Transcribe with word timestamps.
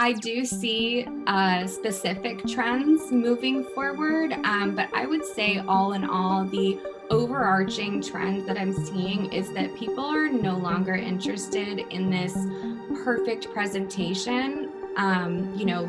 I 0.00 0.12
do 0.12 0.44
see 0.44 1.08
uh, 1.26 1.66
specific 1.66 2.46
trends 2.46 3.10
moving 3.10 3.64
forward, 3.74 4.32
um, 4.44 4.76
but 4.76 4.88
I 4.94 5.06
would 5.06 5.24
say, 5.24 5.58
all 5.66 5.94
in 5.94 6.04
all, 6.04 6.44
the 6.44 6.78
overarching 7.10 8.00
trend 8.00 8.48
that 8.48 8.56
I'm 8.56 8.72
seeing 8.72 9.32
is 9.32 9.52
that 9.54 9.74
people 9.74 10.04
are 10.04 10.28
no 10.28 10.56
longer 10.56 10.94
interested 10.94 11.80
in 11.90 12.10
this 12.10 12.32
perfect 13.02 13.52
presentation. 13.52 14.70
Um, 14.96 15.52
you 15.56 15.66
know, 15.66 15.86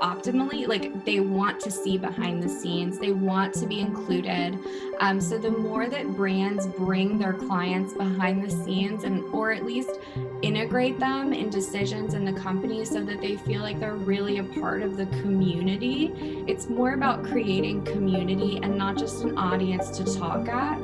optimally 0.00 0.66
like 0.66 1.04
they 1.04 1.20
want 1.20 1.60
to 1.60 1.70
see 1.70 1.98
behind 1.98 2.42
the 2.42 2.48
scenes. 2.48 2.98
They 2.98 3.12
want 3.12 3.54
to 3.54 3.66
be 3.66 3.80
included. 3.80 4.58
Um, 5.00 5.20
so 5.20 5.38
the 5.38 5.50
more 5.50 5.88
that 5.88 6.16
brands 6.16 6.66
bring 6.66 7.18
their 7.18 7.34
clients 7.34 7.94
behind 7.94 8.42
the 8.42 8.50
scenes 8.50 9.04
and 9.04 9.24
or 9.32 9.52
at 9.52 9.64
least 9.64 9.98
integrate 10.42 10.98
them 10.98 11.32
in 11.32 11.50
decisions 11.50 12.14
in 12.14 12.24
the 12.24 12.32
company 12.32 12.84
so 12.84 13.04
that 13.04 13.20
they 13.20 13.36
feel 13.36 13.60
like 13.60 13.78
they're 13.78 13.94
really 13.94 14.38
a 14.38 14.44
part 14.44 14.82
of 14.82 14.96
the 14.96 15.06
community 15.06 16.12
it's 16.46 16.68
more 16.68 16.94
about 16.94 17.22
creating 17.24 17.84
community 17.84 18.58
and 18.62 18.76
not 18.76 18.96
just 18.96 19.22
an 19.22 19.36
audience 19.36 19.90
to 19.90 20.04
talk 20.16 20.48
at. 20.48 20.80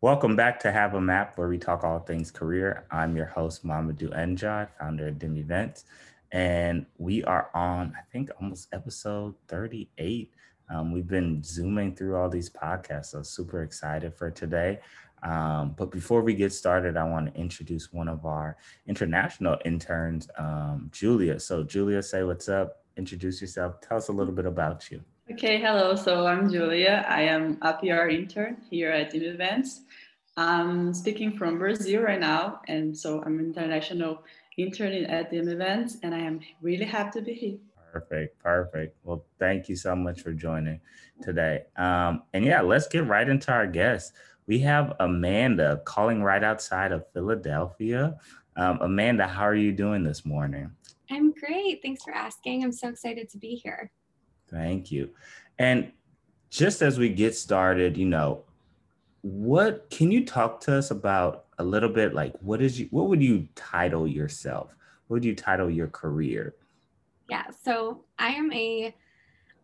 Welcome 0.00 0.34
back 0.34 0.58
to 0.60 0.72
Have 0.72 0.94
a 0.94 1.00
Map, 1.00 1.38
where 1.38 1.48
we 1.48 1.58
talk 1.58 1.84
all 1.84 2.00
things 2.00 2.30
career. 2.30 2.84
I'm 2.90 3.16
your 3.16 3.26
host, 3.26 3.64
Mamadou 3.64 4.12
Njai, 4.12 4.68
founder 4.78 5.08
of 5.08 5.18
Dim 5.18 5.36
Events 5.36 5.84
and 6.32 6.86
we 6.96 7.22
are 7.24 7.50
on, 7.54 7.92
I 7.96 8.02
think, 8.10 8.30
almost 8.40 8.68
episode 8.72 9.34
38. 9.48 10.32
Um, 10.70 10.90
we've 10.90 11.06
been 11.06 11.42
zooming 11.42 11.94
through 11.94 12.16
all 12.16 12.30
these 12.30 12.48
podcasts, 12.48 13.06
so 13.06 13.22
super 13.22 13.62
excited 13.62 14.14
for 14.14 14.30
today. 14.30 14.80
Um, 15.22 15.74
but 15.76 15.90
before 15.90 16.22
we 16.22 16.34
get 16.34 16.52
started, 16.52 16.96
I 16.96 17.04
want 17.04 17.32
to 17.32 17.40
introduce 17.40 17.92
one 17.92 18.08
of 18.08 18.24
our 18.24 18.56
international 18.86 19.58
interns, 19.64 20.28
um, 20.38 20.88
Julia. 20.90 21.38
So, 21.38 21.62
Julia, 21.62 22.02
say 22.02 22.24
what's 22.24 22.48
up, 22.48 22.82
introduce 22.96 23.40
yourself, 23.40 23.80
tell 23.82 23.98
us 23.98 24.08
a 24.08 24.12
little 24.12 24.34
bit 24.34 24.46
about 24.46 24.90
you. 24.90 25.02
Okay, 25.30 25.60
hello. 25.60 25.94
So, 25.94 26.26
I'm 26.26 26.50
Julia. 26.50 27.04
I 27.08 27.22
am 27.22 27.58
a 27.60 27.74
PR 27.74 28.08
intern 28.08 28.56
here 28.70 28.90
at 28.90 29.10
Dim 29.10 29.22
Events. 29.22 29.82
I'm 30.36 30.94
speaking 30.94 31.36
from 31.36 31.58
Brazil 31.58 32.00
right 32.00 32.18
now, 32.18 32.62
and 32.66 32.96
so 32.96 33.22
I'm 33.22 33.38
international 33.38 34.24
interning 34.58 35.04
at 35.04 35.30
Dim 35.30 35.48
Events, 35.48 35.98
and 36.02 36.14
I 36.14 36.18
am 36.18 36.40
really 36.60 36.84
happy 36.84 37.18
to 37.20 37.24
be 37.24 37.34
here. 37.34 37.58
Perfect, 37.92 38.38
perfect. 38.38 38.96
Well, 39.04 39.24
thank 39.38 39.68
you 39.68 39.76
so 39.76 39.94
much 39.94 40.22
for 40.22 40.32
joining 40.32 40.80
today. 41.22 41.64
Um, 41.76 42.22
and 42.32 42.44
yeah, 42.44 42.62
let's 42.62 42.88
get 42.88 43.06
right 43.06 43.28
into 43.28 43.52
our 43.52 43.66
guests. 43.66 44.12
We 44.46 44.58
have 44.60 44.94
Amanda 45.00 45.82
calling 45.84 46.22
right 46.22 46.42
outside 46.42 46.92
of 46.92 47.04
Philadelphia. 47.12 48.16
Um, 48.56 48.78
Amanda, 48.80 49.26
how 49.26 49.42
are 49.42 49.54
you 49.54 49.72
doing 49.72 50.02
this 50.02 50.24
morning? 50.24 50.70
I'm 51.10 51.32
great. 51.32 51.80
Thanks 51.82 52.02
for 52.02 52.12
asking. 52.12 52.64
I'm 52.64 52.72
so 52.72 52.88
excited 52.88 53.28
to 53.30 53.38
be 53.38 53.54
here. 53.54 53.90
Thank 54.50 54.90
you. 54.90 55.10
And 55.58 55.92
just 56.50 56.82
as 56.82 56.98
we 56.98 57.10
get 57.10 57.34
started, 57.34 57.96
you 57.96 58.06
know, 58.06 58.44
what 59.22 59.88
can 59.88 60.10
you 60.10 60.24
talk 60.24 60.60
to 60.60 60.76
us 60.76 60.90
about 60.90 61.46
a 61.58 61.64
little 61.64 61.88
bit 61.88 62.12
like 62.12 62.34
what 62.40 62.60
is 62.60 62.78
you 62.78 62.88
what 62.90 63.08
would 63.08 63.22
you 63.22 63.48
title 63.54 64.06
yourself? 64.06 64.74
What 65.06 65.16
would 65.16 65.24
you 65.24 65.34
title 65.34 65.70
your 65.70 65.88
career? 65.88 66.54
Yeah 67.30 67.46
so 67.62 68.04
i 68.18 68.28
am 68.28 68.52
a 68.52 68.94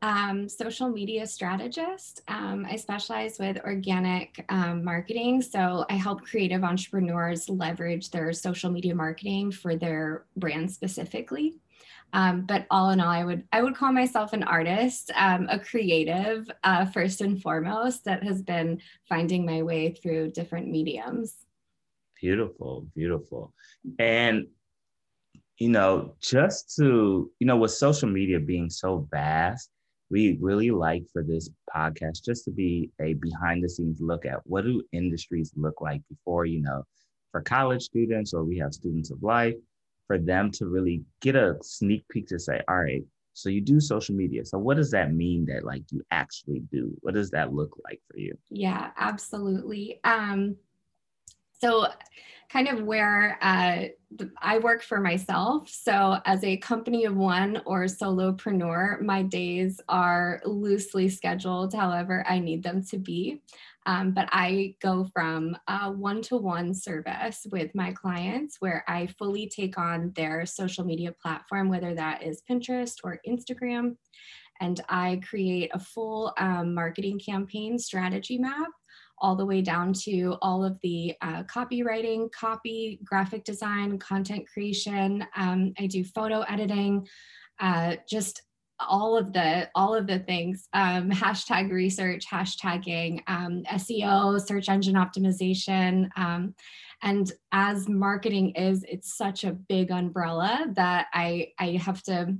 um, 0.00 0.48
social 0.48 0.88
media 0.88 1.26
strategist. 1.26 2.22
Um, 2.28 2.64
i 2.70 2.76
specialize 2.76 3.40
with 3.40 3.58
organic 3.64 4.44
um, 4.48 4.84
marketing. 4.84 5.42
So 5.42 5.84
i 5.90 5.94
help 5.94 6.22
creative 6.22 6.62
entrepreneurs 6.62 7.48
leverage 7.48 8.10
their 8.10 8.32
social 8.32 8.70
media 8.70 8.94
marketing 8.94 9.50
for 9.50 9.74
their 9.74 10.24
brand 10.36 10.70
specifically 10.70 11.56
um, 12.12 12.42
but 12.42 12.66
all 12.70 12.90
in 12.90 13.00
all, 13.00 13.08
I 13.08 13.24
would 13.24 13.44
I 13.52 13.62
would 13.62 13.74
call 13.74 13.92
myself 13.92 14.32
an 14.32 14.42
artist, 14.42 15.10
um, 15.14 15.46
a 15.50 15.58
creative 15.58 16.50
uh, 16.64 16.86
first 16.86 17.20
and 17.20 17.40
foremost 17.40 18.04
that 18.04 18.22
has 18.22 18.42
been 18.42 18.80
finding 19.08 19.44
my 19.44 19.62
way 19.62 19.92
through 19.92 20.30
different 20.32 20.68
mediums. 20.68 21.34
Beautiful, 22.20 22.86
beautiful, 22.94 23.52
and 23.98 24.46
you 25.58 25.68
know, 25.68 26.14
just 26.20 26.74
to 26.76 27.30
you 27.38 27.46
know, 27.46 27.56
with 27.56 27.72
social 27.72 28.08
media 28.08 28.40
being 28.40 28.70
so 28.70 29.06
vast, 29.10 29.70
we 30.10 30.38
really 30.40 30.70
like 30.70 31.04
for 31.12 31.22
this 31.22 31.50
podcast 31.74 32.24
just 32.24 32.44
to 32.44 32.50
be 32.50 32.90
a 33.00 33.14
behind 33.14 33.62
the 33.62 33.68
scenes 33.68 34.00
look 34.00 34.24
at 34.24 34.40
what 34.44 34.64
do 34.64 34.82
industries 34.92 35.52
look 35.56 35.80
like 35.80 36.00
before 36.08 36.46
you 36.46 36.62
know 36.62 36.82
for 37.30 37.42
college 37.42 37.82
students 37.82 38.32
or 38.32 38.44
we 38.44 38.56
have 38.56 38.72
students 38.72 39.10
of 39.10 39.22
life 39.22 39.54
for 40.08 40.18
them 40.18 40.50
to 40.50 40.66
really 40.66 41.04
get 41.20 41.36
a 41.36 41.56
sneak 41.62 42.08
peek 42.08 42.26
to 42.28 42.40
say, 42.40 42.60
all 42.66 42.82
right, 42.82 43.04
so 43.34 43.48
you 43.48 43.60
do 43.60 43.78
social 43.78 44.16
media. 44.16 44.44
So 44.44 44.58
what 44.58 44.76
does 44.76 44.90
that 44.90 45.12
mean 45.12 45.46
that 45.46 45.62
like 45.64 45.82
you 45.92 46.02
actually 46.10 46.60
do? 46.72 46.92
What 47.02 47.14
does 47.14 47.30
that 47.30 47.52
look 47.52 47.78
like 47.84 48.00
for 48.10 48.18
you? 48.18 48.36
Yeah, 48.50 48.90
absolutely. 48.96 50.00
Um, 50.02 50.56
so 51.60 51.86
kind 52.48 52.68
of 52.68 52.82
where 52.82 53.38
uh, 53.42 53.84
I 54.38 54.58
work 54.58 54.82
for 54.82 55.00
myself. 55.00 55.68
So 55.68 56.18
as 56.24 56.42
a 56.42 56.56
company 56.56 57.04
of 57.04 57.14
one 57.14 57.60
or 57.66 57.84
solopreneur, 57.84 59.02
my 59.02 59.22
days 59.22 59.80
are 59.88 60.40
loosely 60.44 61.08
scheduled, 61.08 61.74
however 61.74 62.24
I 62.26 62.38
need 62.38 62.62
them 62.62 62.82
to 62.86 62.98
be. 62.98 63.42
Um, 63.88 64.10
but 64.10 64.28
I 64.32 64.74
go 64.82 65.08
from 65.14 65.56
a 65.66 65.90
one 65.90 66.20
to 66.24 66.36
one 66.36 66.74
service 66.74 67.46
with 67.50 67.74
my 67.74 67.90
clients 67.92 68.56
where 68.60 68.84
I 68.86 69.06
fully 69.18 69.48
take 69.48 69.78
on 69.78 70.12
their 70.14 70.44
social 70.44 70.84
media 70.84 71.14
platform, 71.22 71.70
whether 71.70 71.94
that 71.94 72.22
is 72.22 72.42
Pinterest 72.48 72.96
or 73.02 73.18
Instagram. 73.26 73.96
And 74.60 74.78
I 74.90 75.22
create 75.26 75.70
a 75.72 75.78
full 75.78 76.34
um, 76.36 76.74
marketing 76.74 77.18
campaign 77.18 77.78
strategy 77.78 78.36
map 78.36 78.68
all 79.20 79.34
the 79.34 79.46
way 79.46 79.62
down 79.62 79.94
to 79.94 80.36
all 80.42 80.62
of 80.62 80.78
the 80.82 81.14
uh, 81.22 81.44
copywriting, 81.44 82.30
copy, 82.30 83.00
graphic 83.04 83.42
design, 83.42 83.98
content 83.98 84.46
creation. 84.52 85.26
Um, 85.34 85.72
I 85.78 85.86
do 85.86 86.04
photo 86.04 86.42
editing, 86.42 87.08
uh, 87.58 87.96
just 88.08 88.42
all 88.80 89.16
of 89.16 89.32
the 89.32 89.68
all 89.74 89.94
of 89.94 90.06
the 90.06 90.18
things 90.20 90.68
um, 90.72 91.10
hashtag 91.10 91.70
research 91.70 92.24
hashtagging 92.30 93.20
um, 93.26 93.62
seo 93.74 94.40
search 94.40 94.68
engine 94.68 94.94
optimization 94.94 96.08
um, 96.16 96.54
and 97.02 97.32
as 97.52 97.88
marketing 97.88 98.50
is 98.50 98.84
it's 98.88 99.16
such 99.16 99.44
a 99.44 99.52
big 99.52 99.90
umbrella 99.90 100.66
that 100.74 101.06
i 101.12 101.48
i 101.58 101.72
have 101.72 102.02
to 102.02 102.36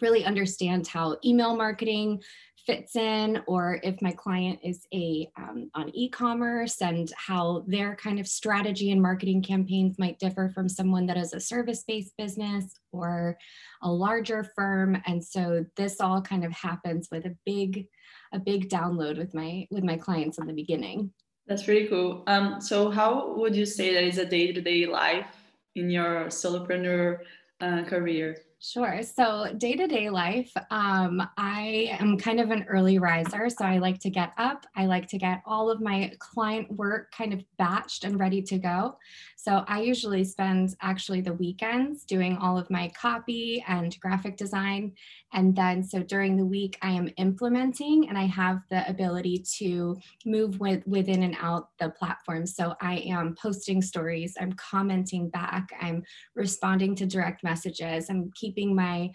really 0.00 0.24
understand 0.24 0.86
how 0.86 1.16
email 1.24 1.56
marketing 1.56 2.20
fits 2.66 2.96
in 2.96 3.42
or 3.46 3.80
if 3.82 4.00
my 4.00 4.12
client 4.12 4.58
is 4.62 4.86
a 4.94 5.28
um, 5.36 5.70
on 5.74 5.90
e-commerce 5.94 6.80
and 6.80 7.12
how 7.16 7.64
their 7.66 7.96
kind 7.96 8.20
of 8.20 8.26
strategy 8.26 8.92
and 8.92 9.02
marketing 9.02 9.42
campaigns 9.42 9.98
might 9.98 10.18
differ 10.18 10.50
from 10.54 10.68
someone 10.68 11.06
that 11.06 11.16
is 11.16 11.32
a 11.32 11.40
service-based 11.40 12.16
business 12.16 12.74
or 12.92 13.36
a 13.82 13.90
larger 13.90 14.44
firm. 14.56 14.96
And 15.06 15.22
so 15.24 15.64
this 15.76 16.00
all 16.00 16.22
kind 16.22 16.44
of 16.44 16.52
happens 16.52 17.08
with 17.10 17.26
a 17.26 17.36
big 17.44 17.86
a 18.32 18.38
big 18.38 18.68
download 18.68 19.18
with 19.18 19.34
my 19.34 19.66
with 19.70 19.84
my 19.84 19.96
clients 19.96 20.38
in 20.38 20.46
the 20.46 20.52
beginning. 20.52 21.12
That's 21.46 21.64
pretty 21.64 21.88
cool. 21.88 22.22
Um, 22.28 22.60
so 22.60 22.90
how 22.90 23.34
would 23.34 23.56
you 23.56 23.66
say 23.66 23.92
that 23.92 24.04
is 24.04 24.18
a 24.18 24.24
day-to-day 24.24 24.86
life 24.86 25.36
in 25.74 25.90
your 25.90 26.26
solopreneur 26.26 27.18
uh, 27.60 27.82
career 27.84 28.36
Sure. 28.64 29.02
So, 29.02 29.52
day 29.58 29.72
to 29.74 29.88
day 29.88 30.08
life, 30.08 30.52
um, 30.70 31.20
I 31.36 31.96
am 31.98 32.16
kind 32.16 32.38
of 32.38 32.52
an 32.52 32.64
early 32.68 33.00
riser. 33.00 33.50
So, 33.50 33.64
I 33.64 33.78
like 33.78 33.98
to 34.00 34.10
get 34.10 34.32
up. 34.38 34.66
I 34.76 34.86
like 34.86 35.08
to 35.08 35.18
get 35.18 35.42
all 35.44 35.68
of 35.68 35.80
my 35.80 36.12
client 36.20 36.70
work 36.70 37.10
kind 37.10 37.32
of 37.32 37.42
batched 37.58 38.04
and 38.04 38.20
ready 38.20 38.40
to 38.42 38.58
go. 38.58 38.98
So, 39.36 39.64
I 39.66 39.80
usually 39.80 40.22
spend 40.22 40.76
actually 40.80 41.22
the 41.22 41.32
weekends 41.32 42.04
doing 42.04 42.36
all 42.36 42.56
of 42.56 42.70
my 42.70 42.92
copy 42.96 43.64
and 43.66 43.98
graphic 43.98 44.36
design. 44.36 44.92
And 45.32 45.56
then, 45.56 45.82
so 45.82 46.02
during 46.02 46.36
the 46.36 46.44
week, 46.44 46.78
I 46.82 46.90
am 46.90 47.10
implementing 47.16 48.08
and 48.08 48.18
I 48.18 48.24
have 48.26 48.60
the 48.70 48.88
ability 48.88 49.44
to 49.58 49.98
move 50.26 50.60
with, 50.60 50.86
within 50.86 51.22
and 51.22 51.36
out 51.40 51.70
the 51.78 51.90
platform. 51.90 52.46
So, 52.46 52.74
I 52.80 52.98
am 52.98 53.34
posting 53.34 53.82
stories, 53.82 54.36
I'm 54.40 54.52
commenting 54.52 55.28
back, 55.30 55.70
I'm 55.80 56.02
responding 56.34 56.94
to 56.96 57.06
direct 57.06 57.42
messages, 57.42 58.10
I'm 58.10 58.30
keeping 58.34 58.74
my 58.74 59.10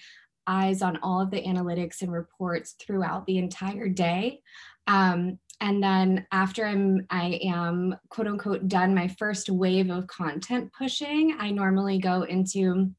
eyes 0.47 0.81
on 0.81 0.97
all 1.03 1.21
of 1.21 1.29
the 1.29 1.43
analytics 1.43 2.01
and 2.01 2.11
reports 2.11 2.75
throughout 2.79 3.25
the 3.25 3.37
entire 3.37 3.89
day. 3.89 4.41
Um, 4.87 5.37
and 5.59 5.83
then 5.83 6.25
after 6.31 6.65
I'm 6.65 7.05
I 7.09 7.39
am 7.43 7.95
quote 8.09 8.27
unquote 8.27 8.67
done 8.67 8.93
my 8.93 9.07
first 9.07 9.49
wave 9.49 9.89
of 9.89 10.07
content 10.07 10.71
pushing, 10.71 11.35
I 11.39 11.51
normally 11.51 11.99
go 11.99 12.23
into 12.23 12.91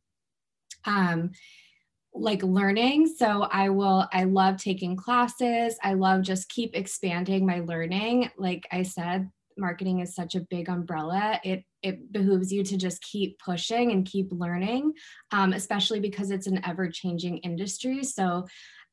um, 0.84 1.30
like 2.14 2.42
learning. 2.42 3.06
So 3.06 3.42
I 3.42 3.68
will, 3.68 4.06
I 4.12 4.24
love 4.24 4.56
taking 4.56 4.96
classes. 4.96 5.76
I 5.82 5.94
love 5.94 6.22
just 6.22 6.48
keep 6.48 6.74
expanding 6.74 7.46
my 7.46 7.60
learning. 7.60 8.30
Like 8.36 8.66
I 8.72 8.82
said, 8.82 9.30
marketing 9.56 10.00
is 10.00 10.14
such 10.14 10.34
a 10.34 10.40
big 10.40 10.68
umbrella. 10.68 11.40
It 11.44 11.64
it 11.82 12.12
behooves 12.12 12.52
you 12.52 12.64
to 12.64 12.76
just 12.76 13.00
keep 13.02 13.38
pushing 13.38 13.92
and 13.92 14.04
keep 14.04 14.32
learning, 14.32 14.92
um, 15.30 15.52
especially 15.52 16.00
because 16.00 16.32
it's 16.32 16.48
an 16.48 16.60
ever 16.64 16.88
changing 16.90 17.38
industry. 17.38 18.02
So 18.02 18.46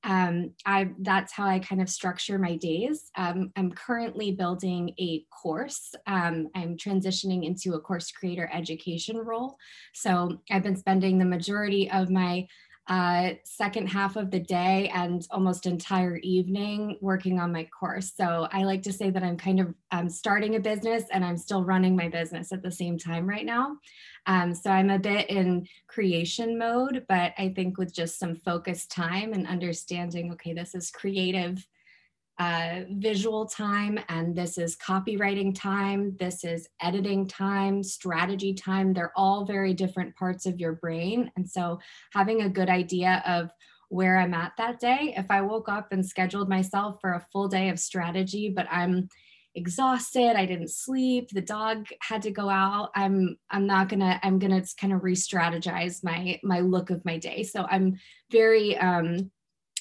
um, 0.04 0.52
I 0.68 0.92
that's 1.00 1.34
how 1.34 1.48
I 1.48 1.58
kind 1.58 1.82
of 1.82 1.90
structure 1.90 2.38
my 2.38 2.58
days. 2.58 3.10
Um, 3.18 3.52
I'm 3.56 3.72
currently 3.72 4.32
building 4.32 4.94
a 5.00 5.26
course. 5.32 5.96
Um, 6.06 6.50
I'm 6.54 6.78
transitioning 6.78 7.44
into 7.44 7.74
a 7.74 7.80
course 7.80 8.12
creator 8.12 8.48
education 8.54 9.18
role. 9.18 9.58
So 9.96 10.42
I've 10.52 10.62
been 10.62 10.76
spending 10.76 11.18
the 11.18 11.26
majority 11.26 11.90
of 11.90 12.12
my 12.12 12.46
uh, 12.88 13.32
second 13.44 13.88
half 13.88 14.16
of 14.16 14.30
the 14.30 14.40
day 14.40 14.92
and 14.94 15.28
almost 15.32 15.66
entire 15.66 16.18
evening 16.18 16.98
working 17.02 17.40
on 17.40 17.52
my 17.52 17.64
course. 17.66 18.14
So 18.16 18.48
I 18.52 18.64
like 18.64 18.84
to 18.84 18.94
say 18.94 19.10
that 19.10 19.24
I'm 19.24 19.38
kind 19.38 19.60
of 19.60 19.74
um, 19.92 20.08
starting 20.08 20.56
a 20.56 20.60
business 20.60 21.04
and 21.12 21.26
I'm 21.26 21.38
still 21.38 21.64
running 21.64 21.96
my 21.96 22.10
business 22.10 22.52
at 22.52 22.62
the 22.62 22.72
same 22.72 22.98
time 22.98 23.28
right 23.28 23.46
now. 23.46 23.78
Um, 24.28 24.54
so 24.54 24.70
I'm 24.70 24.92
a 24.92 25.00
bit 25.00 25.30
in 25.30 25.68
creation 25.88 26.60
mode, 26.60 27.06
but 27.10 27.34
I 27.38 27.54
think 27.56 27.78
with 27.78 27.94
just 27.94 28.20
some 28.20 28.36
focused 28.36 28.92
time 28.92 29.34
and 29.34 29.48
understanding, 29.48 30.32
okay, 30.34 30.54
this 30.54 30.76
is 30.76 30.92
creative 30.92 31.66
uh, 32.40 32.82
visual 32.92 33.46
time 33.46 34.00
and 34.10 34.36
this 34.36 34.58
is 34.58 34.76
copywriting 34.76 35.58
time, 35.58 36.16
this 36.20 36.44
is 36.44 36.68
editing 36.82 37.28
time, 37.28 37.82
strategy 37.82 38.54
time. 38.54 38.94
They're 38.94 39.14
all 39.16 39.46
very 39.46 39.74
different 39.74 40.16
parts 40.16 40.46
of 40.46 40.60
your 40.60 40.74
brain. 40.74 41.32
And 41.38 41.50
so 41.50 41.80
having 42.14 42.42
a 42.42 42.50
good 42.50 42.70
idea 42.70 43.24
of 43.26 43.52
where 43.90 44.18
I'm 44.18 44.34
at 44.34 44.54
that 44.58 44.80
day, 44.80 45.14
if 45.16 45.30
I 45.30 45.42
woke 45.42 45.70
up 45.70 45.92
and 45.92 46.06
scheduled 46.06 46.50
myself 46.50 46.98
for 47.00 47.14
a 47.14 47.26
full 47.32 47.48
day 47.48 47.70
of 47.70 47.80
strategy, 47.80 48.52
but 48.54 48.68
I'm 48.70 49.08
exhausted 49.56 50.36
i 50.36 50.46
didn't 50.46 50.70
sleep 50.70 51.30
the 51.30 51.42
dog 51.42 51.88
had 52.02 52.22
to 52.22 52.30
go 52.30 52.50
out 52.50 52.90
i'm 52.94 53.38
i'm 53.50 53.66
not 53.66 53.88
gonna 53.88 54.20
i'm 54.22 54.38
gonna 54.38 54.62
kind 54.80 54.92
of 54.92 55.04
re-strategize 55.04 56.04
my 56.04 56.38
my 56.44 56.60
look 56.60 56.90
of 56.90 57.04
my 57.06 57.18
day 57.18 57.42
so 57.42 57.66
i'm 57.70 57.96
very 58.32 58.78
um 58.78 59.32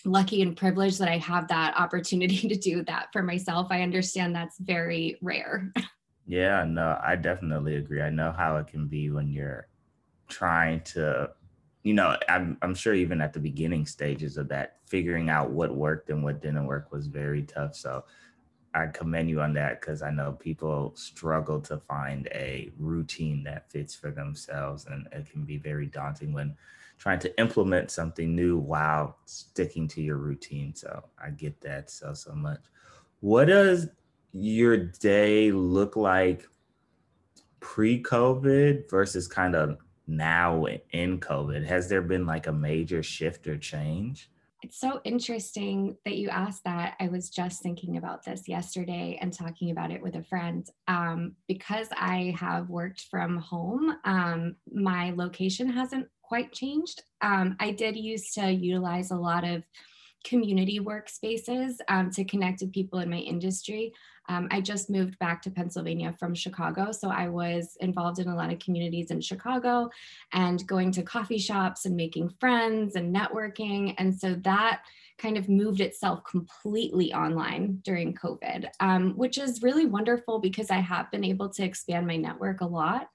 lucky 0.05 0.43
and 0.43 0.57
privileged 0.57 0.99
that 0.99 1.09
I 1.09 1.19
have 1.19 1.49
that 1.49 1.75
opportunity 1.77 2.49
to 2.49 2.57
do 2.57 2.85
that 2.85 3.09
for 3.13 3.23
myself. 3.23 3.69
I 3.71 3.83
understand 3.83 4.35
that's 4.35 4.59
very 4.59 5.19
rare. 5.23 5.73
Yeah, 6.27 6.65
no, 6.65 6.99
I 7.05 7.17
definitely 7.17 7.77
agree. 7.77 8.01
I 8.01 8.11
know 8.11 8.33
how 8.33 8.57
it 8.57 8.67
can 8.67 8.87
be 8.87 9.11
when 9.11 9.31
you're 9.31 9.69
trying 10.29 10.81
to, 10.81 11.31
you 11.83 11.93
know, 11.93 12.17
I'm 12.29 12.57
I'm 12.63 12.75
sure 12.75 12.95
even 12.95 13.21
at 13.21 13.35
the 13.35 13.41
beginning 13.41 13.85
stages 13.85 14.39
of 14.39 14.49
that, 14.49 14.79
figuring 14.87 15.29
out 15.29 15.51
what 15.51 15.75
worked 15.75 16.09
and 16.09 16.25
what 16.25 16.41
didn't 16.41 16.67
work 16.67 16.91
was 16.93 17.09
very 17.09 17.43
tough. 17.43 17.75
So 17.77 18.05
I 18.75 18.89
commend 18.89 19.31
you 19.31 19.41
on 19.41 19.55
that 19.55 19.81
because 19.81 20.03
I 20.03 20.11
know 20.11 20.33
people 20.33 20.93
struggle 20.97 21.61
to 21.63 21.79
find 21.79 22.27
a 22.33 22.71
routine 22.77 23.45
that 23.45 23.71
fits 23.71 23.95
for 23.95 24.11
themselves, 24.11 24.87
and 24.87 25.07
it 25.13 25.31
can 25.31 25.45
be 25.45 25.59
very 25.59 25.87
daunting 25.87 26.33
when 26.33 26.57
trying 26.99 27.21
to 27.21 27.41
implement 27.41 27.91
something 27.91 28.35
new 28.35 28.59
while 28.59 29.19
sticking 29.27 29.87
to 29.89 30.03
your 30.03 30.17
routine. 30.17 30.75
So 30.75 31.05
I 31.23 31.31
get 31.31 31.61
that 31.61 31.89
so, 31.89 32.15
so 32.15 32.33
much. 32.35 32.61
What 33.21 33.47
does 33.47 33.89
your 34.33 34.77
day 34.77 35.53
look 35.53 35.95
like 35.95 36.49
pre 37.61 38.03
COVID 38.03 38.91
versus 38.91 39.29
kind 39.29 39.55
of 39.55 39.79
now 40.09 40.67
in 40.91 41.21
COVID? 41.21 41.65
Has 41.65 41.89
there 41.89 42.03
been 42.03 42.27
like 42.27 42.49
a 42.49 42.53
major 42.53 43.03
shift 43.03 43.47
or 43.47 43.57
change? 43.57 44.31
It's 44.65 44.81
so 44.81 45.03
interesting 45.05 45.95
that 46.07 46.17
you 46.17 46.31
asked 46.31 46.65
that. 46.65 46.95
I 46.99 47.09
was 47.09 47.29
just 47.29 47.63
thinking 47.63 47.99
about 47.99 48.25
this 48.25 48.49
yesterday 48.49 49.19
and 49.21 49.31
talking 49.31 49.71
about 49.71 49.91
it 49.91 50.03
with 50.03 50.15
a 50.17 50.23
friend. 50.23 50.67
Um, 50.89 51.33
because 51.47 51.89
I 51.95 52.35
have 52.41 52.71
worked 52.71 53.03
from 53.11 53.37
home, 53.37 53.95
um, 54.07 54.57
my 54.73 55.11
location 55.11 55.69
hasn't 55.69 56.07
quite 56.23 56.51
changed. 56.53 57.03
Um, 57.21 57.57
I 57.61 57.73
did 57.73 57.95
used 57.95 58.33
to 58.37 58.51
utilize 58.51 59.11
a 59.11 59.17
lot 59.17 59.45
of 59.45 59.65
community 60.25 60.81
workspaces 60.81 61.77
um, 61.89 62.11
to 62.11 62.25
connect 62.25 62.61
with 62.61 62.73
people 62.73 62.99
in 62.99 63.11
my 63.11 63.19
industry. 63.19 63.93
Um, 64.29 64.49
I 64.51 64.61
just 64.61 64.89
moved 64.89 65.19
back 65.19 65.43
to 65.43 65.51
Pennsylvania 65.51 66.15
from 66.19 66.35
Chicago. 66.35 66.93
So 66.93 67.11
I 67.11 67.29
was 67.29 67.77
involved 67.81 68.19
in 68.19 68.29
a 68.29 68.35
lot 68.35 68.53
of 68.53 68.59
communities 68.59 69.11
in 69.11 69.21
Chicago 69.21 69.91
and 70.33 70.67
going 70.67 70.93
to 70.93 71.03
coffee 71.03 71.39
shops 71.39 71.85
and 71.85 71.95
making 71.95 72.31
friends 72.41 72.97
and 72.97 73.15
networking. 73.15 73.95
And 73.99 74.19
so 74.19 74.35
that 74.45 74.83
kind 75.19 75.37
of 75.37 75.49
moved 75.49 75.81
itself 75.81 76.25
completely 76.25 77.13
online 77.13 77.81
during 77.85 78.15
COVID, 78.15 78.67
um, 78.81 79.13
which 79.13 79.39
is 79.39 79.63
really 79.63 79.87
wonderful 79.87 80.41
because 80.41 80.71
I 80.71 80.81
have 80.81 81.11
been 81.11 81.25
able 81.25 81.49
to 81.51 81.63
expand 81.63 82.07
my 82.07 82.17
network 82.17 82.63
a 82.63 82.67
lot 82.67 83.09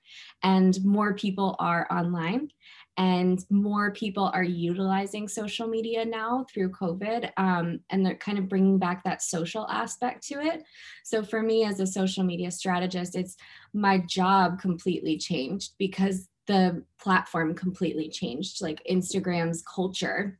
and 0.43 0.77
more 0.85 1.13
people 1.13 1.55
are 1.59 1.87
online 1.91 2.51
and 2.99 3.45
more 3.49 3.91
people 3.91 4.29
are 4.33 4.43
utilizing 4.43 5.29
social 5.29 5.67
media 5.67 6.03
now 6.03 6.45
through 6.53 6.69
COVID, 6.71 7.31
um, 7.37 7.79
and 7.89 8.05
they're 8.05 8.15
kind 8.15 8.37
of 8.37 8.49
bringing 8.49 8.77
back 8.77 9.05
that 9.05 9.21
social 9.21 9.65
aspect 9.69 10.21
to 10.27 10.41
it. 10.41 10.63
So 11.05 11.23
for 11.23 11.41
me 11.41 11.63
as 11.63 11.79
a 11.79 11.87
social 11.87 12.25
media 12.25 12.51
strategist, 12.51 13.15
it's 13.15 13.37
my 13.73 13.99
job 13.99 14.59
completely 14.59 15.17
changed 15.17 15.75
because 15.77 16.27
the 16.47 16.83
platform 17.01 17.55
completely 17.55 18.09
changed, 18.09 18.61
like 18.61 18.81
Instagram's 18.91 19.63
culture 19.63 20.37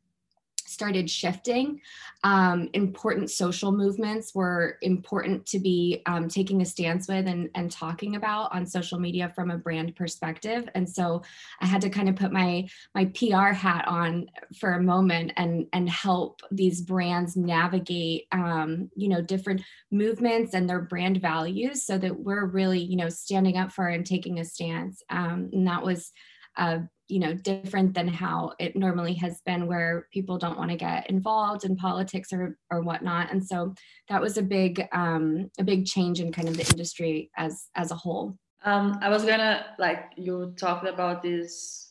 started 0.69 1.09
shifting. 1.09 1.81
Um, 2.23 2.69
important 2.73 3.31
social 3.31 3.71
movements 3.71 4.35
were 4.35 4.77
important 4.81 5.45
to 5.47 5.59
be 5.59 6.01
um, 6.05 6.27
taking 6.27 6.61
a 6.61 6.65
stance 6.65 7.07
with 7.07 7.27
and, 7.27 7.49
and 7.55 7.71
talking 7.71 8.15
about 8.15 8.53
on 8.53 8.65
social 8.65 8.99
media 8.99 9.31
from 9.33 9.51
a 9.51 9.57
brand 9.57 9.95
perspective. 9.95 10.69
And 10.75 10.89
so 10.89 11.23
I 11.61 11.65
had 11.65 11.81
to 11.81 11.89
kind 11.89 12.09
of 12.09 12.15
put 12.15 12.31
my 12.31 12.67
my 12.93 13.05
PR 13.05 13.53
hat 13.53 13.87
on 13.87 14.29
for 14.59 14.73
a 14.73 14.83
moment 14.83 15.33
and 15.37 15.65
and 15.73 15.89
help 15.89 16.41
these 16.51 16.81
brands 16.81 17.35
navigate 17.35 18.27
um, 18.31 18.89
you 18.95 19.07
know 19.07 19.21
different 19.21 19.61
movements 19.91 20.53
and 20.53 20.69
their 20.69 20.81
brand 20.81 21.21
values 21.21 21.83
so 21.83 21.97
that 21.97 22.19
we're 22.19 22.45
really 22.45 22.79
you 22.79 22.95
know 22.95 23.09
standing 23.09 23.57
up 23.57 23.71
for 23.71 23.87
and 23.87 24.05
taking 24.05 24.39
a 24.39 24.45
stance. 24.45 25.01
Um, 25.09 25.49
and 25.53 25.67
that 25.67 25.83
was 25.83 26.11
uh, 26.59 26.79
you 27.09 27.19
know 27.19 27.33
different 27.33 27.95
than 27.95 28.07
how 28.07 28.53
it 28.59 28.75
normally 28.75 29.15
has 29.15 29.41
been 29.41 29.65
where 29.65 30.07
people 30.13 30.37
don't 30.37 30.57
want 30.57 30.69
to 30.69 30.77
get 30.77 31.09
involved 31.09 31.65
in 31.65 31.75
politics 31.75 32.31
or 32.31 32.55
or 32.71 32.81
whatnot. 32.81 33.31
And 33.31 33.45
so 33.45 33.73
that 34.07 34.21
was 34.21 34.37
a 34.37 34.43
big 34.43 34.87
um 34.93 35.49
a 35.59 35.63
big 35.63 35.85
change 35.85 36.21
in 36.21 36.31
kind 36.31 36.47
of 36.47 36.55
the 36.55 36.69
industry 36.69 37.31
as 37.35 37.67
as 37.75 37.91
a 37.91 37.95
whole. 37.95 38.37
Um 38.63 38.99
i 39.01 39.09
was 39.09 39.25
gonna 39.25 39.65
like 39.79 40.11
you 40.15 40.53
talked 40.57 40.87
about 40.87 41.23
this. 41.23 41.87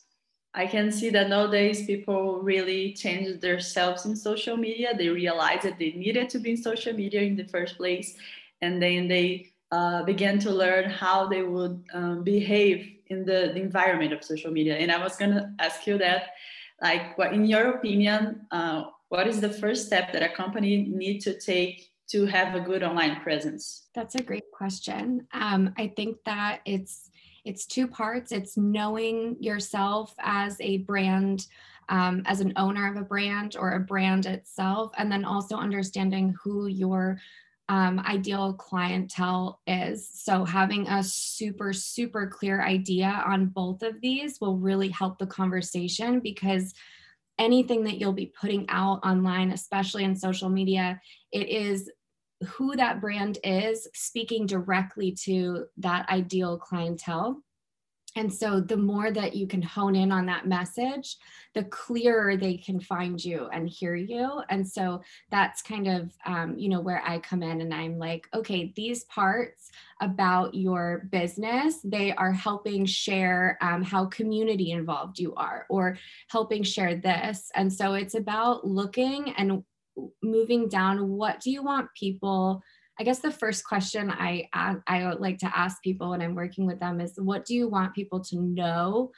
I 0.53 0.65
can 0.65 0.91
see 0.91 1.09
that 1.11 1.29
nowadays 1.29 1.85
people 1.85 2.41
really 2.41 2.93
change 2.93 3.39
themselves 3.39 4.05
in 4.05 4.15
social 4.15 4.57
media. 4.57 4.95
They 4.97 5.09
realize 5.09 5.61
that 5.63 5.77
they 5.77 5.91
needed 5.91 6.29
to 6.31 6.39
be 6.39 6.51
in 6.51 6.57
social 6.57 6.93
media 6.93 7.21
in 7.21 7.35
the 7.35 7.47
first 7.47 7.77
place. 7.77 8.17
And 8.61 8.81
then 8.81 9.07
they 9.07 9.51
uh, 9.71 10.01
began 10.03 10.39
to 10.39 10.51
learn 10.51 10.89
how 10.89 11.27
they 11.27 11.43
would 11.43 11.83
um, 11.93 12.23
behave 12.23 12.98
in 13.09 13.25
the, 13.25 13.51
the, 13.53 13.61
environment 13.61 14.13
of 14.13 14.23
social 14.23 14.51
media. 14.51 14.77
And 14.77 14.91
I 14.91 15.01
was 15.01 15.15
going 15.15 15.31
to 15.31 15.51
ask 15.59 15.87
you 15.87 15.97
that, 15.97 16.31
like, 16.81 17.17
what 17.17 17.33
in 17.33 17.45
your 17.45 17.71
opinion, 17.71 18.41
uh, 18.51 18.83
what 19.09 19.27
is 19.27 19.41
the 19.41 19.49
first 19.49 19.87
step 19.87 20.13
that 20.13 20.23
a 20.23 20.29
company 20.29 20.85
need 20.87 21.19
to 21.21 21.37
take 21.39 21.91
to 22.09 22.25
have 22.25 22.55
a 22.55 22.59
good 22.59 22.83
online 22.83 23.21
presence? 23.21 23.87
That's 23.93 24.15
a 24.15 24.23
great 24.23 24.51
question. 24.51 25.27
Um, 25.33 25.73
I 25.77 25.87
think 25.95 26.17
that 26.25 26.61
it's 26.65 27.09
it's 27.45 27.65
two 27.65 27.87
parts. 27.87 28.31
It's 28.31 28.57
knowing 28.57 29.37
yourself 29.39 30.13
as 30.19 30.59
a 30.61 30.77
brand. 30.79 31.47
Um, 31.91 32.21
as 32.27 32.39
an 32.39 32.53
owner 32.55 32.87
of 32.87 32.97
a 32.97 33.03
brand 33.03 33.55
or 33.57 33.71
a 33.71 33.79
brand 33.79 34.27
itself, 34.27 34.91
and 34.99 35.11
then 35.11 35.25
also 35.25 35.55
understanding 35.55 36.35
who 36.39 36.67
your 36.67 37.19
um, 37.69 37.99
ideal 37.99 38.53
clientele 38.53 39.61
is. 39.67 40.09
So, 40.11 40.43
having 40.43 40.87
a 40.87 41.03
super, 41.03 41.71
super 41.71 42.27
clear 42.27 42.61
idea 42.61 43.23
on 43.25 43.45
both 43.45 43.83
of 43.83 44.01
these 44.01 44.41
will 44.41 44.57
really 44.57 44.89
help 44.89 45.19
the 45.19 45.27
conversation 45.27 46.19
because 46.19 46.73
anything 47.37 47.85
that 47.85 47.99
you'll 47.99 48.11
be 48.11 48.33
putting 48.39 48.65
out 48.69 48.99
online, 49.05 49.51
especially 49.51 50.03
in 50.03 50.15
social 50.15 50.49
media, 50.49 50.99
it 51.31 51.47
is 51.47 51.89
who 52.47 52.75
that 52.75 53.01
brand 53.01 53.37
is 53.43 53.87
speaking 53.93 54.45
directly 54.45 55.11
to 55.11 55.65
that 55.77 56.09
ideal 56.09 56.57
clientele. 56.57 57.41
And 58.15 58.33
so 58.33 58.59
the 58.59 58.77
more 58.77 59.11
that 59.11 59.35
you 59.35 59.47
can 59.47 59.61
hone 59.61 59.95
in 59.95 60.11
on 60.11 60.25
that 60.25 60.47
message, 60.47 61.17
the 61.53 61.63
clearer 61.65 62.35
they 62.37 62.57
can 62.57 62.79
find 62.79 63.23
you 63.23 63.47
and 63.53 63.69
hear 63.69 63.95
you. 63.95 64.41
And 64.49 64.67
so 64.67 65.01
that's 65.29 65.61
kind 65.61 65.87
of, 65.87 66.11
um, 66.25 66.57
you 66.57 66.69
know, 66.69 66.79
where 66.79 67.03
I 67.05 67.19
come 67.19 67.43
in 67.43 67.61
and 67.61 67.73
I'm 67.73 67.97
like, 67.97 68.27
okay, 68.33 68.73
these 68.75 69.03
parts 69.05 69.69
about 70.01 70.55
your 70.55 71.07
business, 71.11 71.79
they 71.83 72.11
are 72.13 72.31
helping 72.31 72.85
share 72.85 73.57
um, 73.61 73.83
how 73.83 74.05
community 74.05 74.71
involved 74.71 75.19
you 75.19 75.35
are 75.35 75.65
or 75.69 75.97
helping 76.29 76.63
share 76.63 76.95
this. 76.95 77.51
And 77.55 77.71
so 77.71 77.93
it's 77.93 78.15
about 78.15 78.65
looking 78.65 79.33
and 79.37 79.63
moving 80.23 80.67
down 80.69 81.09
what 81.09 81.39
do 81.41 81.51
you 81.51 81.61
want 81.63 81.89
people 81.93 82.63
I 82.99 83.03
guess 83.03 83.19
the 83.19 83.31
first 83.31 83.63
question 83.63 84.11
I 84.11 84.49
I 84.53 85.13
like 85.13 85.37
to 85.39 85.57
ask 85.57 85.81
people 85.81 86.09
when 86.09 86.21
I'm 86.21 86.35
working 86.35 86.65
with 86.65 86.79
them 86.81 86.99
is, 86.99 87.13
what 87.17 87.45
do 87.45 87.55
you 87.55 87.69
want 87.69 87.95
people 87.95 88.19
to 88.25 88.41
know 88.41 89.11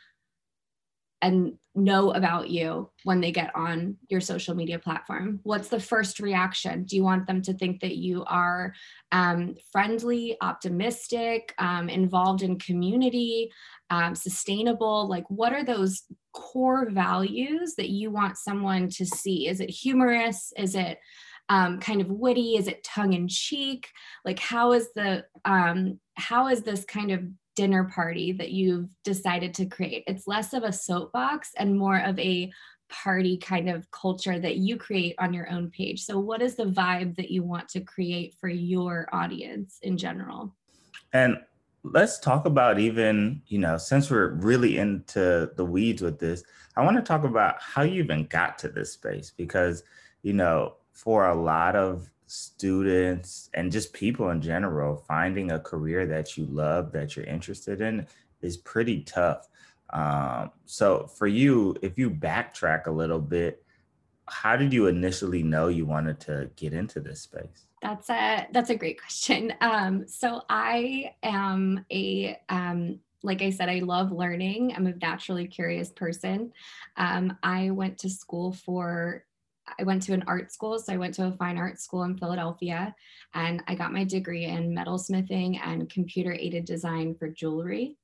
and 1.23 1.53
know 1.75 2.11
about 2.11 2.49
you 2.49 2.89
when 3.03 3.21
they 3.21 3.31
get 3.31 3.55
on 3.55 3.97
your 4.09 4.21
social 4.21 4.55
media 4.55 4.79
platform? 4.79 5.39
What's 5.43 5.69
the 5.69 5.79
first 5.79 6.19
reaction? 6.19 6.83
Do 6.83 6.95
you 6.95 7.03
want 7.03 7.27
them 7.27 7.41
to 7.43 7.53
think 7.53 7.79
that 7.81 7.95
you 7.95 8.23
are 8.25 8.73
um, 9.11 9.55
friendly, 9.71 10.37
optimistic, 10.41 11.53
um, 11.57 11.89
involved 11.89 12.41
in 12.41 12.59
community, 12.59 13.51
um, 13.89 14.15
sustainable? 14.15 15.07
Like, 15.07 15.25
what 15.29 15.53
are 15.53 15.63
those 15.63 16.03
core 16.33 16.89
values 16.89 17.75
that 17.77 17.89
you 17.89 18.11
want 18.11 18.37
someone 18.37 18.89
to 18.89 19.05
see? 19.05 19.47
Is 19.47 19.59
it 19.59 19.69
humorous? 19.69 20.53
Is 20.57 20.75
it 20.75 20.99
um, 21.49 21.79
kind 21.79 22.01
of 22.01 22.07
witty? 22.09 22.55
Is 22.55 22.67
it 22.67 22.83
tongue 22.83 23.13
in 23.13 23.27
cheek? 23.27 23.89
Like, 24.25 24.39
how 24.39 24.71
is 24.71 24.89
the 24.95 25.25
um, 25.45 25.99
how 26.15 26.47
is 26.47 26.61
this 26.61 26.85
kind 26.85 27.11
of 27.11 27.23
dinner 27.55 27.83
party 27.83 28.31
that 28.31 28.51
you've 28.51 28.89
decided 29.03 29.53
to 29.55 29.65
create. 29.65 30.03
It's 30.07 30.27
less 30.27 30.53
of 30.53 30.63
a 30.63 30.71
soapbox 30.71 31.51
and 31.57 31.77
more 31.77 31.99
of 31.99 32.17
a 32.19 32.51
party 32.89 33.37
kind 33.37 33.69
of 33.69 33.89
culture 33.91 34.39
that 34.39 34.57
you 34.57 34.77
create 34.77 35.15
on 35.19 35.33
your 35.33 35.49
own 35.49 35.69
page. 35.71 36.03
So, 36.03 36.19
what 36.19 36.41
is 36.41 36.55
the 36.55 36.65
vibe 36.65 37.15
that 37.15 37.31
you 37.31 37.43
want 37.43 37.69
to 37.69 37.81
create 37.81 38.35
for 38.39 38.49
your 38.49 39.07
audience 39.13 39.79
in 39.81 39.97
general? 39.97 40.55
And 41.13 41.37
let's 41.83 42.19
talk 42.19 42.45
about 42.45 42.79
even, 42.79 43.41
you 43.47 43.59
know, 43.59 43.77
since 43.77 44.09
we're 44.09 44.33
really 44.35 44.77
into 44.77 45.51
the 45.55 45.65
weeds 45.65 46.01
with 46.01 46.19
this, 46.19 46.43
I 46.75 46.83
want 46.83 46.97
to 46.97 47.03
talk 47.03 47.23
about 47.23 47.61
how 47.61 47.81
you 47.81 48.03
even 48.03 48.25
got 48.25 48.57
to 48.59 48.69
this 48.69 48.93
space 48.93 49.31
because, 49.35 49.83
you 50.21 50.33
know, 50.33 50.75
for 51.01 51.27
a 51.27 51.35
lot 51.35 51.75
of 51.75 52.09
students 52.27 53.49
and 53.55 53.71
just 53.71 53.91
people 53.91 54.29
in 54.29 54.39
general 54.39 55.03
finding 55.07 55.51
a 55.51 55.59
career 55.59 56.05
that 56.05 56.37
you 56.37 56.45
love 56.45 56.91
that 56.91 57.15
you're 57.15 57.25
interested 57.25 57.81
in 57.81 58.05
is 58.41 58.55
pretty 58.55 59.01
tough 59.01 59.49
um, 59.89 60.51
so 60.65 61.07
for 61.07 61.27
you 61.27 61.75
if 61.81 61.97
you 61.97 62.09
backtrack 62.09 62.85
a 62.85 62.91
little 62.91 63.19
bit 63.19 63.63
how 64.27 64.55
did 64.55 64.71
you 64.71 64.87
initially 64.87 65.43
know 65.43 65.67
you 65.67 65.85
wanted 65.85 66.19
to 66.19 66.49
get 66.55 66.71
into 66.71 67.01
this 67.01 67.21
space 67.21 67.65
that's 67.81 68.09
a 68.09 68.47
that's 68.53 68.69
a 68.69 68.75
great 68.75 69.01
question 69.01 69.53
um, 69.61 70.07
so 70.07 70.43
i 70.49 71.11
am 71.23 71.83
a 71.91 72.39
um, 72.49 72.99
like 73.23 73.43
I 73.43 73.51
said, 73.51 73.69
I 73.69 73.79
love 73.79 74.11
learning. 74.11 74.73
I'm 74.75 74.87
a 74.87 74.95
naturally 74.95 75.45
curious 75.45 75.91
person. 75.91 76.51
Um, 76.97 77.37
I 77.43 77.69
went 77.69 77.99
to 77.99 78.09
school 78.09 78.51
for 78.51 79.25
I 79.79 79.83
went 79.83 80.03
to 80.03 80.13
an 80.13 80.23
art 80.27 80.51
school. 80.51 80.77
So 80.79 80.93
I 80.93 80.97
went 80.97 81.13
to 81.15 81.27
a 81.27 81.31
fine 81.31 81.57
art 81.57 81.79
school 81.79 82.03
in 82.03 82.17
Philadelphia 82.17 82.95
and 83.33 83.63
I 83.67 83.75
got 83.75 83.93
my 83.93 84.03
degree 84.03 84.45
in 84.45 84.75
metalsmithing 84.75 85.59
and 85.63 85.89
computer 85.89 86.33
aided 86.33 86.65
design 86.65 87.15
for 87.15 87.29
jewelry. 87.29 87.97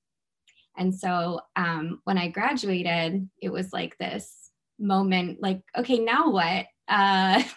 And 0.78 0.94
so 0.94 1.42
um, 1.56 2.02
when 2.04 2.18
I 2.18 2.30
graduated, 2.30 3.28
it 3.42 3.50
was 3.50 3.74
like 3.74 3.98
this 3.98 4.52
moment 4.80 5.42
like, 5.42 5.62
okay, 5.76 6.00
now 6.00 6.30
what? 6.30 6.68
Uh, 6.88 7.44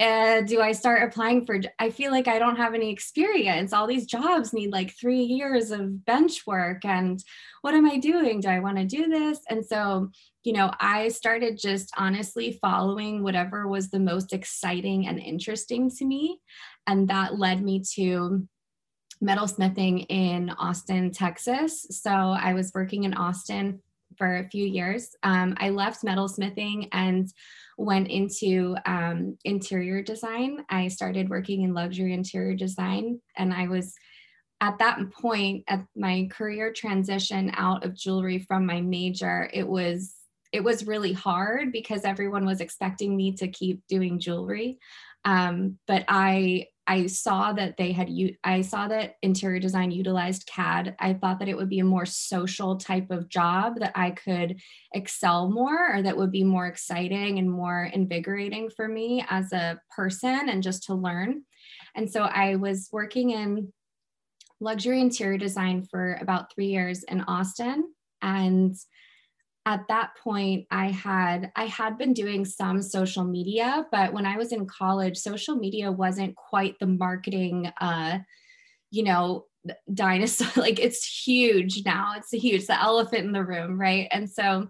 uh, 0.00 0.40
do 0.40 0.60
I 0.60 0.72
start 0.72 1.02
applying 1.02 1.46
for? 1.46 1.60
I 1.78 1.90
feel 1.90 2.10
like 2.10 2.26
I 2.26 2.38
don't 2.38 2.56
have 2.56 2.74
any 2.74 2.90
experience. 2.90 3.72
All 3.72 3.86
these 3.86 4.06
jobs 4.06 4.52
need 4.52 4.72
like 4.72 4.92
three 4.98 5.22
years 5.22 5.70
of 5.70 6.04
bench 6.04 6.46
work. 6.46 6.84
And 6.84 7.22
what 7.62 7.74
am 7.74 7.88
I 7.88 7.98
doing? 7.98 8.40
Do 8.40 8.48
I 8.48 8.58
want 8.58 8.76
to 8.78 8.84
do 8.84 9.08
this? 9.08 9.38
And 9.48 9.64
so, 9.64 10.10
you 10.42 10.52
know, 10.52 10.72
I 10.80 11.08
started 11.08 11.58
just 11.58 11.92
honestly 11.96 12.58
following 12.60 13.22
whatever 13.22 13.68
was 13.68 13.90
the 13.90 14.00
most 14.00 14.32
exciting 14.32 15.06
and 15.06 15.20
interesting 15.20 15.90
to 15.90 16.04
me. 16.04 16.40
And 16.86 17.08
that 17.08 17.38
led 17.38 17.62
me 17.62 17.82
to 17.94 18.48
metalsmithing 19.22 20.06
in 20.08 20.50
Austin, 20.50 21.12
Texas. 21.12 21.86
So 21.90 22.10
I 22.10 22.52
was 22.52 22.72
working 22.74 23.04
in 23.04 23.14
Austin 23.14 23.80
for 24.18 24.38
a 24.38 24.48
few 24.48 24.66
years. 24.66 25.14
Um, 25.22 25.54
I 25.58 25.70
left 25.70 26.04
metalsmithing 26.04 26.88
and 26.92 27.28
went 27.76 28.08
into 28.08 28.76
um, 28.86 29.36
interior 29.44 30.02
design. 30.02 30.64
I 30.68 30.88
started 30.88 31.28
working 31.28 31.62
in 31.62 31.74
luxury 31.74 32.12
interior 32.12 32.54
design, 32.54 33.20
and 33.36 33.52
I 33.52 33.68
was 33.68 33.94
at 34.60 34.78
that 34.78 34.98
point 35.10 35.64
at 35.68 35.84
my 35.96 36.28
career 36.30 36.72
transition 36.72 37.50
out 37.54 37.84
of 37.84 37.96
jewelry 37.96 38.38
from 38.38 38.66
my 38.66 38.80
major. 38.80 39.50
It 39.52 39.66
was 39.66 40.14
it 40.52 40.62
was 40.62 40.86
really 40.86 41.12
hard 41.12 41.72
because 41.72 42.04
everyone 42.04 42.46
was 42.46 42.60
expecting 42.60 43.16
me 43.16 43.32
to 43.32 43.48
keep 43.48 43.82
doing 43.88 44.20
jewelry, 44.20 44.78
um, 45.24 45.78
but 45.88 46.04
I 46.08 46.66
I 46.86 47.06
saw 47.06 47.52
that 47.54 47.76
they 47.76 47.92
had 47.92 48.10
I 48.44 48.60
saw 48.60 48.88
that 48.88 49.16
interior 49.22 49.58
design 49.58 49.90
utilized 49.90 50.46
CAD. 50.46 50.94
I 50.98 51.14
thought 51.14 51.38
that 51.38 51.48
it 51.48 51.56
would 51.56 51.70
be 51.70 51.78
a 51.78 51.84
more 51.84 52.04
social 52.04 52.76
type 52.76 53.10
of 53.10 53.28
job 53.28 53.80
that 53.80 53.92
I 53.94 54.10
could 54.10 54.60
excel 54.92 55.50
more 55.50 55.96
or 55.96 56.02
that 56.02 56.16
would 56.16 56.30
be 56.30 56.44
more 56.44 56.66
exciting 56.66 57.38
and 57.38 57.50
more 57.50 57.90
invigorating 57.92 58.68
for 58.68 58.86
me 58.86 59.24
as 59.30 59.52
a 59.52 59.80
person 59.96 60.48
and 60.48 60.62
just 60.62 60.84
to 60.84 60.94
learn. 60.94 61.44
And 61.94 62.10
so 62.10 62.24
I 62.24 62.56
was 62.56 62.88
working 62.92 63.30
in 63.30 63.72
luxury 64.60 65.00
interior 65.00 65.38
design 65.38 65.86
for 65.90 66.18
about 66.20 66.52
3 66.54 66.66
years 66.66 67.02
in 67.04 67.22
Austin 67.22 67.92
and 68.22 68.76
at 69.66 69.86
that 69.88 70.10
point 70.22 70.66
i 70.70 70.86
had 70.86 71.50
i 71.56 71.64
had 71.64 71.96
been 71.96 72.12
doing 72.12 72.44
some 72.44 72.82
social 72.82 73.24
media 73.24 73.86
but 73.90 74.12
when 74.12 74.26
i 74.26 74.36
was 74.36 74.52
in 74.52 74.66
college 74.66 75.16
social 75.16 75.56
media 75.56 75.90
wasn't 75.90 76.34
quite 76.36 76.78
the 76.78 76.86
marketing 76.86 77.72
uh 77.80 78.18
you 78.90 79.02
know 79.02 79.46
dinosaur 79.92 80.48
like 80.62 80.78
it's 80.78 81.26
huge 81.26 81.84
now. 81.84 82.12
It's 82.16 82.32
a 82.32 82.38
huge 82.38 82.66
the 82.66 82.80
elephant 82.80 83.24
in 83.24 83.32
the 83.32 83.44
room 83.44 83.80
right? 83.80 84.08
And 84.10 84.28
so 84.28 84.68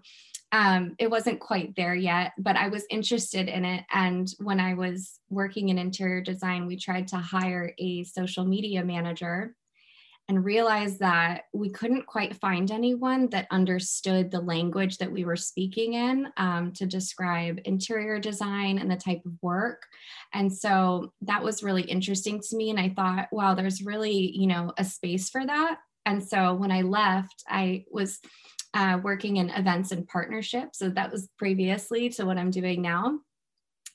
um, 0.51 0.95
it 0.99 1.09
wasn't 1.09 1.41
quite 1.41 1.75
there 1.75 1.95
yet, 1.95 2.31
but 2.37 2.55
I 2.55 2.69
was 2.69 2.85
interested 2.89 3.49
in 3.49 3.65
it. 3.65 3.83
And 3.91 4.31
when 4.37 4.59
I 4.59 4.75
was 4.75 5.19
working 5.29 5.69
in 5.69 5.77
interior 5.77 6.21
design, 6.21 6.65
we 6.65 6.77
tried 6.77 7.09
to 7.09 7.17
hire 7.17 7.73
a 7.77 8.05
social 8.05 8.45
media 8.45 8.83
manager 8.83 9.53
and 10.27 10.43
realized 10.43 10.99
that 10.99 11.43
we 11.53 11.69
couldn't 11.69 12.07
quite 12.07 12.35
find 12.37 12.71
anyone 12.71 13.29
that 13.29 13.47
understood 13.51 14.31
the 14.31 14.39
language 14.39 14.97
that 14.97 15.11
we 15.11 15.23
were 15.23 15.35
speaking 15.35 15.93
in 15.93 16.27
um, 16.37 16.71
to 16.73 16.85
describe 16.85 17.59
interior 17.65 18.19
design 18.19 18.79
and 18.79 18.89
the 18.89 18.95
type 18.95 19.21
of 19.25 19.33
work. 19.41 19.83
And 20.33 20.51
so 20.51 21.13
that 21.21 21.43
was 21.43 21.63
really 21.63 21.83
interesting 21.83 22.41
to 22.41 22.55
me. 22.55 22.71
And 22.71 22.79
I 22.79 22.89
thought, 22.89 23.27
wow, 23.31 23.53
there's 23.53 23.83
really, 23.83 24.35
you 24.35 24.47
know, 24.47 24.73
a 24.77 24.83
space 24.83 25.29
for 25.29 25.45
that. 25.45 25.77
And 26.07 26.23
so 26.23 26.55
when 26.55 26.71
I 26.71 26.81
left, 26.81 27.43
I 27.47 27.85
was 27.91 28.19
uh, 28.73 28.99
working 29.03 29.37
in 29.37 29.49
events 29.51 29.91
and 29.91 30.07
partnerships. 30.07 30.79
So 30.79 30.89
that 30.89 31.11
was 31.11 31.29
previously 31.37 32.09
to 32.09 32.25
what 32.25 32.37
I'm 32.37 32.51
doing 32.51 32.81
now. 32.81 33.19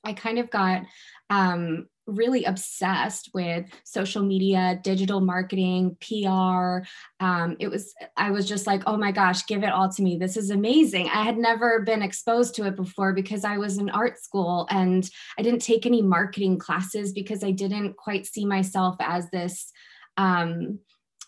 I 0.04 0.14
kind 0.14 0.38
of 0.38 0.48
got 0.50 0.82
um, 1.28 1.88
really 2.10 2.44
obsessed 2.44 3.30
with 3.34 3.66
social 3.84 4.22
media, 4.22 4.80
digital 4.82 5.20
marketing, 5.20 5.96
PR. 6.00 6.86
Um, 7.24 7.56
it 7.58 7.68
was, 7.68 7.94
I 8.16 8.30
was 8.30 8.48
just 8.48 8.66
like, 8.66 8.82
oh 8.86 8.96
my 8.96 9.12
gosh, 9.12 9.46
give 9.46 9.62
it 9.62 9.72
all 9.72 9.88
to 9.88 10.02
me. 10.02 10.16
This 10.16 10.36
is 10.36 10.50
amazing. 10.50 11.08
I 11.08 11.22
had 11.22 11.38
never 11.38 11.80
been 11.80 12.02
exposed 12.02 12.54
to 12.56 12.66
it 12.66 12.76
before 12.76 13.12
because 13.12 13.44
I 13.44 13.58
was 13.58 13.78
in 13.78 13.90
art 13.90 14.18
school 14.22 14.66
and 14.70 15.08
I 15.38 15.42
didn't 15.42 15.62
take 15.62 15.86
any 15.86 16.02
marketing 16.02 16.58
classes 16.58 17.12
because 17.12 17.44
I 17.44 17.50
didn't 17.50 17.96
quite 17.96 18.26
see 18.26 18.44
myself 18.44 18.96
as 19.00 19.30
this. 19.30 19.72
Um, 20.16 20.80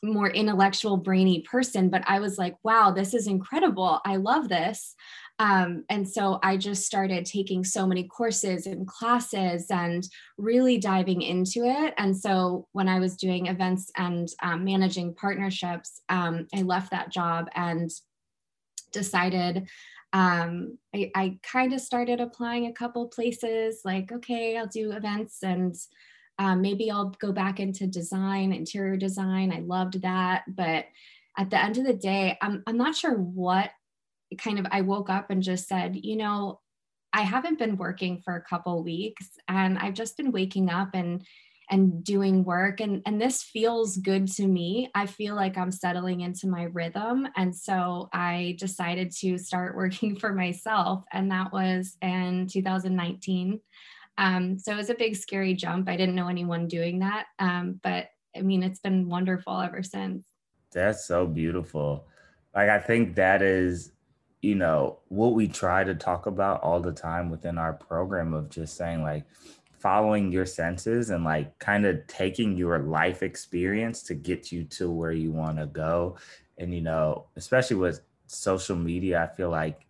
more 0.05 0.29
intellectual 0.29 0.97
brainy 0.97 1.43
person 1.43 1.89
but 1.89 2.03
i 2.09 2.19
was 2.19 2.37
like 2.37 2.57
wow 2.65 2.91
this 2.91 3.15
is 3.15 3.29
incredible 3.29 4.01
i 4.05 4.17
love 4.17 4.49
this 4.49 4.97
um, 5.39 5.85
and 5.89 6.09
so 6.09 6.39
I 6.43 6.57
just 6.57 6.85
started 6.85 7.25
taking 7.27 7.65
so 7.65 7.87
many 7.87 8.05
courses 8.05 8.67
and 8.67 8.87
classes 8.87 9.67
and 9.71 10.07
really 10.39 10.79
diving 10.79 11.23
into 11.23 11.65
it. 11.65 11.95
And 11.99 12.17
so 12.17 12.69
when 12.73 12.89
I 12.89 13.01
was 13.01 13.17
doing 13.17 13.47
events 13.47 13.91
and 13.97 14.29
um, 14.43 14.65
managing 14.65 15.15
partnerships, 15.15 16.01
um, 16.09 16.47
I 16.55 16.63
left 16.63 16.91
that 16.91 17.11
job 17.11 17.49
and 17.55 17.91
decided 18.93 19.69
um, 20.13 20.79
I, 20.95 21.11
I 21.15 21.39
kind 21.43 21.73
of 21.73 21.81
started 21.81 22.21
applying 22.21 22.67
a 22.67 22.73
couple 22.73 23.09
places 23.09 23.81
like, 23.85 24.13
okay, 24.13 24.59
I'll 24.59 24.67
do 24.67 24.93
events 24.93 25.39
and 25.43 25.75
um, 26.39 26.61
maybe 26.61 26.91
I'll 26.91 27.11
go 27.21 27.33
back 27.33 27.61
into 27.61 27.87
design, 27.87 28.53
interior 28.53 28.97
design. 28.97 29.53
I 29.53 29.61
loved 29.61 30.03
that. 30.03 30.45
But 30.47 30.87
at 31.39 31.49
the 31.51 31.63
end 31.63 31.79
of 31.79 31.87
the 31.87 31.95
day, 31.95 32.37
I'm, 32.43 32.63
I'm 32.67 32.77
not 32.77 32.95
sure 32.95 33.15
what 33.15 33.71
kind 34.39 34.59
of 34.59 34.67
I 34.71 34.81
woke 34.81 35.11
up 35.11 35.31
and 35.31 35.43
just 35.43 35.69
said, 35.69 35.97
you 36.03 36.17
know, 36.17 36.61
I 37.13 37.23
haven't 37.23 37.59
been 37.59 37.77
working 37.77 38.21
for 38.25 38.37
a 38.37 38.43
couple 38.43 38.83
weeks 38.83 39.27
and 39.49 39.79
I've 39.79 39.95
just 39.95 40.17
been 40.17 40.33
waking 40.33 40.71
up 40.71 40.91
and 40.95 41.25
and 41.71 42.05
doing 42.05 42.45
work 42.45 42.81
and 42.81 43.03
and 43.07 43.21
this 43.21 43.43
feels 43.43 43.97
good 43.97 44.29
to 44.33 44.47
me. 44.47 44.91
I 44.95 45.07
feel 45.07 45.35
like 45.35 45.57
I'm 45.57 45.73
settling 45.73 46.21
into 46.21 46.47
my 46.47 46.65
rhythm 46.65 47.29
and 47.37 47.55
so 47.55 48.09
I 48.13 48.57
decided 48.59 49.13
to 49.19 49.39
start 49.39 49.77
working 49.77 50.17
for 50.17 50.33
myself 50.33 51.05
and 51.13 51.31
that 51.31 51.53
was 51.53 51.97
in 52.03 52.47
2019. 52.49 53.61
Um, 54.19 54.59
so 54.59 54.73
it 54.73 54.77
was 54.77 54.91
a 54.91 54.95
big, 54.95 55.17
scary 55.17 55.55
jump. 55.55 55.89
I 55.89 55.97
didn't 55.97 56.15
know 56.15 56.29
anyone 56.29 56.69
doing 56.69 56.99
that. 56.99 57.27
Um, 57.39 57.81
but 57.83 58.09
I 58.37 58.43
mean, 58.43 58.63
it's 58.63 58.81
been 58.81 59.09
wonderful 59.09 59.61
ever 59.61 59.83
since. 59.83 60.27
That's 60.73 61.07
so 61.07 61.27
beautiful. 61.27 62.07
Like, 62.55 62.69
I 62.69 62.79
think 62.79 63.15
that 63.17 63.43
is, 63.43 63.93
you 64.43 64.57
know, 64.57 64.99
what 65.09 65.35
we 65.35 65.49
try 65.49 65.85
to 65.85 65.95
talk 65.95 66.27
about 66.27 66.63
all 66.63 66.81
the 66.81 66.93
time 66.93 67.31
within 67.31 67.57
our 67.57 67.73
program 67.73 68.35
of 68.35 68.51
just 68.51 68.77
saying, 68.77 69.03
like, 69.03 69.25
following 69.83 70.31
your 70.31 70.47
senses 70.47 71.11
and 71.11 71.25
like 71.25 71.59
kind 71.59 71.85
of 71.85 72.07
taking 72.07 72.57
your 72.57 72.79
life 72.79 73.21
experience 73.21 74.05
to 74.05 74.15
get 74.15 74.53
you 74.53 74.63
to 74.63 74.89
where 74.89 75.11
you 75.11 75.33
want 75.33 75.59
to 75.59 75.67
go. 75.67 76.17
And, 76.57 76.73
you 76.73 76.81
know, 76.81 77.27
especially 77.35 77.77
with 77.77 78.01
social 78.29 78.77
media, 78.77 79.29
I 79.29 79.37
feel 79.37 79.51
like 79.51 79.85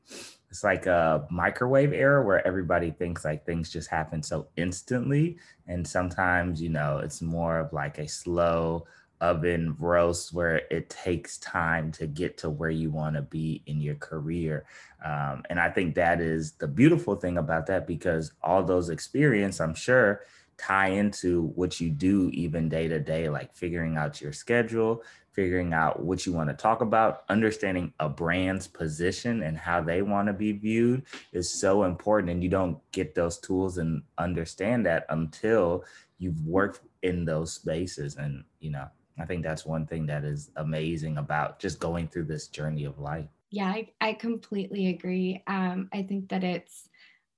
it's 0.49 0.65
like 0.65 0.87
a 0.87 1.27
microwave 1.31 1.93
era 1.93 2.25
where 2.25 2.47
everybody 2.47 2.91
thinks 2.91 3.25
like 3.25 3.45
things 3.45 3.71
just 3.71 3.91
happen 3.91 4.23
so 4.23 4.49
instantly. 4.57 5.37
And 5.67 5.87
sometimes, 5.87 6.63
you 6.63 6.71
know, 6.71 6.99
it's 6.99 7.21
more 7.21 7.59
of 7.59 7.75
like 7.75 7.99
a 7.99 8.09
slow 8.09 8.87
oven 9.23 9.75
roast 9.79 10.35
where 10.35 10.63
it 10.71 10.91
takes 10.91 11.39
time 11.39 11.93
to 11.93 12.07
get 12.07 12.37
to 12.37 12.51
where 12.51 12.71
you 12.71 12.91
want 12.91 13.17
to 13.17 13.23
be 13.23 13.63
in 13.67 13.81
your 13.81 13.95
career. 13.95 14.67
Um, 15.03 15.45
and 15.49 15.59
I 15.59 15.71
think 15.71 15.95
that 15.95 16.21
is 16.21 16.53
the 16.53 16.67
beautiful 16.67 17.15
thing 17.15 17.39
about 17.39 17.67
that 17.67 17.87
because 17.87 18.33
all 18.43 18.63
those 18.63 18.91
experience, 18.91 19.61
I'm 19.61 19.75
sure, 19.75 20.23
tie 20.59 20.89
into 20.89 21.53
what 21.55 21.81
you 21.81 21.89
do 21.89 22.31
even 22.33 22.69
day 22.69 22.89
to 22.89 22.99
day, 22.99 23.29
like 23.29 23.55
figuring 23.55 23.97
out 23.97 24.21
your 24.21 24.33
schedule, 24.33 25.03
figuring 25.33 25.73
out 25.73 26.03
what 26.03 26.27
you 26.27 26.33
want 26.33 26.51
to 26.51 26.55
talk 26.55 26.81
about, 26.83 27.23
understanding 27.29 27.93
a 28.01 28.09
brand's 28.09 28.67
position 28.67 29.45
and 29.45 29.57
how 29.57 29.81
they 29.81 30.03
want 30.03 30.27
to 30.27 30.33
be 30.33 30.53
viewed 30.53 31.03
is 31.33 31.51
so 31.51 31.85
important. 31.85 32.31
And 32.31 32.43
you 32.43 32.51
don't 32.51 32.79
get 32.93 33.15
those 33.15 33.39
tools 33.39 33.79
and 33.79 34.03
understand 34.19 34.85
that 34.87 35.07
until 35.09 35.85
you've 36.19 36.45
worked 36.45 36.81
in 37.03 37.25
those 37.25 37.55
spaces. 37.55 38.17
And, 38.17 38.45
you 38.61 38.71
know, 38.71 38.89
I 39.19 39.25
think 39.25 39.43
that's 39.43 39.67
one 39.67 39.87
thing 39.87 40.07
that 40.07 40.25
is 40.25 40.51
amazing 40.57 41.19
about 41.19 41.59
just 41.59 41.79
going 41.79 42.09
through 42.09 42.25
this 42.25 42.49
journey 42.49 42.85
of 42.85 42.99
life. 42.99 43.29
Yeah, 43.51 43.67
I, 43.67 43.91
I 44.01 44.13
completely 44.15 44.89
agree. 44.89 45.43
Um, 45.47 45.89
I 45.93 46.03
think 46.03 46.31
that 46.31 46.43
it's 46.43 46.89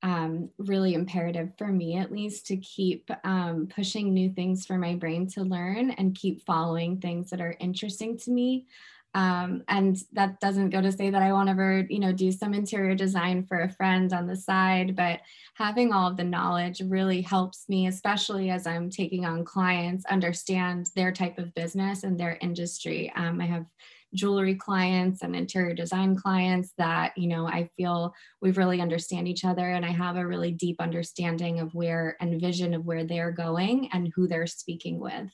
um, 0.02 0.50
really 0.58 0.94
imperative 0.94 1.52
for 1.56 1.66
me, 1.66 1.96
at 1.96 2.12
least, 2.12 2.46
to 2.48 2.56
keep 2.58 3.10
um, 3.24 3.68
pushing 3.74 4.12
new 4.12 4.30
things 4.30 4.66
for 4.66 4.78
my 4.78 4.94
brain 4.94 5.26
to 5.30 5.42
learn 5.42 5.90
and 5.92 6.14
keep 6.14 6.44
following 6.44 7.00
things 7.00 7.30
that 7.30 7.40
are 7.40 7.56
interesting 7.58 8.18
to 8.18 8.30
me. 8.30 8.66
Um, 9.14 9.62
and 9.68 9.96
that 10.12 10.40
doesn't 10.40 10.70
go 10.70 10.80
to 10.80 10.90
say 10.90 11.10
that 11.10 11.22
I 11.22 11.32
won't 11.32 11.48
ever, 11.48 11.86
you 11.88 12.00
know, 12.00 12.12
do 12.12 12.32
some 12.32 12.52
interior 12.52 12.96
design 12.96 13.44
for 13.46 13.60
a 13.60 13.70
friend 13.70 14.12
on 14.12 14.26
the 14.26 14.36
side, 14.36 14.96
but 14.96 15.20
having 15.54 15.92
all 15.92 16.10
of 16.10 16.16
the 16.16 16.24
knowledge 16.24 16.82
really 16.84 17.22
helps 17.22 17.68
me, 17.68 17.86
especially 17.86 18.50
as 18.50 18.66
I'm 18.66 18.90
taking 18.90 19.24
on 19.24 19.44
clients, 19.44 20.04
understand 20.06 20.90
their 20.96 21.12
type 21.12 21.38
of 21.38 21.54
business 21.54 22.02
and 22.02 22.18
their 22.18 22.38
industry. 22.40 23.12
Um, 23.14 23.40
I 23.40 23.46
have 23.46 23.66
jewelry 24.14 24.54
clients 24.54 25.22
and 25.22 25.34
interior 25.34 25.74
design 25.74 26.14
clients 26.14 26.72
that 26.78 27.12
you 27.16 27.26
know 27.26 27.48
i 27.48 27.68
feel 27.76 28.14
we 28.40 28.52
really 28.52 28.80
understand 28.80 29.26
each 29.26 29.44
other 29.44 29.70
and 29.70 29.84
i 29.84 29.90
have 29.90 30.16
a 30.16 30.26
really 30.26 30.52
deep 30.52 30.76
understanding 30.80 31.58
of 31.58 31.74
where 31.74 32.16
and 32.20 32.40
vision 32.40 32.74
of 32.74 32.84
where 32.84 33.04
they're 33.04 33.32
going 33.32 33.88
and 33.92 34.12
who 34.14 34.28
they're 34.28 34.46
speaking 34.46 35.00
with 35.00 35.28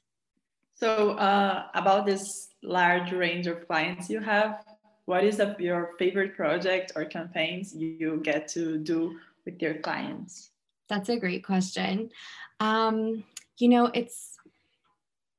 so 0.80 1.10
uh, 1.10 1.66
about 1.74 2.06
this 2.06 2.48
large 2.62 3.12
range 3.12 3.46
of 3.46 3.66
clients 3.66 4.10
you 4.10 4.20
have 4.20 4.64
what 5.10 5.24
is 5.24 5.40
a, 5.40 5.56
your 5.58 5.96
favorite 5.98 6.36
project 6.36 6.92
or 6.94 7.04
campaigns 7.04 7.74
you 7.74 8.20
get 8.22 8.46
to 8.46 8.78
do 8.78 9.18
with 9.44 9.60
your 9.60 9.74
clients? 9.74 10.50
That's 10.88 11.08
a 11.08 11.18
great 11.18 11.44
question. 11.44 12.10
Um, 12.60 13.24
you 13.58 13.68
know 13.68 13.86
it's 13.86 14.36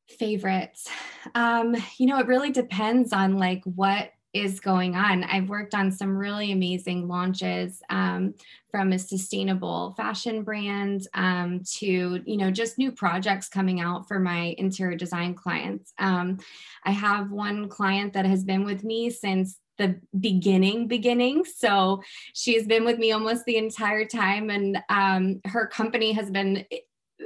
favorites. 0.10 0.89
Um, 1.36 1.75
you 1.98 2.05
know 2.05 2.19
it 2.19 2.27
really 2.27 2.51
depends 2.51 3.13
on 3.13 3.38
like 3.38 3.63
what 3.63 4.12
is 4.33 4.59
going 4.59 4.95
on. 4.95 5.23
I've 5.23 5.50
worked 5.50 5.75
on 5.75 5.91
some 5.91 6.15
really 6.15 6.51
amazing 6.51 7.07
launches 7.07 7.81
um, 7.89 8.33
from 8.69 8.93
a 8.93 9.00
sustainable 9.00 9.93
fashion 9.97 10.43
brand 10.43 11.08
um, 11.13 11.62
to 11.79 12.21
you 12.25 12.38
know 12.38 12.51
just 12.51 12.77
new 12.77 12.91
projects 12.91 13.49
coming 13.49 13.82
out 13.82 14.08
for 14.08 14.19
my 14.19 14.56
interior 14.58 14.97
design 14.97 15.34
clients. 15.34 15.93
Um, 15.99 16.39
i 16.86 16.91
have 16.91 17.32
one 17.32 17.69
client 17.69 18.13
that 18.13 18.25
has 18.25 18.43
been 18.43 18.63
with 18.63 18.84
me 18.84 19.10
since 19.10 19.60
the 19.77 19.99
beginning 20.19 20.88
beginning. 20.88 21.43
So 21.43 22.03
she 22.34 22.53
has 22.56 22.67
been 22.67 22.86
with 22.86 22.99
me 22.99 23.12
almost 23.12 23.45
the 23.45 23.58
entire 23.58 24.06
time 24.06 24.49
and 24.49 24.77
um, 24.89 25.41
her 25.45 25.67
company 25.67 26.12
has 26.13 26.29
been 26.29 26.65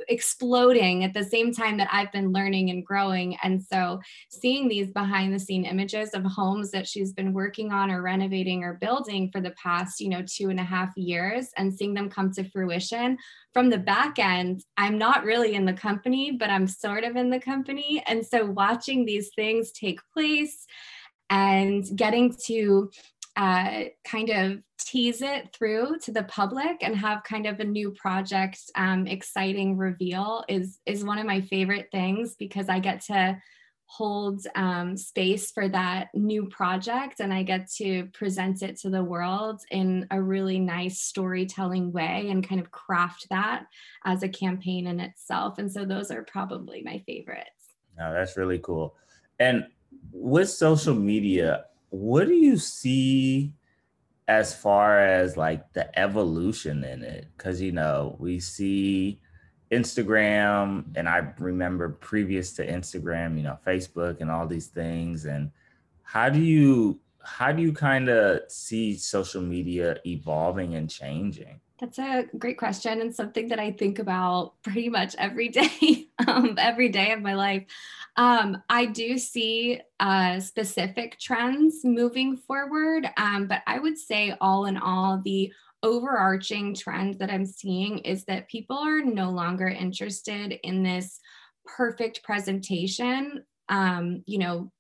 exploding 0.08 1.04
at 1.04 1.14
the 1.14 1.24
same 1.24 1.54
time 1.54 1.78
that 1.78 1.90
I've 1.92 2.12
been 2.12 2.32
learning 2.32 2.70
and 2.70 2.86
growing. 2.86 3.38
And 3.44 3.62
so 3.62 4.00
seeing 4.30 4.68
these 4.68 4.92
behind 4.92 5.34
the 5.34 5.40
scene 5.40 5.66
images 5.66 6.10
of 6.14 6.24
homes 6.24 6.72
that 6.72 6.88
she's 6.88 7.14
been 7.14 7.34
working 7.34 7.72
on 7.72 7.92
or 7.92 8.02
renovating 8.02 8.64
or 8.64 8.76
building 8.76 9.30
for 9.32 9.42
the 9.42 9.52
past, 9.52 10.00
you 10.00 10.10
know, 10.10 10.24
two 10.28 10.50
and 10.50 10.60
a 10.60 10.64
half 10.64 10.96
years 10.96 11.50
and 11.58 11.74
seeing 11.74 11.94
them 11.94 12.10
come 12.10 12.32
to 12.34 12.50
fruition 12.50 13.18
from 13.56 13.70
the 13.70 13.78
back 13.78 14.20
end, 14.20 14.66
I'm 14.76 14.98
not 14.98 15.24
really 15.24 15.56
in 15.56 15.64
the 15.64 15.72
company, 15.72 16.32
but 16.38 16.50
I'm 16.50 16.68
sort 16.68 17.06
of 17.06 17.16
in 17.16 17.30
the 17.30 17.40
company. 17.40 18.04
And 18.06 18.26
so 18.26 18.46
watching 18.46 19.06
these 19.06 19.30
things 19.34 19.72
take 19.72 20.02
place 20.14 20.66
and 21.30 21.86
getting 21.96 22.36
to 22.48 22.92
uh, 23.36 23.86
kind 24.06 24.30
of 24.30 24.60
tease 24.80 25.22
it 25.22 25.54
through 25.54 25.98
to 26.04 26.12
the 26.12 26.24
public 26.24 26.78
and 26.82 26.96
have 26.96 27.24
kind 27.24 27.46
of 27.46 27.60
a 27.60 27.64
new 27.64 27.92
project 27.92 28.60
um, 28.76 29.08
exciting 29.08 29.78
reveal 29.78 30.44
is 30.48 30.80
is 30.86 31.04
one 31.04 31.18
of 31.18 31.26
my 31.26 31.42
favorite 31.42 31.88
things 31.92 32.36
because 32.36 32.70
i 32.70 32.80
get 32.80 33.02
to 33.02 33.38
hold 33.88 34.46
um, 34.56 34.98
space 34.98 35.52
for 35.52 35.68
that 35.70 36.10
new 36.14 36.48
project 36.48 37.20
and 37.20 37.34
i 37.34 37.44
get 37.44 37.70
to 37.72 38.06
present 38.14 38.62
it 38.62 38.78
to 38.78 38.90
the 38.90 39.04
world 39.04 39.62
in 39.72 40.08
a 40.12 40.22
really 40.22 40.60
nice 40.60 41.00
storytelling 41.00 41.92
way 41.92 42.28
and 42.30 42.48
kind 42.48 42.60
of 42.60 42.72
craft 42.72 43.28
that 43.30 43.66
as 44.06 44.24
a 44.24 44.30
campaign 44.30 44.88
in 44.88 45.00
itself. 45.00 45.58
And 45.58 45.72
so 45.72 45.86
those 45.86 46.12
are 46.12 46.24
probably 46.24 46.82
my 46.84 47.02
favorites. 47.06 47.50
No 47.98 48.14
that's 48.14 48.38
really 48.38 48.60
cool. 48.60 48.96
And 49.40 49.66
with 50.12 50.50
social 50.50 50.96
media 50.96 51.66
what 51.90 52.28
do 52.28 52.34
you 52.34 52.58
see 52.58 53.54
as 54.28 54.56
far 54.56 55.00
as 55.00 55.38
like 55.38 55.72
the 55.74 55.98
evolution 55.98 56.84
in 56.84 57.04
it? 57.04 57.28
Because 57.38 57.62
you 57.62 57.72
know, 57.72 58.16
we 58.20 58.40
see 58.40 59.20
Instagram, 59.72 60.86
and 60.96 61.10
I 61.10 61.34
remember 61.40 61.90
previous 61.90 62.54
to 62.54 62.68
Instagram, 62.68 63.38
you 63.38 63.44
know, 63.44 63.58
Facebook 63.66 64.22
and 64.22 64.30
all 64.30 64.48
these 64.48 64.68
things. 64.68 65.26
And 65.26 65.52
how 66.04 66.30
do 66.30 66.40
you 66.40 67.00
how 67.26 67.52
do 67.52 67.62
you 67.62 67.74
kind 67.74 68.08
of 68.08 68.42
see 68.50 68.96
social 68.96 69.42
media 69.42 69.98
evolving 70.06 70.76
and 70.76 70.90
changing? 70.90 71.60
That's 71.80 72.00
a 72.00 72.26
great 72.38 72.58
question 72.58 73.02
and 73.02 73.14
something 73.14 73.50
that 73.50 73.60
I 73.60 73.72
think 73.72 74.00
about 74.00 74.54
pretty 74.64 74.88
much 74.88 75.16
every 75.18 75.50
day, 75.50 76.08
um, 76.28 76.56
every 76.58 76.90
day 76.90 77.12
of 77.12 77.22
my 77.22 77.34
life. 77.34 77.64
Um, 78.18 78.62
I 78.70 78.86
do 78.86 79.18
see 79.18 79.82
uh, 80.00 80.40
specific 80.40 81.20
trends 81.20 81.82
moving 81.84 82.38
forward, 82.38 83.08
um, 83.18 83.48
but 83.48 83.62
I 83.68 83.80
would 83.80 83.98
say, 83.98 84.36
all 84.40 84.66
in 84.66 84.78
all, 84.78 85.22
the 85.24 85.52
overarching 85.84 86.74
trend 86.74 87.20
that 87.20 87.30
I'm 87.30 87.46
seeing 87.46 88.00
is 88.00 88.26
that 88.26 88.50
people 88.50 88.78
are 88.78 89.02
no 89.02 89.30
longer 89.30 89.68
interested 89.68 90.58
in 90.64 90.82
this 90.82 91.20
perfect 91.66 92.24
presentation. 92.24 93.44
Um, 93.68 94.24
you 94.26 94.38
know, 94.38 94.72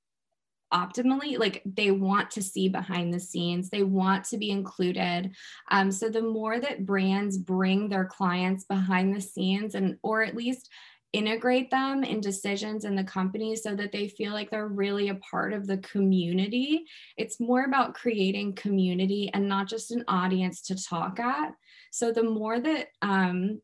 optimally 0.73 1.37
like 1.37 1.61
they 1.65 1.91
want 1.91 2.31
to 2.31 2.41
see 2.41 2.67
behind 2.67 3.13
the 3.13 3.19
scenes 3.19 3.69
they 3.69 3.83
want 3.83 4.25
to 4.25 4.37
be 4.37 4.49
included 4.49 5.31
um, 5.71 5.91
so 5.91 6.09
the 6.09 6.21
more 6.21 6.59
that 6.59 6.85
brands 6.85 7.37
bring 7.37 7.87
their 7.87 8.05
clients 8.05 8.65
behind 8.65 9.15
the 9.15 9.21
scenes 9.21 9.75
and 9.75 9.95
or 10.01 10.23
at 10.23 10.35
least 10.35 10.69
integrate 11.15 11.71
them 11.71 12.03
in 12.03 12.19
decisions 12.19 12.83
in 12.83 12.93
the 12.93 13.03
company 13.03 13.55
so 13.55 13.73
that 13.73 13.93
they 13.93 14.09
feel 14.09 14.33
like 14.33 14.51
they're 14.51 14.67
really 14.67 15.07
a 15.07 15.15
part 15.15 15.53
of 15.53 15.65
the 15.65 15.77
community. 15.77 16.83
It's 17.15 17.39
more 17.39 17.63
about 17.63 17.93
creating 17.93 18.55
community 18.55 19.31
and 19.33 19.47
not 19.47 19.69
just 19.69 19.91
an 19.91 20.03
audience 20.09 20.61
to 20.63 20.83
talk 20.83 21.19
at. 21.21 21.53
So 21.91 22.11
the 22.11 22.23
more 22.23 22.59
that 22.59 22.87
um, 23.01 23.61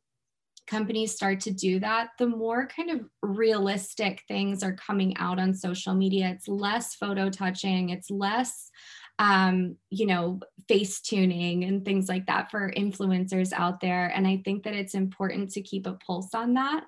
companies 0.65 1.13
start 1.13 1.41
to 1.41 1.51
do 1.51 1.81
that, 1.81 2.11
the 2.17 2.27
more 2.27 2.67
kind 2.67 2.89
of 2.89 3.01
realistic 3.21 4.23
things 4.29 4.63
are 4.63 4.75
coming 4.75 5.17
out 5.17 5.37
on 5.37 5.53
social 5.53 5.93
media. 5.93 6.29
It's 6.29 6.47
less 6.47 6.95
photo 6.95 7.29
touching, 7.29 7.89
it's 7.89 8.09
less 8.09 8.71
um, 9.19 9.75
you 9.91 10.07
know, 10.07 10.39
face 10.67 10.99
tuning 10.99 11.63
and 11.65 11.85
things 11.85 12.09
like 12.09 12.25
that 12.25 12.49
for 12.49 12.73
influencers 12.75 13.53
out 13.53 13.79
there. 13.79 14.07
And 14.07 14.25
I 14.25 14.41
think 14.43 14.63
that 14.63 14.73
it's 14.73 14.95
important 14.95 15.51
to 15.51 15.61
keep 15.61 15.85
a 15.85 15.93
pulse 15.93 16.33
on 16.33 16.55
that. 16.55 16.85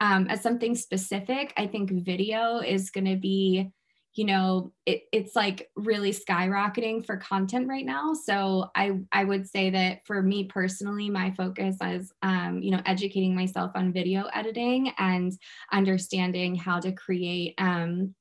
Um, 0.00 0.26
as 0.28 0.42
something 0.42 0.74
specific, 0.74 1.52
I 1.56 1.66
think 1.66 1.90
video 1.90 2.58
is 2.58 2.90
going 2.90 3.06
to 3.06 3.16
be, 3.16 3.70
you 4.16 4.24
know 4.24 4.72
it, 4.86 5.02
it's 5.12 5.36
like 5.36 5.70
really 5.76 6.10
skyrocketing 6.10 7.04
for 7.04 7.18
content 7.18 7.68
right 7.68 7.84
now. 7.84 8.14
So 8.14 8.70
i 8.74 8.98
i 9.12 9.22
would 9.22 9.46
say 9.46 9.70
that 9.70 10.06
for 10.06 10.22
me 10.22 10.44
personally 10.44 11.10
my 11.10 11.32
focus 11.32 11.76
is 11.82 12.12
um, 12.22 12.60
you 12.62 12.70
know 12.70 12.80
educating 12.86 13.34
myself 13.34 13.72
on 13.74 13.92
video 13.92 14.24
editing 14.32 14.90
and 14.98 15.32
understanding 15.70 16.54
how 16.54 16.80
to 16.80 16.92
create 16.92 17.54
um, 17.58 18.14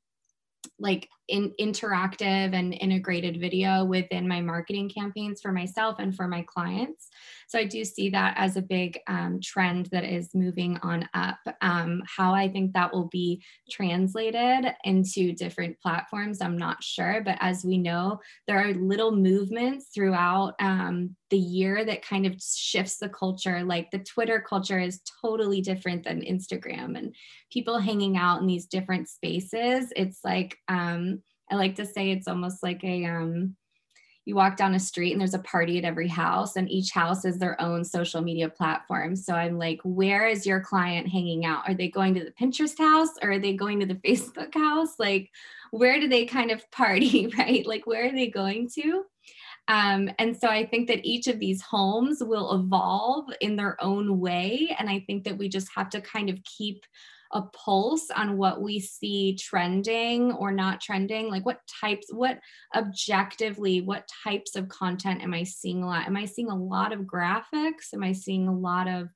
like 0.79 1.07
in 1.27 1.53
interactive 1.59 2.53
and 2.53 2.73
integrated 2.73 3.39
video 3.39 3.83
within 3.83 4.27
my 4.27 4.41
marketing 4.41 4.89
campaigns 4.89 5.41
for 5.41 5.51
myself 5.51 5.95
and 5.99 6.15
for 6.15 6.27
my 6.27 6.43
clients. 6.47 7.09
So 7.47 7.59
I 7.59 7.65
do 7.65 7.83
see 7.85 8.09
that 8.09 8.35
as 8.38 8.57
a 8.57 8.61
big 8.61 8.99
um, 9.07 9.39
trend 9.41 9.88
that 9.88 10.03
is 10.03 10.33
moving 10.33 10.77
on 10.83 11.07
up. 11.13 11.38
Um, 11.61 12.01
how 12.05 12.33
I 12.33 12.49
think 12.49 12.73
that 12.73 12.93
will 12.93 13.07
be 13.07 13.43
translated 13.69 14.73
into 14.83 15.33
different 15.33 15.79
platforms, 15.79 16.41
I'm 16.41 16.57
not 16.57 16.83
sure. 16.83 17.21
But 17.23 17.38
as 17.39 17.63
we 17.63 17.77
know, 17.77 18.19
there 18.47 18.59
are 18.59 18.73
little 18.73 19.15
movements 19.15 19.88
throughout 19.93 20.53
um, 20.59 21.15
the 21.29 21.38
year 21.38 21.85
that 21.85 22.05
kind 22.05 22.25
of 22.25 22.41
shifts 22.41 22.97
the 22.97 23.09
culture. 23.09 23.63
Like 23.63 23.91
the 23.91 23.99
Twitter 23.99 24.43
culture 24.47 24.79
is 24.79 25.01
totally 25.21 25.61
different 25.61 26.03
than 26.03 26.21
Instagram, 26.21 26.97
and 26.97 27.15
people 27.51 27.79
hanging 27.79 28.17
out 28.17 28.41
in 28.41 28.47
these 28.47 28.65
different 28.65 29.07
spaces. 29.09 29.91
It's 29.95 30.19
like, 30.23 30.57
um, 30.67 31.14
I 31.49 31.55
like 31.55 31.75
to 31.75 31.86
say 31.86 32.12
it's 32.12 32.27
almost 32.27 32.63
like 32.63 32.84
a 32.84 33.05
um, 33.05 33.55
you 34.25 34.36
walk 34.36 34.58
down 34.58 34.73
a 34.73 34.79
street 34.79 35.12
and 35.12 35.21
there's 35.21 35.36
a 35.36 35.39
party 35.39 35.77
at 35.77 35.86
every 35.86 36.08
house 36.08 36.55
and 36.55 36.69
each 36.69 36.91
house 36.91 37.25
is 37.25 37.38
their 37.38 37.60
own 37.62 37.84
social 37.84 38.21
media 38.21 38.49
platform. 38.49 39.15
So 39.15 39.36
i'm 39.36 39.58
like 39.58 39.79
where 39.84 40.27
is 40.27 40.45
your 40.45 40.60
client 40.60 41.08
hanging 41.08 41.45
out? 41.45 41.67
Are 41.69 41.75
they 41.75 41.89
going 41.89 42.15
to 42.15 42.23
the 42.23 42.31
pinterest 42.31 42.79
house 42.79 43.12
or 43.21 43.31
are 43.31 43.39
they 43.39 43.53
going 43.53 43.79
to 43.79 43.86
the 43.86 43.95
facebook 44.05 44.53
house? 44.53 44.95
Like 44.99 45.29
where 45.71 45.99
do 45.99 46.08
they 46.08 46.25
kind 46.25 46.51
of 46.51 46.69
party 46.71 47.27
right? 47.38 47.65
Like 47.65 47.86
where 47.86 48.08
are 48.08 48.12
they 48.12 48.27
going 48.27 48.69
to? 48.75 49.03
Um, 49.67 50.10
and 50.19 50.38
so 50.38 50.47
i 50.47 50.63
think 50.65 50.88
that 50.88 51.05
each 51.05 51.27
of 51.27 51.39
these 51.39 51.62
homes 51.62 52.21
will 52.21 52.53
evolve 52.53 53.25
in 53.41 53.55
their 53.55 53.81
own 53.84 54.19
way. 54.19 54.75
And 54.77 54.89
i 54.89 54.99
think 54.99 55.23
that 55.25 55.38
we 55.38 55.49
just 55.49 55.69
have 55.75 55.89
to 55.91 56.01
kind 56.01 56.29
of 56.29 56.39
keep 56.43 56.84
a 57.31 57.41
pulse 57.41 58.09
on 58.15 58.38
what 58.38 58.61
we 58.61 58.79
see 58.79 59.35
trending 59.35 60.31
or 60.31 60.51
not 60.51 60.81
trending? 60.81 61.29
Like 61.29 61.45
what 61.45 61.59
types 61.81 62.07
what 62.11 62.39
objectively 62.75 63.81
what 63.81 64.09
types 64.23 64.55
of 64.55 64.69
content 64.69 65.23
am 65.23 65.33
i 65.33 65.43
seeing 65.43 65.83
a 65.83 65.88
lot? 65.88 66.07
Am 66.07 66.17
i 66.17 66.25
seeing 66.25 66.49
a 66.49 66.55
lot 66.55 66.93
of 66.93 67.01
graphics? 67.01 67.93
Am 67.93 68.03
i 68.03 68.11
seeing 68.11 68.47
a 68.47 68.55
lot 68.55 68.88
of 68.88 69.09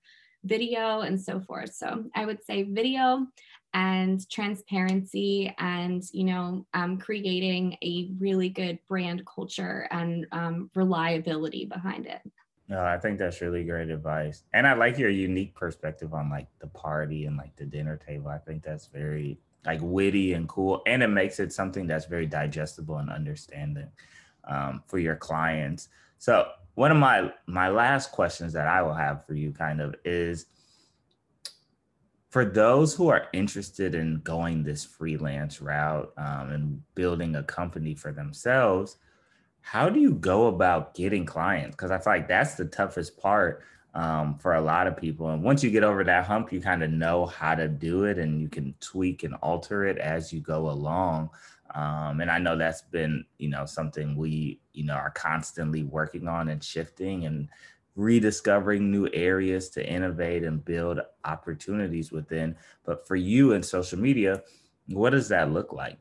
video 0.43 1.01
and 1.01 1.21
so 1.21 1.39
forth? 1.41 1.73
So 1.73 2.05
i 2.15 2.25
would 2.25 2.43
say 2.43 2.63
video 2.63 3.27
and 3.73 4.27
transparency 4.29 5.53
and 5.59 6.03
you 6.11 6.23
know 6.23 6.65
um, 6.73 6.97
creating 6.97 7.77
a 7.83 8.09
really 8.19 8.49
good 8.49 8.79
brand 8.87 9.23
culture 9.25 9.87
and 9.91 10.25
um, 10.31 10.71
reliability 10.75 11.65
behind 11.65 12.07
it 12.07 12.21
no, 12.69 12.85
I 12.85 12.99
think 12.99 13.17
that's 13.17 13.41
really 13.41 13.63
great 13.63 13.89
advice. 13.89 14.43
And 14.53 14.67
I 14.67 14.73
like 14.73 14.99
your 14.99 15.09
unique 15.09 15.55
perspective 15.55 16.13
on 16.13 16.29
like 16.29 16.47
the 16.59 16.67
party 16.67 17.25
and 17.25 17.35
like 17.35 17.55
the 17.55 17.65
dinner 17.65 17.97
table. 17.97 18.29
I 18.29 18.37
think 18.37 18.61
that's 18.61 18.85
very 18.85 19.39
like 19.65 19.79
witty 19.81 20.33
and 20.33 20.47
cool. 20.47 20.83
And 20.85 21.01
it 21.01 21.07
makes 21.07 21.39
it 21.39 21.51
something 21.51 21.87
that's 21.87 22.05
very 22.05 22.27
digestible 22.27 22.97
and 22.97 23.09
understanding 23.09 23.89
um, 24.47 24.83
for 24.85 24.99
your 24.99 25.15
clients. 25.15 25.89
So 26.19 26.47
one 26.75 26.91
of 26.91 26.97
my 26.97 27.33
my 27.47 27.69
last 27.69 28.11
questions 28.11 28.53
that 28.53 28.67
I 28.67 28.83
will 28.83 28.93
have 28.93 29.25
for 29.25 29.33
you 29.33 29.51
kind 29.51 29.81
of 29.81 29.95
is 30.05 30.45
for 32.29 32.45
those 32.45 32.93
who 32.93 33.07
are 33.07 33.27
interested 33.33 33.95
in 33.95 34.21
going 34.23 34.63
this 34.63 34.85
freelance 34.85 35.59
route 35.59 36.13
um, 36.17 36.51
and 36.51 36.81
building 36.93 37.35
a 37.35 37.41
company 37.41 37.95
for 37.95 38.11
themselves, 38.11 38.97
how 39.61 39.89
do 39.89 39.99
you 39.99 40.15
go 40.15 40.47
about 40.47 40.95
getting 40.95 41.25
clients? 41.25 41.75
Because 41.75 41.91
I 41.91 41.97
feel 41.97 42.13
like 42.13 42.27
that's 42.27 42.55
the 42.55 42.65
toughest 42.65 43.17
part 43.17 43.63
um, 43.93 44.37
for 44.37 44.55
a 44.55 44.61
lot 44.61 44.87
of 44.87 44.97
people. 44.97 45.29
And 45.29 45.43
once 45.43 45.63
you 45.63 45.71
get 45.71 45.83
over 45.83 46.03
that 46.03 46.25
hump, 46.25 46.51
you 46.51 46.61
kind 46.61 46.83
of 46.83 46.91
know 46.91 47.25
how 47.25 47.55
to 47.55 47.67
do 47.67 48.05
it 48.05 48.17
and 48.17 48.41
you 48.41 48.47
can 48.47 48.73
tweak 48.79 49.23
and 49.23 49.35
alter 49.35 49.85
it 49.85 49.97
as 49.97 50.31
you 50.31 50.39
go 50.39 50.69
along. 50.69 51.29
Um, 51.75 52.19
and 52.21 52.31
I 52.31 52.39
know 52.39 52.57
that's 52.57 52.81
been, 52.81 53.25
you 53.37 53.49
know, 53.49 53.65
something 53.65 54.15
we, 54.15 54.59
you 54.73 54.85
know, 54.85 54.95
are 54.95 55.11
constantly 55.11 55.83
working 55.83 56.27
on 56.27 56.49
and 56.49 56.63
shifting 56.63 57.25
and 57.25 57.47
rediscovering 57.95 58.89
new 58.89 59.09
areas 59.13 59.69
to 59.69 59.87
innovate 59.87 60.43
and 60.43 60.63
build 60.63 60.99
opportunities 61.25 62.11
within. 62.11 62.55
But 62.85 63.07
for 63.07 63.15
you 63.15 63.51
in 63.53 63.61
social 63.61 63.99
media, 63.99 64.41
what 64.87 65.11
does 65.11 65.27
that 65.29 65.51
look 65.51 65.73
like? 65.73 65.97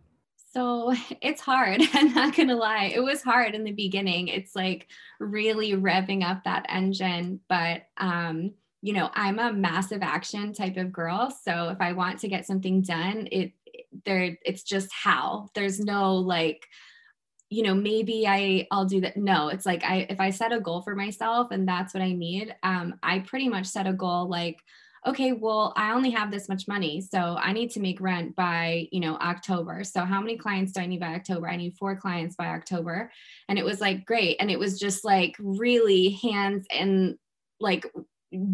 So 0.52 0.94
it's 1.22 1.40
hard. 1.40 1.82
I'm 1.92 2.12
not 2.14 2.34
going 2.36 2.48
to 2.48 2.56
lie. 2.56 2.92
It 2.94 3.00
was 3.00 3.22
hard 3.22 3.54
in 3.54 3.64
the 3.64 3.72
beginning. 3.72 4.28
It's 4.28 4.54
like 4.54 4.88
really 5.20 5.72
revving 5.72 6.28
up 6.28 6.44
that 6.44 6.66
engine. 6.68 7.40
But, 7.48 7.82
um, 7.96 8.52
you 8.82 8.92
know, 8.92 9.10
I'm 9.14 9.38
a 9.38 9.52
massive 9.52 10.02
action 10.02 10.52
type 10.52 10.76
of 10.76 10.92
girl. 10.92 11.30
So 11.30 11.68
if 11.70 11.80
I 11.80 11.92
want 11.92 12.20
to 12.20 12.28
get 12.28 12.46
something 12.46 12.82
done, 12.82 13.28
it, 13.32 13.52
there, 14.04 14.38
it's 14.44 14.62
just 14.62 14.88
how 14.92 15.48
there's 15.54 15.80
no 15.80 16.16
like, 16.16 16.66
you 17.50 17.62
know 17.62 17.74
maybe 17.74 18.26
i 18.26 18.66
i'll 18.70 18.84
do 18.84 19.00
that 19.00 19.16
no 19.16 19.48
it's 19.48 19.64
like 19.64 19.82
i 19.82 20.06
if 20.10 20.20
i 20.20 20.28
set 20.28 20.52
a 20.52 20.60
goal 20.60 20.82
for 20.82 20.94
myself 20.94 21.50
and 21.50 21.66
that's 21.66 21.94
what 21.94 22.02
i 22.02 22.12
need 22.12 22.54
um 22.62 22.94
i 23.02 23.20
pretty 23.20 23.48
much 23.48 23.64
set 23.64 23.86
a 23.86 23.92
goal 23.94 24.28
like 24.28 24.58
okay, 25.08 25.32
well, 25.32 25.72
I 25.76 25.92
only 25.92 26.10
have 26.10 26.30
this 26.30 26.48
much 26.48 26.68
money. 26.68 27.00
So 27.00 27.18
I 27.18 27.52
need 27.52 27.70
to 27.72 27.80
make 27.80 28.00
rent 28.00 28.36
by, 28.36 28.88
you 28.92 29.00
know, 29.00 29.16
October. 29.16 29.82
So 29.84 30.04
how 30.04 30.20
many 30.20 30.36
clients 30.36 30.72
do 30.72 30.80
I 30.80 30.86
need 30.86 31.00
by 31.00 31.14
October? 31.14 31.48
I 31.48 31.56
need 31.56 31.76
four 31.78 31.96
clients 31.96 32.36
by 32.36 32.48
October. 32.48 33.10
And 33.48 33.58
it 33.58 33.64
was 33.64 33.80
like, 33.80 34.04
great. 34.04 34.36
And 34.38 34.50
it 34.50 34.58
was 34.58 34.78
just 34.78 35.04
like 35.04 35.34
really 35.38 36.10
hands 36.22 36.66
and 36.70 37.16
like 37.58 37.86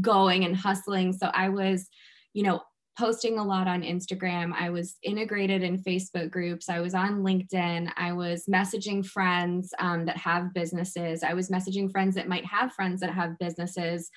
going 0.00 0.44
and 0.44 0.56
hustling. 0.56 1.12
So 1.12 1.26
I 1.34 1.48
was, 1.48 1.88
you 2.32 2.44
know, 2.44 2.62
posting 2.96 3.38
a 3.38 3.44
lot 3.44 3.66
on 3.66 3.82
Instagram. 3.82 4.52
I 4.52 4.70
was 4.70 4.96
integrated 5.02 5.64
in 5.64 5.82
Facebook 5.82 6.30
groups. 6.30 6.68
I 6.68 6.80
was 6.80 6.94
on 6.94 7.24
LinkedIn. 7.24 7.90
I 7.96 8.12
was 8.12 8.44
messaging 8.46 9.04
friends 9.04 9.74
um, 9.80 10.04
that 10.06 10.16
have 10.18 10.54
businesses. 10.54 11.24
I 11.24 11.34
was 11.34 11.50
messaging 11.50 11.90
friends 11.90 12.14
that 12.14 12.28
might 12.28 12.44
have 12.44 12.72
friends 12.72 13.00
that 13.00 13.12
have 13.12 13.38
businesses 13.38 14.10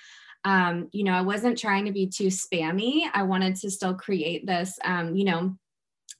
um, 0.47 0.87
you 0.93 1.03
know, 1.03 1.11
I 1.11 1.21
wasn't 1.21 1.57
trying 1.57 1.83
to 1.85 1.91
be 1.91 2.07
too 2.07 2.27
spammy. 2.27 3.03
I 3.13 3.23
wanted 3.23 3.57
to 3.57 3.69
still 3.69 3.93
create 3.93 4.45
this, 4.47 4.79
um, 4.85 5.13
you 5.13 5.25
know, 5.25 5.57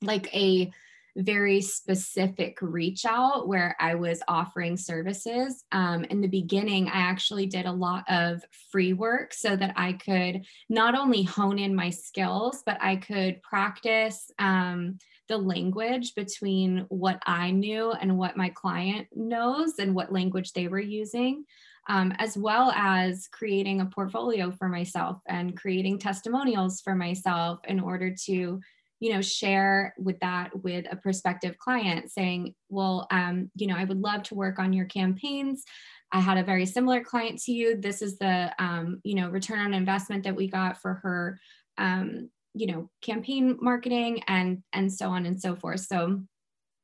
like 0.02 0.32
a 0.36 0.70
very 1.16 1.62
specific 1.62 2.58
reach 2.60 3.06
out 3.06 3.48
where 3.48 3.74
I 3.80 3.94
was 3.94 4.22
offering 4.28 4.76
services. 4.76 5.64
Um, 5.72 6.04
in 6.04 6.20
the 6.20 6.28
beginning, 6.28 6.88
I 6.88 6.98
actually 6.98 7.46
did 7.46 7.64
a 7.64 7.72
lot 7.72 8.04
of 8.10 8.44
free 8.70 8.92
work 8.92 9.32
so 9.32 9.56
that 9.56 9.72
I 9.76 9.94
could 9.94 10.44
not 10.68 10.94
only 10.94 11.22
hone 11.22 11.58
in 11.58 11.74
my 11.74 11.88
skills, 11.88 12.62
but 12.66 12.76
I 12.82 12.96
could 12.96 13.42
practice 13.42 14.30
um, 14.38 14.98
the 15.28 15.38
language 15.38 16.14
between 16.14 16.84
what 16.90 17.22
I 17.24 17.50
knew 17.50 17.92
and 17.92 18.18
what 18.18 18.36
my 18.36 18.50
client 18.50 19.08
knows 19.14 19.78
and 19.78 19.94
what 19.94 20.12
language 20.12 20.52
they 20.52 20.68
were 20.68 20.78
using 20.78 21.46
um, 21.88 22.12
as 22.18 22.36
well 22.36 22.70
as 22.72 23.28
creating 23.32 23.80
a 23.80 23.86
portfolio 23.86 24.50
for 24.50 24.68
myself 24.68 25.18
and 25.26 25.56
creating 25.56 25.98
testimonials 25.98 26.80
for 26.80 26.94
myself 26.94 27.60
in 27.66 27.80
order 27.80 28.14
to 28.26 28.60
you 29.00 29.12
know 29.12 29.20
share 29.20 29.94
with 29.98 30.18
that 30.20 30.50
with 30.62 30.84
a 30.90 30.96
prospective 30.96 31.56
client 31.58 32.10
saying 32.10 32.54
well 32.68 33.06
um, 33.10 33.50
you 33.54 33.66
know 33.66 33.76
i 33.76 33.84
would 33.84 34.00
love 34.00 34.22
to 34.22 34.34
work 34.34 34.58
on 34.58 34.72
your 34.72 34.86
campaigns. 34.86 35.64
I 36.10 36.20
had 36.20 36.38
a 36.38 36.44
very 36.44 36.64
similar 36.64 37.02
client 37.02 37.38
to 37.42 37.52
you. 37.52 37.76
This 37.76 38.00
is 38.00 38.18
the 38.18 38.52
um, 38.58 39.00
you 39.04 39.14
know 39.14 39.28
return 39.28 39.60
on 39.60 39.74
investment 39.74 40.24
that 40.24 40.36
we 40.36 40.48
got 40.48 40.80
for 40.80 40.94
her 40.94 41.38
um, 41.76 42.30
you 42.54 42.66
know 42.66 42.90
campaign 43.02 43.58
marketing 43.60 44.22
and 44.26 44.62
and 44.72 44.92
so 44.92 45.10
on 45.10 45.26
and 45.26 45.40
so 45.40 45.54
forth. 45.54 45.80
So 45.80 46.22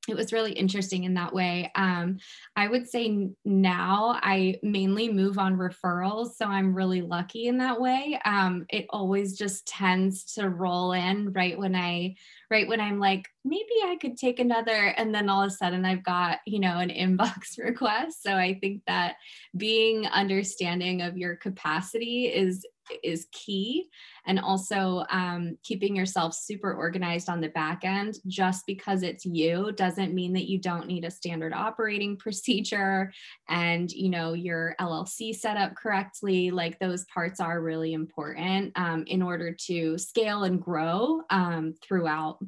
it 0.09 0.17
was 0.17 0.33
really 0.33 0.53
interesting 0.53 1.05
in 1.05 1.15
that 1.15 1.33
way. 1.33 1.71
Um, 1.75 2.19
I 2.57 2.69
would 2.69 2.89
say 2.89 3.29
now 3.45 4.19
I 4.23 4.59
mainly 4.63 5.11
move 5.11 5.39
on 5.39 5.57
referrals, 5.57 6.35
so 6.35 6.47
I'm 6.47 6.75
really 6.75 7.01
lucky 7.01 7.47
in 7.47 7.59
that 7.59 7.81
way. 7.81 8.21
Um, 8.25 8.67
it 8.69 8.87
always 8.91 9.37
just 9.39 9.67
tends 9.67 10.35
to 10.35 10.49
roll 10.49 10.93
in 10.93 11.33
right 11.33 11.59
when 11.59 11.75
I, 11.75 12.17
right 12.51 12.69
when 12.69 12.81
I'm 12.81 12.99
like, 12.99 13.29
maybe 13.45 13.75
I 13.85 13.97
could 14.01 14.19
take 14.19 14.41
another, 14.41 14.95
and 14.97 15.15
then 15.15 15.29
all 15.29 15.43
of 15.43 15.49
a 15.49 15.51
sudden 15.51 15.85
I've 15.85 16.05
got 16.05 16.39
you 16.47 16.61
know 16.61 16.79
an 16.79 16.89
inbox 16.91 17.59
request. 17.59 18.23
So 18.23 18.35
I 18.35 18.59
think 18.61 18.83
that 18.87 19.17
being 19.57 20.07
understanding 20.07 21.03
of 21.03 21.17
your 21.17 21.37
capacity 21.37 22.27
is 22.27 22.67
is 23.03 23.27
key. 23.33 23.89
And 24.27 24.39
also 24.39 25.05
um, 25.11 25.59
keeping 25.63 25.95
yourself 25.95 26.35
super 26.35 26.73
organized 26.73 27.29
on 27.29 27.41
the 27.41 27.49
back 27.49 27.85
end 27.85 28.19
just 28.27 28.67
because 28.67 29.03
it's 29.03 29.27
you 29.27 29.73
doesn't 29.73 30.15
mean 30.15 30.33
that 30.35 30.49
you 30.49 30.59
don't 30.59 30.87
need 30.87 31.05
a 31.05 31.11
standard 31.11 31.53
operating 31.53 32.17
procedure 32.25 33.13
and 33.49 33.91
you 33.93 34.09
know 34.09 34.33
your 34.33 34.75
llc 34.81 35.35
set 35.35 35.57
up 35.57 35.75
correctly. 35.75 36.51
Like 36.51 36.79
those 36.79 37.05
parts 37.07 37.41
are 37.41 37.61
really 37.61 37.93
important 37.93 38.73
um, 38.77 39.05
in 39.07 39.23
order 39.23 39.53
to 39.67 39.99
scale 39.99 40.45
and 40.45 40.61
grow 40.61 41.23
um, 41.31 41.75
throughout. 41.83 42.39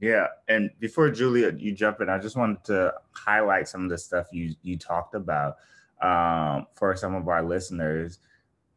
Yeah, 0.00 0.26
and 0.48 0.70
before 0.78 1.10
Julia, 1.10 1.52
you 1.56 1.72
jump 1.72 2.00
in, 2.00 2.10
I 2.10 2.18
just 2.18 2.36
wanted 2.36 2.62
to 2.64 2.92
highlight 3.12 3.66
some 3.66 3.84
of 3.84 3.90
the 3.90 3.96
stuff 3.98 4.26
you 4.30 4.54
you 4.62 4.76
talked 4.76 5.14
about 5.14 5.56
um, 6.02 6.66
for 6.74 6.94
some 6.96 7.14
of 7.14 7.28
our 7.28 7.42
listeners. 7.42 8.18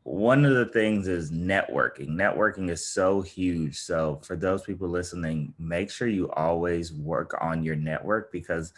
One 0.03 0.45
of 0.45 0.55
the 0.55 0.65
things 0.65 1.07
is 1.07 1.31
networking. 1.31 2.09
Networking 2.09 2.69
is 2.69 2.85
so 2.85 3.21
huge. 3.21 3.77
So 3.79 4.19
for 4.23 4.35
those 4.35 4.63
people 4.63 4.87
listening, 4.87 5.53
make 5.59 5.91
sure 5.91 6.07
you 6.07 6.31
always 6.31 6.93
work 6.93 7.35
on 7.41 7.63
your 7.63 7.75
network 7.75 8.31
because 8.31 8.73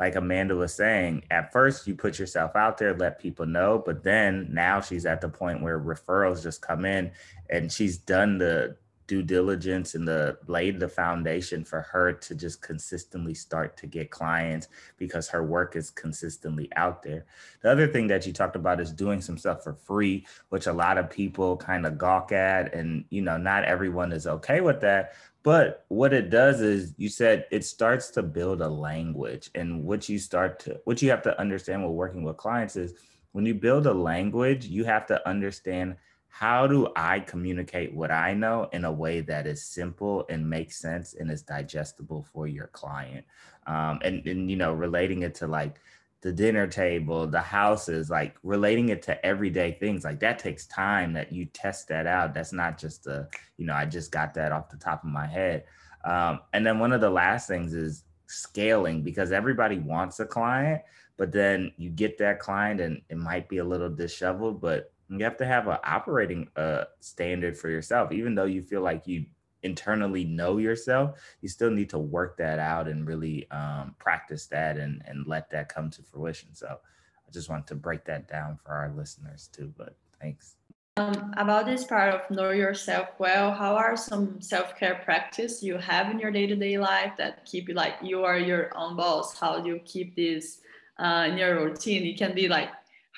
like 0.00 0.16
Amanda 0.16 0.56
was 0.56 0.74
saying, 0.74 1.24
at 1.30 1.52
first 1.52 1.86
you 1.86 1.94
put 1.94 2.18
yourself 2.18 2.56
out 2.56 2.78
there, 2.78 2.94
let 2.94 3.20
people 3.20 3.46
know, 3.46 3.82
but 3.84 4.02
then 4.02 4.48
now 4.52 4.80
she's 4.80 5.06
at 5.06 5.20
the 5.20 5.28
point 5.28 5.62
where 5.62 5.78
referrals 5.78 6.42
just 6.42 6.60
come 6.60 6.84
in 6.84 7.12
and 7.48 7.70
she's 7.70 7.98
done 7.98 8.38
the 8.38 8.76
due 9.06 9.22
diligence 9.22 9.94
and 9.94 10.06
the 10.06 10.38
laid 10.46 10.80
the 10.80 10.88
foundation 10.88 11.64
for 11.64 11.82
her 11.82 12.12
to 12.12 12.34
just 12.34 12.62
consistently 12.62 13.34
start 13.34 13.76
to 13.76 13.86
get 13.86 14.10
clients 14.10 14.68
because 14.96 15.28
her 15.28 15.44
work 15.44 15.76
is 15.76 15.90
consistently 15.90 16.70
out 16.76 17.02
there. 17.02 17.26
The 17.62 17.70
other 17.70 17.86
thing 17.86 18.06
that 18.08 18.26
you 18.26 18.32
talked 18.32 18.56
about 18.56 18.80
is 18.80 18.92
doing 18.92 19.20
some 19.20 19.38
stuff 19.38 19.62
for 19.62 19.74
free, 19.74 20.26
which 20.48 20.66
a 20.66 20.72
lot 20.72 20.98
of 20.98 21.10
people 21.10 21.56
kind 21.56 21.86
of 21.86 21.98
gawk 21.98 22.32
at 22.32 22.74
and 22.74 23.04
you 23.10 23.22
know 23.22 23.36
not 23.36 23.64
everyone 23.64 24.12
is 24.12 24.26
okay 24.26 24.60
with 24.60 24.80
that, 24.80 25.14
but 25.42 25.84
what 25.88 26.14
it 26.14 26.30
does 26.30 26.60
is 26.60 26.94
you 26.96 27.08
said 27.08 27.46
it 27.50 27.64
starts 27.64 28.10
to 28.10 28.22
build 28.22 28.62
a 28.62 28.68
language 28.68 29.50
and 29.54 29.84
what 29.84 30.08
you 30.08 30.18
start 30.18 30.58
to 30.60 30.80
what 30.84 31.02
you 31.02 31.10
have 31.10 31.22
to 31.22 31.38
understand 31.38 31.82
while 31.82 31.92
working 31.92 32.22
with 32.22 32.36
clients 32.36 32.76
is 32.76 32.94
when 33.34 33.44
you 33.44 33.54
build 33.54 33.86
a 33.86 33.92
language, 33.92 34.66
you 34.66 34.84
have 34.84 35.06
to 35.06 35.28
understand 35.28 35.96
how 36.36 36.66
do 36.66 36.88
I 36.96 37.20
communicate 37.20 37.94
what 37.94 38.10
I 38.10 38.34
know 38.34 38.68
in 38.72 38.84
a 38.84 38.90
way 38.90 39.20
that 39.20 39.46
is 39.46 39.62
simple 39.62 40.26
and 40.28 40.50
makes 40.50 40.76
sense 40.76 41.14
and 41.14 41.30
is 41.30 41.42
digestible 41.42 42.26
for 42.32 42.48
your 42.48 42.66
client? 42.66 43.24
Um, 43.68 44.00
and, 44.02 44.26
and, 44.26 44.50
you 44.50 44.56
know, 44.56 44.72
relating 44.72 45.22
it 45.22 45.36
to 45.36 45.46
like 45.46 45.76
the 46.22 46.32
dinner 46.32 46.66
table, 46.66 47.28
the 47.28 47.40
houses, 47.40 48.10
like 48.10 48.34
relating 48.42 48.88
it 48.88 49.00
to 49.02 49.24
everyday 49.24 49.78
things, 49.78 50.02
like 50.02 50.18
that 50.18 50.40
takes 50.40 50.66
time 50.66 51.12
that 51.12 51.32
you 51.32 51.44
test 51.44 51.86
that 51.86 52.08
out. 52.08 52.34
That's 52.34 52.52
not 52.52 52.78
just 52.78 53.06
a, 53.06 53.28
you 53.56 53.64
know, 53.64 53.74
I 53.74 53.86
just 53.86 54.10
got 54.10 54.34
that 54.34 54.50
off 54.50 54.70
the 54.70 54.76
top 54.76 55.04
of 55.04 55.10
my 55.10 55.28
head. 55.28 55.62
Um, 56.04 56.40
and 56.52 56.66
then 56.66 56.80
one 56.80 56.92
of 56.92 57.00
the 57.00 57.10
last 57.10 57.46
things 57.46 57.74
is 57.74 58.02
scaling 58.26 59.04
because 59.04 59.30
everybody 59.30 59.78
wants 59.78 60.18
a 60.18 60.26
client, 60.26 60.82
but 61.16 61.30
then 61.30 61.70
you 61.76 61.90
get 61.90 62.18
that 62.18 62.40
client 62.40 62.80
and 62.80 63.02
it 63.08 63.18
might 63.18 63.48
be 63.48 63.58
a 63.58 63.64
little 63.64 63.88
disheveled, 63.88 64.60
but 64.60 64.90
you 65.08 65.24
have 65.24 65.36
to 65.36 65.46
have 65.46 65.68
an 65.68 65.78
operating 65.84 66.48
uh, 66.56 66.84
standard 67.00 67.56
for 67.56 67.68
yourself. 67.68 68.12
Even 68.12 68.34
though 68.34 68.44
you 68.44 68.62
feel 68.62 68.80
like 68.80 69.06
you 69.06 69.26
internally 69.64 70.24
know 70.24 70.58
yourself 70.58 71.18
you 71.40 71.48
still 71.48 71.70
need 71.70 71.88
to 71.88 71.98
work 71.98 72.36
that 72.36 72.58
out 72.58 72.86
and 72.86 73.08
really 73.08 73.50
um, 73.50 73.94
practice 73.98 74.46
that 74.46 74.76
and, 74.76 75.02
and 75.06 75.26
let 75.26 75.50
that 75.50 75.68
come 75.68 75.90
to 75.90 76.02
fruition. 76.02 76.50
So 76.52 76.78
i 77.26 77.30
just 77.32 77.48
want 77.48 77.66
to 77.66 77.74
break 77.74 78.04
that 78.04 78.28
down 78.28 78.58
for 78.62 78.72
our 78.72 78.92
listeners 78.94 79.48
too 79.52 79.72
but 79.76 79.96
thanks. 80.20 80.56
Um, 80.96 81.34
about 81.36 81.66
this 81.66 81.82
part 81.82 82.14
of 82.14 82.30
know 82.30 82.50
yourself 82.50 83.08
well 83.18 83.52
how 83.52 83.74
are 83.74 83.96
some 83.96 84.40
self-care 84.40 85.00
practice 85.04 85.62
you 85.62 85.76
have 85.78 86.10
in 86.10 86.20
your 86.20 86.30
day-to-day 86.30 86.78
life 86.78 87.14
that 87.18 87.44
keep 87.46 87.68
you 87.68 87.74
like 87.74 87.94
you 88.02 88.22
are 88.22 88.38
your 88.38 88.76
own 88.76 88.96
boss? 88.96 89.36
How 89.36 89.58
do 89.58 89.68
you 89.68 89.80
keep 89.84 90.14
this 90.14 90.60
uh, 90.98 91.26
in 91.28 91.38
your 91.38 91.64
routine? 91.64 92.04
It 92.04 92.18
can 92.18 92.34
be 92.34 92.46
like 92.48 92.68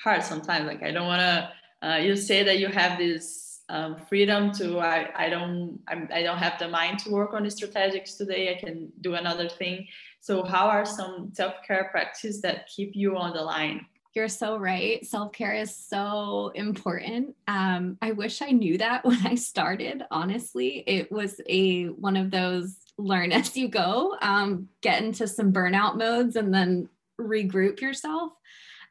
hard 0.03 0.23
sometimes 0.23 0.67
like 0.67 0.83
i 0.83 0.91
don't 0.91 1.07
want 1.07 1.19
to 1.19 1.51
uh, 1.83 1.99
you 2.01 2.15
say 2.15 2.43
that 2.43 2.59
you 2.59 2.67
have 2.67 2.97
this 2.97 3.61
um, 3.69 3.97
freedom 4.07 4.51
to 4.53 4.79
I, 4.79 5.09
I 5.15 5.29
don't 5.29 5.79
I'm, 5.87 6.07
I 6.11 6.19
do 6.19 6.27
not 6.27 6.39
have 6.39 6.57
the 6.57 6.69
mind 6.69 6.99
to 6.99 7.11
work 7.11 7.33
on 7.33 7.43
the 7.43 7.49
strategics 7.49 8.17
today. 8.17 8.55
I 8.55 8.59
can 8.59 8.91
do 9.01 9.15
another 9.15 9.49
thing. 9.49 9.87
So 10.21 10.43
how 10.43 10.67
are 10.67 10.85
some 10.85 11.31
self-care 11.33 11.89
practices 11.91 12.41
that 12.41 12.67
keep 12.67 12.95
you 12.95 13.17
on 13.17 13.33
the 13.33 13.41
line? 13.41 13.85
You're 14.13 14.29
so 14.29 14.57
right. 14.57 15.05
Self 15.05 15.31
care 15.31 15.53
is 15.53 15.75
so 15.75 16.51
important. 16.55 17.35
Um, 17.47 17.97
I 18.01 18.13
wish 18.13 18.41
I 18.41 18.51
knew 18.51 18.77
that 18.79 19.05
when 19.05 19.19
I 19.27 19.35
started. 19.35 20.03
Honestly, 20.09 20.83
it 20.87 21.11
was 21.11 21.39
a 21.47 21.85
one 21.85 22.17
of 22.17 22.31
those 22.31 22.77
learn 22.97 23.31
as 23.31 23.55
you 23.55 23.67
go, 23.67 24.17
um, 24.21 24.69
get 24.81 25.03
into 25.03 25.27
some 25.27 25.53
burnout 25.53 25.97
modes, 25.97 26.35
and 26.35 26.51
then 26.51 26.89
regroup 27.19 27.79
yourself. 27.79 28.31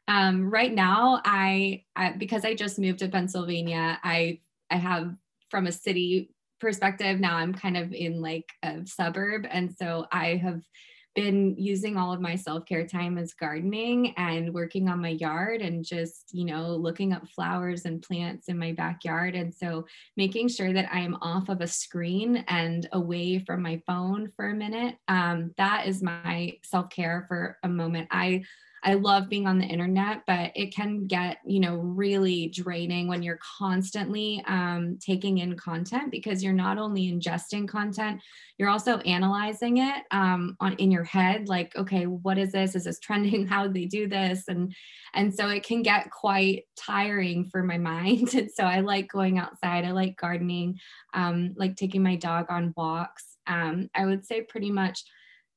Um, 0.09 0.51
right 0.51 0.73
now, 0.73 1.21
I, 1.25 1.85
I 1.97 2.13
because 2.13 2.45
I 2.45 2.55
just 2.55 2.79
moved 2.79 3.01
to 3.01 3.09
Pennsylvania, 3.09 3.99
I 4.03 4.41
I 4.71 4.77
have 4.77 5.15
from 5.51 5.67
a 5.67 5.73
city 5.73 6.31
perspective 6.59 7.21
now 7.21 7.37
I'm 7.37 7.53
kind 7.53 7.77
of 7.77 7.93
in 7.93 8.21
like 8.21 8.49
a 8.63 8.87
suburb, 8.87 9.47
and 9.51 9.75
so 9.77 10.07
I 10.13 10.37
have 10.37 10.63
been 11.17 11.57
using 11.57 11.97
all 11.97 12.13
of 12.13 12.21
my 12.21 12.37
self-care 12.37 12.87
time 12.87 13.17
as 13.17 13.33
gardening 13.33 14.13
and 14.19 14.53
working 14.53 14.87
on 14.89 15.01
my 15.01 15.09
yard 15.09 15.63
and 15.63 15.83
just 15.83 16.29
you 16.31 16.45
know 16.45 16.77
looking 16.77 17.13
up 17.15 17.27
flowers 17.29 17.87
and 17.87 18.03
plants 18.03 18.49
in 18.49 18.59
my 18.59 18.73
backyard. 18.73 19.35
And 19.35 19.53
so 19.53 19.87
making 20.17 20.49
sure 20.49 20.73
that 20.75 20.89
i 20.93 21.01
am 21.01 21.17
off 21.23 21.49
of 21.49 21.63
a 21.63 21.67
screen 21.67 22.45
and 22.49 22.87
away 22.93 23.39
from 23.41 23.63
my 23.63 23.83
phone 23.87 24.31
for 24.37 24.51
a 24.51 24.55
minute 24.55 24.97
um, 25.09 25.53
that 25.57 25.87
is 25.89 26.03
my 26.03 26.53
self-care 26.63 27.25
for 27.29 27.59
a 27.63 27.69
moment. 27.69 28.09
I 28.11 28.45
I 28.87 28.95
love 28.95 29.29
being 29.29 29.49
on 29.49 29.59
the 29.59 29.67
internet, 29.67 30.23
but 30.29 30.53
it 30.55 30.73
can 30.73 31.09
get, 31.09 31.39
you 31.45 31.59
know, 31.59 31.75
really 31.75 32.47
draining 32.51 33.09
when 33.09 33.21
you're 33.21 33.41
constantly 33.59 34.45
um, 34.47 34.97
taking 35.05 35.39
in 35.39 35.57
content 35.57 36.13
because 36.13 36.41
you're 36.41 36.53
not 36.53 36.79
only 36.79 37.11
ingesting 37.11 37.67
content, 37.67 38.23
you're 38.59 38.69
also 38.69 38.99
analyzing 38.99 39.79
it 39.79 40.05
um, 40.13 40.57
on 40.61 40.75
in 40.75 40.93
your 40.93 41.03
head. 41.03 41.49
Like, 41.49 41.75
okay, 41.75 42.07
what 42.07 42.39
is 42.39 42.53
this? 42.53 42.77
Is 42.77 42.85
this 42.85 43.01
trending? 43.01 43.45
How 43.49 43.67
do 43.67 43.73
they 43.73 43.87
do 43.87 44.07
this? 44.09 44.45
And 44.47 44.73
and 45.15 45.35
so 45.35 45.49
it 45.49 45.65
can 45.65 45.83
get 45.83 46.13
quite 46.13 46.67
tiring 46.77 47.45
for 47.47 47.65
my 47.65 47.79
mind. 47.87 48.35
And 48.35 48.51
so 48.53 48.63
I 48.63 48.81
like 48.81 49.11
going 49.11 49.39
outside. 49.39 49.85
I 49.85 49.91
like 49.91 50.17
gardening, 50.17 50.79
um, 51.13 51.55
like 51.57 51.75
taking 51.75 52.05
my 52.05 52.15
dog 52.15 52.47
on 52.51 52.73
walks. 52.77 53.37
Um, 53.49 53.91
I 53.97 54.07
would 54.07 54.25
say 54.25 54.43
pretty 54.43 54.71
much 54.71 55.05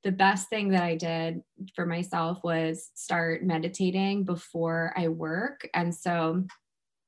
the 0.04 0.12
best 0.12 0.50
thing 0.50 0.70
that 0.70 0.84
I 0.84 0.96
did 0.96 1.42
for 1.76 1.86
myself 1.86 2.40
was 2.44 2.92
start 2.96 3.44
meditating 3.44 4.24
before 4.24 4.94
I 4.96 5.10
work. 5.10 5.68
And 5.74 5.94
so 5.94 6.44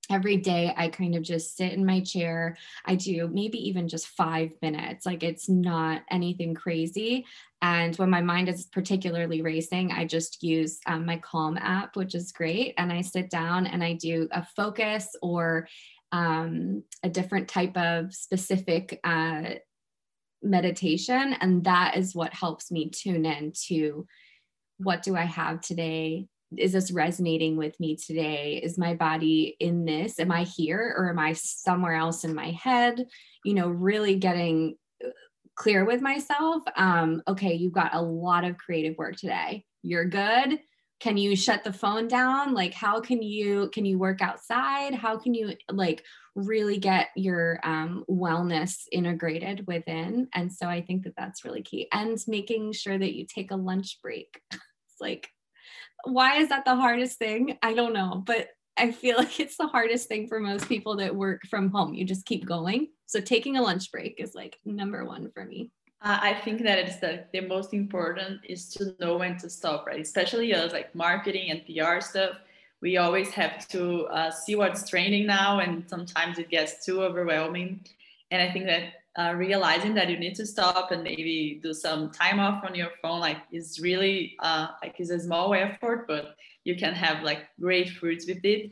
every 0.09 0.35
day 0.37 0.73
I 0.75 0.89
kind 0.89 1.15
of 1.15 1.23
just 1.23 1.55
sit 1.55 1.71
in 1.71 1.85
my 1.85 2.01
chair. 2.01 2.57
I 2.85 2.95
do 2.95 3.29
maybe 3.31 3.57
even 3.69 3.87
just 3.87 4.07
five 4.07 4.51
minutes. 4.61 5.05
Like 5.05 5.23
it's 5.23 5.47
not 5.47 6.01
anything 6.11 6.53
crazy. 6.53 7.25
And 7.61 7.95
when 7.95 8.09
my 8.09 8.21
mind 8.21 8.49
is 8.49 8.65
particularly 8.65 9.41
racing, 9.41 9.91
I 9.91 10.05
just 10.05 10.43
use 10.43 10.79
um, 10.85 11.05
my 11.05 11.17
Calm 11.17 11.57
app, 11.57 11.95
which 11.95 12.15
is 12.15 12.31
great. 12.31 12.73
And 12.77 12.91
I 12.91 13.01
sit 13.01 13.29
down 13.29 13.67
and 13.67 13.83
I 13.83 13.93
do 13.93 14.27
a 14.31 14.45
focus 14.55 15.15
or 15.21 15.67
um, 16.11 16.83
a 17.03 17.09
different 17.09 17.47
type 17.47 17.77
of 17.77 18.13
specific 18.13 18.99
uh, 19.03 19.51
meditation 20.43 21.35
and 21.41 21.63
that 21.63 21.97
is 21.97 22.15
what 22.15 22.33
helps 22.33 22.71
me 22.71 22.89
tune 22.89 23.25
in 23.25 23.51
to 23.67 24.05
what 24.77 25.03
do 25.03 25.15
i 25.15 25.23
have 25.23 25.61
today? 25.61 26.27
Is 26.57 26.73
this 26.73 26.91
resonating 26.91 27.55
with 27.55 27.79
me 27.79 27.95
today? 27.95 28.59
Is 28.61 28.77
my 28.77 28.93
body 28.93 29.55
in 29.59 29.85
this? 29.85 30.19
Am 30.19 30.31
i 30.31 30.43
here 30.43 30.93
or 30.97 31.09
am 31.09 31.19
i 31.19 31.33
somewhere 31.33 31.95
else 31.95 32.23
in 32.23 32.35
my 32.35 32.51
head? 32.51 33.05
You 33.45 33.53
know 33.53 33.69
really 33.69 34.15
getting 34.15 34.75
uh, 35.03 35.09
clear 35.55 35.85
with 35.85 36.01
myself 36.01 36.63
um 36.75 37.21
okay 37.27 37.53
you've 37.53 37.73
got 37.73 37.93
a 37.93 38.01
lot 38.01 38.43
of 38.43 38.57
creative 38.57 38.97
work 38.97 39.15
today. 39.15 39.65
You're 39.83 40.05
good 40.05 40.59
can 41.01 41.17
you 41.17 41.35
shut 41.35 41.63
the 41.63 41.73
phone 41.73 42.07
down 42.07 42.53
like 42.53 42.73
how 42.73 43.01
can 43.01 43.21
you 43.21 43.69
can 43.73 43.83
you 43.85 43.97
work 43.97 44.21
outside 44.21 44.93
how 44.93 45.17
can 45.17 45.33
you 45.33 45.53
like 45.71 46.03
really 46.35 46.77
get 46.77 47.09
your 47.15 47.59
um, 47.63 48.05
wellness 48.09 48.83
integrated 48.91 49.65
within. 49.67 50.27
And 50.33 50.51
so 50.51 50.67
I 50.67 50.81
think 50.81 51.03
that 51.03 51.15
that's 51.17 51.43
really 51.43 51.61
key. 51.61 51.87
And 51.91 52.17
making 52.27 52.73
sure 52.73 52.97
that 52.97 53.13
you 53.13 53.25
take 53.25 53.51
a 53.51 53.55
lunch 53.55 53.99
break. 54.01 54.41
it's 54.51 54.61
like, 54.99 55.29
why 56.05 56.37
is 56.37 56.49
that 56.49 56.65
the 56.65 56.75
hardest 56.75 57.17
thing? 57.19 57.57
I 57.61 57.73
don't 57.73 57.93
know, 57.93 58.23
but 58.25 58.47
I 58.77 58.91
feel 58.91 59.17
like 59.17 59.39
it's 59.39 59.57
the 59.57 59.67
hardest 59.67 60.07
thing 60.07 60.27
for 60.27 60.39
most 60.39 60.69
people 60.69 60.95
that 60.97 61.15
work 61.15 61.41
from 61.49 61.69
home. 61.69 61.93
You 61.93 62.05
just 62.05 62.25
keep 62.25 62.45
going. 62.45 62.87
So 63.05 63.19
taking 63.19 63.57
a 63.57 63.61
lunch 63.61 63.91
break 63.91 64.15
is 64.17 64.33
like 64.33 64.57
number 64.63 65.05
one 65.05 65.31
for 65.33 65.43
me. 65.43 65.71
Uh, 66.03 66.17
I 66.21 66.33
think 66.33 66.63
that 66.63 66.79
it's 66.79 66.97
the, 66.97 67.25
the 67.31 67.41
most 67.41 67.73
important 67.73 68.41
is 68.43 68.69
to 68.73 68.95
know 68.99 69.17
when 69.17 69.37
to 69.37 69.49
stop, 69.49 69.85
right? 69.85 69.99
Especially 69.99 70.53
as 70.53 70.71
like 70.71 70.95
marketing 70.95 71.51
and 71.51 71.63
PR 71.65 72.01
stuff 72.01 72.37
we 72.81 72.97
always 72.97 73.29
have 73.29 73.67
to 73.69 74.05
uh, 74.07 74.31
see 74.31 74.55
what's 74.55 74.89
trending 74.89 75.25
now 75.27 75.59
and 75.59 75.87
sometimes 75.87 76.39
it 76.39 76.49
gets 76.49 76.83
too 76.83 77.01
overwhelming 77.01 77.79
and 78.31 78.41
i 78.41 78.51
think 78.51 78.65
that 78.65 78.93
uh, 79.17 79.33
realizing 79.35 79.93
that 79.93 80.09
you 80.09 80.17
need 80.17 80.35
to 80.35 80.45
stop 80.45 80.91
and 80.91 81.03
maybe 81.03 81.59
do 81.61 81.73
some 81.73 82.09
time 82.11 82.39
off 82.39 82.63
on 82.63 82.73
your 82.73 82.89
phone 83.01 83.19
like 83.19 83.37
is 83.51 83.79
really 83.79 84.35
uh, 84.39 84.67
like 84.81 84.99
is 84.99 85.11
a 85.11 85.19
small 85.19 85.53
effort 85.53 86.07
but 86.07 86.35
you 86.63 86.75
can 86.75 86.93
have 86.93 87.23
like 87.23 87.47
great 87.59 87.89
fruits 87.89 88.25
with 88.25 88.43
it 88.43 88.71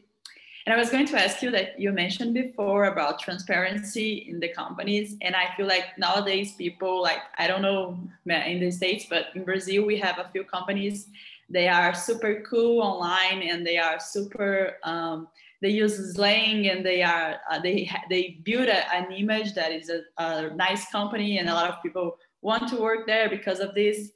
And 0.69 0.75
I 0.75 0.79
was 0.79 0.91
going 0.91 1.07
to 1.07 1.19
ask 1.19 1.41
you 1.41 1.49
that 1.49 1.79
you 1.79 1.91
mentioned 1.91 2.35
before 2.35 2.83
about 2.83 3.17
transparency 3.17 4.27
in 4.29 4.39
the 4.39 4.49
companies. 4.49 5.17
And 5.21 5.35
I 5.35 5.45
feel 5.57 5.65
like 5.65 5.97
nowadays 5.97 6.51
people 6.51 7.01
like, 7.01 7.21
I 7.39 7.47
don't 7.47 7.63
know 7.63 7.97
in 8.27 8.59
the 8.59 8.69
States, 8.69 9.07
but 9.09 9.29
in 9.33 9.45
Brazil, 9.45 9.83
we 9.83 9.97
have 9.97 10.19
a 10.19 10.29
few 10.31 10.43
companies. 10.43 11.07
They 11.49 11.67
are 11.67 11.95
super 11.95 12.43
cool 12.47 12.83
online 12.83 13.41
and 13.49 13.65
they 13.65 13.79
are 13.79 13.99
super, 13.99 14.77
um, 14.83 15.29
they 15.59 15.69
use 15.69 16.13
slang 16.13 16.67
and 16.67 16.85
they 16.85 17.01
are, 17.01 17.37
uh, 17.49 17.57
they, 17.57 17.89
they 18.11 18.39
build 18.43 18.67
a, 18.67 18.95
an 18.95 19.11
image 19.11 19.55
that 19.55 19.71
is 19.71 19.89
a, 19.89 20.01
a 20.19 20.51
nice 20.51 20.87
company 20.91 21.39
and 21.39 21.49
a 21.49 21.53
lot 21.55 21.71
of 21.71 21.81
people 21.81 22.15
want 22.43 22.67
to 22.67 22.75
work 22.75 23.07
there 23.07 23.27
because 23.27 23.59
of 23.59 23.73
this. 23.73 24.11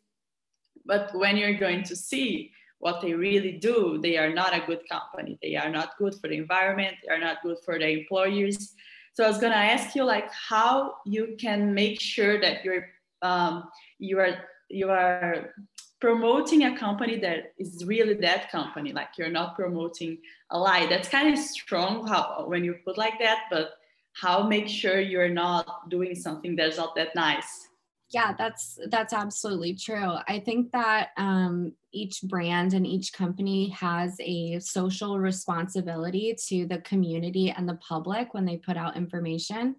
But 0.85 1.15
when 1.15 1.35
you're 1.35 1.55
going 1.55 1.81
to 1.85 1.95
see 1.95 2.51
what 2.83 2.99
they 2.99 3.13
really 3.13 3.53
do, 3.53 3.97
they 4.03 4.17
are 4.17 4.33
not 4.33 4.53
a 4.53 4.61
good 4.67 4.81
company. 4.89 5.39
They 5.41 5.55
are 5.55 5.69
not 5.69 5.97
good 5.97 6.15
for 6.19 6.27
the 6.27 6.35
environment. 6.35 6.97
They 7.01 7.13
are 7.13 7.19
not 7.27 7.37
good 7.41 7.57
for 7.63 7.79
the 7.79 7.87
employers. 7.87 8.75
So 9.13 9.23
I 9.23 9.29
was 9.29 9.37
going 9.37 9.53
to 9.53 9.57
ask 9.57 9.95
you 9.95 10.03
like 10.03 10.29
how 10.31 10.95
you 11.05 11.37
can 11.39 11.73
make 11.73 12.01
sure 12.01 12.41
that 12.41 12.65
you're 12.65 12.87
um, 13.21 13.69
you 13.99 14.19
are 14.19 14.35
you 14.69 14.89
are 14.89 15.53
promoting 16.01 16.65
a 16.65 16.77
company 16.77 17.17
that 17.19 17.53
is 17.57 17.85
really 17.85 18.15
that 18.15 18.51
company. 18.51 18.91
Like 18.91 19.11
you're 19.17 19.35
not 19.39 19.55
promoting 19.55 20.17
a 20.49 20.59
lie. 20.59 20.85
That's 20.85 21.07
kind 21.07 21.33
of 21.33 21.39
strong 21.39 22.05
how 22.05 22.43
when 22.47 22.65
you 22.65 22.75
put 22.83 22.97
like 22.97 23.17
that, 23.19 23.43
but 23.49 23.75
how 24.11 24.43
make 24.43 24.67
sure 24.67 24.99
you're 24.99 25.35
not 25.45 25.89
doing 25.89 26.15
something 26.15 26.57
that's 26.57 26.77
not 26.77 26.95
that 26.97 27.15
nice 27.15 27.69
yeah 28.13 28.33
that's 28.37 28.77
that's 28.89 29.13
absolutely 29.13 29.73
true. 29.73 30.15
I 30.27 30.39
think 30.39 30.71
that 30.71 31.09
um, 31.17 31.73
each 31.91 32.21
brand 32.23 32.73
and 32.73 32.85
each 32.85 33.11
company 33.11 33.69
has 33.69 34.15
a 34.21 34.59
social 34.59 35.19
responsibility 35.19 36.35
to 36.47 36.67
the 36.67 36.79
community 36.79 37.49
and 37.49 37.67
the 37.67 37.75
public 37.75 38.33
when 38.33 38.45
they 38.45 38.57
put 38.57 38.77
out 38.77 38.95
information. 38.95 39.75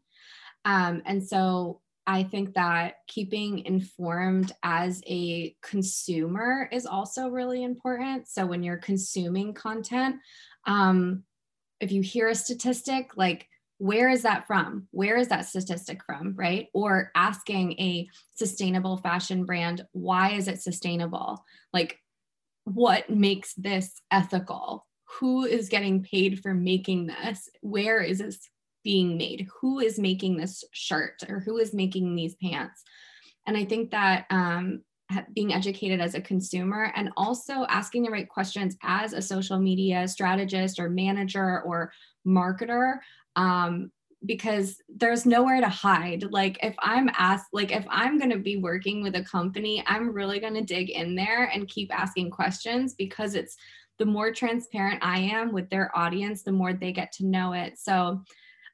Um, 0.64 1.02
and 1.06 1.26
so 1.26 1.80
i 2.06 2.22
think 2.22 2.52
that 2.52 2.96
keeping 3.06 3.60
informed 3.60 4.52
as 4.62 5.00
a 5.06 5.56
consumer 5.62 6.68
is 6.70 6.84
also 6.84 7.28
really 7.28 7.62
important. 7.62 8.28
So 8.28 8.44
when 8.44 8.62
you're 8.62 8.76
consuming 8.76 9.54
content 9.54 10.16
um, 10.66 11.22
if 11.80 11.92
you 11.92 12.02
hear 12.02 12.28
a 12.28 12.34
statistic 12.34 13.16
like 13.16 13.48
where 13.84 14.08
is 14.08 14.22
that 14.22 14.46
from? 14.46 14.88
Where 14.92 15.18
is 15.18 15.28
that 15.28 15.44
statistic 15.44 16.02
from? 16.04 16.34
Right. 16.36 16.68
Or 16.72 17.10
asking 17.14 17.72
a 17.72 18.08
sustainable 18.34 18.96
fashion 18.96 19.44
brand, 19.44 19.86
why 19.92 20.30
is 20.30 20.48
it 20.48 20.62
sustainable? 20.62 21.44
Like, 21.70 21.98
what 22.64 23.10
makes 23.10 23.52
this 23.52 24.00
ethical? 24.10 24.86
Who 25.20 25.44
is 25.44 25.68
getting 25.68 26.02
paid 26.02 26.40
for 26.40 26.54
making 26.54 27.08
this? 27.08 27.50
Where 27.60 28.00
is 28.00 28.20
this 28.20 28.48
being 28.84 29.18
made? 29.18 29.48
Who 29.60 29.80
is 29.80 29.98
making 29.98 30.38
this 30.38 30.64
shirt 30.72 31.22
or 31.28 31.40
who 31.40 31.58
is 31.58 31.74
making 31.74 32.16
these 32.16 32.36
pants? 32.36 32.82
And 33.46 33.54
I 33.54 33.66
think 33.66 33.90
that 33.90 34.24
um, 34.30 34.80
being 35.34 35.52
educated 35.52 36.00
as 36.00 36.14
a 36.14 36.22
consumer 36.22 36.90
and 36.96 37.10
also 37.18 37.66
asking 37.68 38.04
the 38.04 38.10
right 38.10 38.30
questions 38.30 38.78
as 38.82 39.12
a 39.12 39.20
social 39.20 39.58
media 39.58 40.08
strategist 40.08 40.78
or 40.78 40.88
manager 40.88 41.60
or 41.62 41.92
marketer 42.26 42.96
um, 43.36 43.90
because 44.26 44.80
there's 44.88 45.26
nowhere 45.26 45.60
to 45.60 45.68
hide. 45.68 46.24
Like 46.30 46.58
if 46.62 46.74
I'm 46.78 47.10
asked, 47.16 47.48
like 47.52 47.72
if 47.72 47.84
I'm 47.88 48.18
going 48.18 48.30
to 48.30 48.38
be 48.38 48.56
working 48.56 49.02
with 49.02 49.16
a 49.16 49.24
company, 49.24 49.84
I'm 49.86 50.12
really 50.12 50.40
going 50.40 50.54
to 50.54 50.62
dig 50.62 50.90
in 50.90 51.14
there 51.14 51.44
and 51.44 51.68
keep 51.68 51.94
asking 51.94 52.30
questions 52.30 52.94
because 52.94 53.34
it's 53.34 53.56
the 53.98 54.06
more 54.06 54.32
transparent 54.32 55.04
I 55.04 55.18
am 55.18 55.52
with 55.52 55.68
their 55.70 55.96
audience, 55.96 56.42
the 56.42 56.52
more 56.52 56.72
they 56.72 56.92
get 56.92 57.12
to 57.12 57.26
know 57.26 57.52
it. 57.52 57.78
So, 57.78 58.22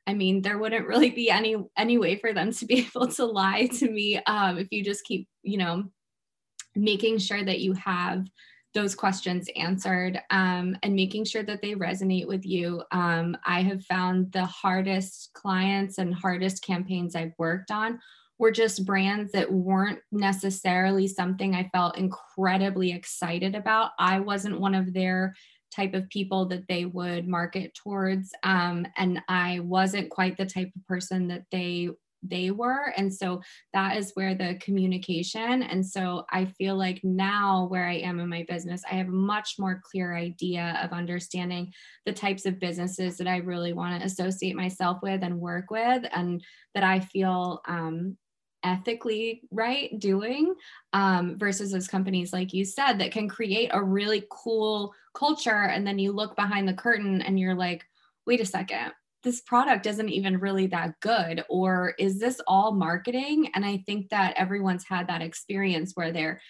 I 0.06 0.14
mean, 0.14 0.40
there 0.40 0.58
wouldn't 0.58 0.86
really 0.86 1.10
be 1.10 1.30
any 1.30 1.56
any 1.76 1.98
way 1.98 2.16
for 2.16 2.32
them 2.32 2.52
to 2.52 2.66
be 2.66 2.88
able 2.94 3.08
to 3.08 3.24
lie 3.24 3.66
to 3.78 3.90
me 3.90 4.20
um, 4.26 4.58
if 4.58 4.68
you 4.70 4.84
just 4.84 5.04
keep, 5.04 5.28
you 5.42 5.58
know, 5.58 5.84
making 6.74 7.18
sure 7.18 7.44
that 7.44 7.60
you 7.60 7.72
have 7.74 8.26
those 8.72 8.94
questions 8.94 9.48
answered 9.56 10.20
um, 10.30 10.76
and 10.82 10.94
making 10.94 11.24
sure 11.24 11.42
that 11.42 11.60
they 11.60 11.74
resonate 11.74 12.28
with 12.28 12.46
you. 12.46 12.82
Um, 12.92 13.36
I 13.44 13.62
have 13.62 13.84
found 13.84 14.32
the 14.32 14.46
hardest 14.46 15.30
clients 15.34 15.98
and 15.98 16.14
hardest 16.14 16.64
campaigns 16.64 17.16
I've 17.16 17.34
worked 17.38 17.70
on 17.70 17.98
were 18.38 18.50
just 18.50 18.86
brands 18.86 19.32
that 19.32 19.52
weren't 19.52 19.98
necessarily 20.12 21.06
something 21.06 21.54
I 21.54 21.68
felt 21.74 21.98
incredibly 21.98 22.92
excited 22.92 23.54
about. 23.54 23.90
I 23.98 24.20
wasn't 24.20 24.60
one 24.60 24.74
of 24.74 24.94
their 24.94 25.34
type 25.74 25.94
of 25.94 26.08
people 26.08 26.46
that 26.46 26.66
they 26.68 26.84
would 26.84 27.28
market 27.28 27.74
towards. 27.74 28.32
Um, 28.42 28.86
and 28.96 29.20
I 29.28 29.60
wasn't 29.60 30.10
quite 30.10 30.36
the 30.36 30.46
type 30.46 30.70
of 30.74 30.86
person 30.86 31.28
that 31.28 31.44
they 31.50 31.90
they 32.22 32.50
were. 32.50 32.92
And 32.96 33.12
so 33.12 33.40
that 33.72 33.96
is 33.96 34.12
where 34.14 34.34
the 34.34 34.56
communication. 34.60 35.62
And 35.62 35.84
so 35.84 36.24
I 36.30 36.46
feel 36.46 36.76
like 36.76 37.00
now 37.02 37.66
where 37.70 37.86
I 37.86 37.96
am 37.96 38.20
in 38.20 38.28
my 38.28 38.44
business, 38.48 38.82
I 38.90 38.94
have 38.94 39.08
a 39.08 39.12
much 39.12 39.56
more 39.58 39.80
clear 39.84 40.14
idea 40.14 40.78
of 40.82 40.92
understanding 40.92 41.72
the 42.06 42.12
types 42.12 42.46
of 42.46 42.60
businesses 42.60 43.16
that 43.18 43.28
I 43.28 43.38
really 43.38 43.72
want 43.72 44.00
to 44.00 44.06
associate 44.06 44.56
myself 44.56 44.98
with 45.02 45.22
and 45.22 45.40
work 45.40 45.70
with, 45.70 46.04
and 46.14 46.42
that 46.74 46.84
I 46.84 47.00
feel 47.00 47.62
um, 47.66 48.16
ethically 48.62 49.42
right 49.50 49.98
doing 49.98 50.54
um, 50.92 51.38
versus 51.38 51.72
those 51.72 51.88
companies 51.88 52.32
like 52.32 52.52
you 52.52 52.64
said 52.64 52.94
that 52.94 53.12
can 53.12 53.28
create 53.28 53.70
a 53.72 53.82
really 53.82 54.24
cool 54.30 54.92
culture 55.14 55.64
and 55.64 55.86
then 55.86 55.98
you 55.98 56.12
look 56.12 56.36
behind 56.36 56.68
the 56.68 56.74
curtain 56.74 57.22
and 57.22 57.40
you're 57.40 57.54
like 57.54 57.84
wait 58.26 58.40
a 58.40 58.44
second 58.44 58.92
this 59.22 59.40
product 59.40 59.86
isn't 59.86 60.08
even 60.08 60.38
really 60.38 60.66
that 60.68 60.98
good 61.00 61.44
or 61.48 61.94
is 61.98 62.18
this 62.18 62.40
all 62.46 62.72
marketing? 62.72 63.50
And 63.54 63.64
i 63.64 63.82
think 63.86 64.08
that 64.10 64.34
everyone's 64.36 64.84
had 64.84 65.08
that 65.08 65.22
experience 65.22 65.92
where 65.94 66.12
they're 66.12 66.40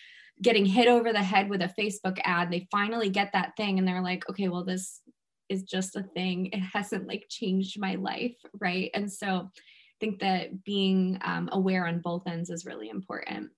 getting 0.42 0.64
hit 0.64 0.88
over 0.88 1.12
the 1.12 1.22
head 1.22 1.50
with 1.50 1.61
a 1.62 1.74
facebook 1.78 2.18
ad. 2.24 2.50
They 2.50 2.66
finally 2.70 3.11
get 3.11 3.33
that 3.33 3.56
thing 3.56 3.78
and 3.78 3.87
they're 3.87 4.02
like 4.02 4.28
okay 4.30 4.48
well 4.48 4.64
this 4.64 5.00
is 5.48 5.64
just 5.64 5.96
a 5.96 6.04
thing. 6.14 6.46
It 6.52 6.61
hasn't 6.61 7.09
like 7.09 7.26
changed 7.28 7.78
my 7.78 7.96
life 7.96 8.37
right? 8.61 8.90
And 8.94 9.12
so 9.12 9.50
i 9.50 9.96
think 9.98 10.20
that 10.20 10.64
being 10.64 11.18
um, 11.22 11.48
aware 11.52 11.87
on 11.87 12.00
both 12.00 12.26
ends 12.26 12.50
is 12.50 12.64
really 12.64 12.88
important. 12.88 13.50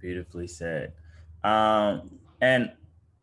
Beautifully 0.00 0.46
said. 0.46 0.92
Um, 1.44 2.18
and 2.40 2.72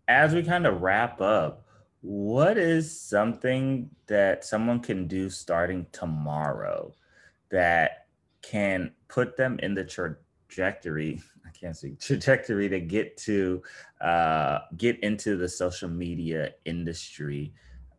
as 0.07 0.33
we 0.33 0.43
kind 0.43 0.67
of 0.67 0.81
wrap 0.81 1.21
up 1.21 1.64
what 2.05 2.55
is 2.55 2.99
something 3.01 3.89
that 4.05 4.45
someone 4.45 4.79
can 4.79 5.07
do 5.07 5.27
starting 5.27 5.87
tomorrow 5.91 6.93
that 7.49 8.05
can 8.43 8.91
put 9.07 9.35
them 9.35 9.57
in 9.63 9.73
the 9.73 9.83
trajectory 9.83 11.19
i 11.47 11.49
can't 11.49 11.75
see 11.75 11.95
trajectory 11.99 12.69
to 12.69 12.79
get 12.79 13.17
to 13.17 13.59
uh, 14.01 14.59
get 14.77 14.99
into 14.99 15.35
the 15.35 15.49
social 15.49 15.89
media 15.89 16.51
industry 16.65 17.51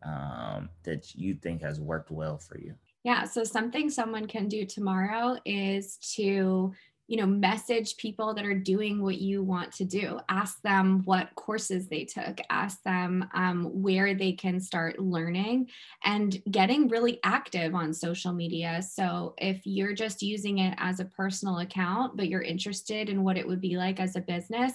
um, 0.03 0.69
that 0.83 1.13
you 1.15 1.33
think 1.33 1.61
has 1.61 1.81
worked 1.81 2.11
well 2.11 2.37
for 2.37 2.57
you? 2.57 2.73
Yeah 3.03 3.25
so 3.25 3.43
something 3.43 3.89
someone 3.89 4.25
can 4.25 4.47
do 4.47 4.65
tomorrow 4.65 5.37
is 5.45 5.97
to 6.15 6.73
you 7.07 7.17
know 7.17 7.25
message 7.25 7.97
people 7.97 8.33
that 8.33 8.45
are 8.45 8.53
doing 8.53 9.01
what 9.01 9.17
you 9.17 9.43
want 9.43 9.71
to 9.73 9.85
do. 9.85 10.19
Ask 10.29 10.61
them 10.61 11.01
what 11.05 11.33
courses 11.35 11.87
they 11.87 12.03
took. 12.03 12.39
Ask 12.49 12.83
them 12.83 13.27
um, 13.33 13.65
where 13.81 14.13
they 14.13 14.33
can 14.33 14.59
start 14.59 14.99
learning 14.99 15.69
and 16.03 16.41
getting 16.51 16.87
really 16.87 17.19
active 17.23 17.73
on 17.73 17.93
social 17.93 18.33
media. 18.33 18.81
So 18.81 19.33
if 19.37 19.61
you're 19.65 19.93
just 19.93 20.21
using 20.21 20.59
it 20.59 20.75
as 20.77 20.99
a 20.99 21.05
personal 21.05 21.59
account 21.59 22.15
but 22.15 22.27
you're 22.27 22.41
interested 22.41 23.09
in 23.09 23.23
what 23.23 23.37
it 23.37 23.47
would 23.47 23.61
be 23.61 23.77
like 23.77 23.99
as 23.99 24.15
a 24.15 24.21
business 24.21 24.73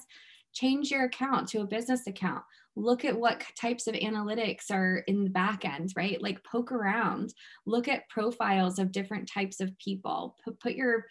change 0.52 0.90
your 0.90 1.04
account 1.04 1.48
to 1.48 1.60
a 1.60 1.66
business 1.66 2.06
account. 2.06 2.42
Look 2.76 3.04
at 3.04 3.18
what 3.18 3.42
types 3.58 3.86
of 3.86 3.94
analytics 3.94 4.70
are 4.70 4.98
in 5.06 5.24
the 5.24 5.30
back 5.30 5.64
end 5.64 5.92
right? 5.96 6.20
Like 6.22 6.44
poke 6.44 6.72
around. 6.72 7.34
Look 7.66 7.88
at 7.88 8.08
profiles 8.08 8.78
of 8.78 8.92
different 8.92 9.28
types 9.28 9.60
of 9.60 9.76
people. 9.78 10.36
Put, 10.44 10.60
put 10.60 10.74
your 10.74 11.06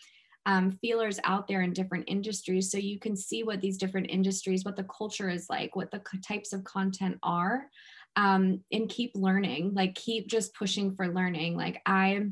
um, 0.46 0.72
feelers 0.82 1.20
out 1.24 1.48
there 1.48 1.62
in 1.62 1.74
different 1.74 2.06
industries 2.08 2.72
so 2.72 2.78
you 2.78 3.00
can 3.00 3.16
see 3.16 3.44
what 3.44 3.62
these 3.62 3.78
different 3.78 4.10
industries, 4.10 4.66
what 4.66 4.76
the 4.76 4.86
culture 4.86 5.30
is 5.30 5.48
like, 5.50 5.76
what 5.76 5.92
the 5.92 6.02
types 6.26 6.54
of 6.54 6.64
content 6.64 7.18
are, 7.22 7.68
um, 8.16 8.62
and 8.72 8.90
keep 8.90 9.12
learning, 9.16 9.74
like 9.74 9.96
keep 9.96 10.28
just 10.28 10.54
pushing 10.54 10.96
for 10.96 11.08
learning. 11.08 11.56
Like 11.56 11.82
I 11.86 12.26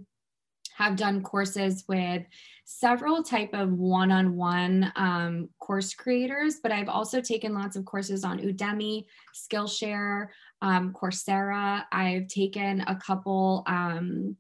have 0.76 0.96
done 0.96 1.22
courses 1.22 1.84
with 1.88 2.24
several 2.66 3.22
type 3.22 3.50
of 3.54 3.72
one-on-one 3.74 4.92
um, 4.96 5.50
course 5.60 5.94
creators, 5.94 6.58
but 6.64 6.72
I've 6.72 6.88
also 6.88 7.20
taken 7.20 7.54
lots 7.54 7.76
of 7.76 7.84
courses 7.84 8.24
on 8.24 8.40
Udemy, 8.40 9.06
Skillshare, 9.36 10.28
um, 10.62 10.94
Coursera. 10.94 11.84
I've 11.92 12.28
taken 12.28 12.82
a 12.82 12.96
couple 12.96 13.64
um, 13.68 14.38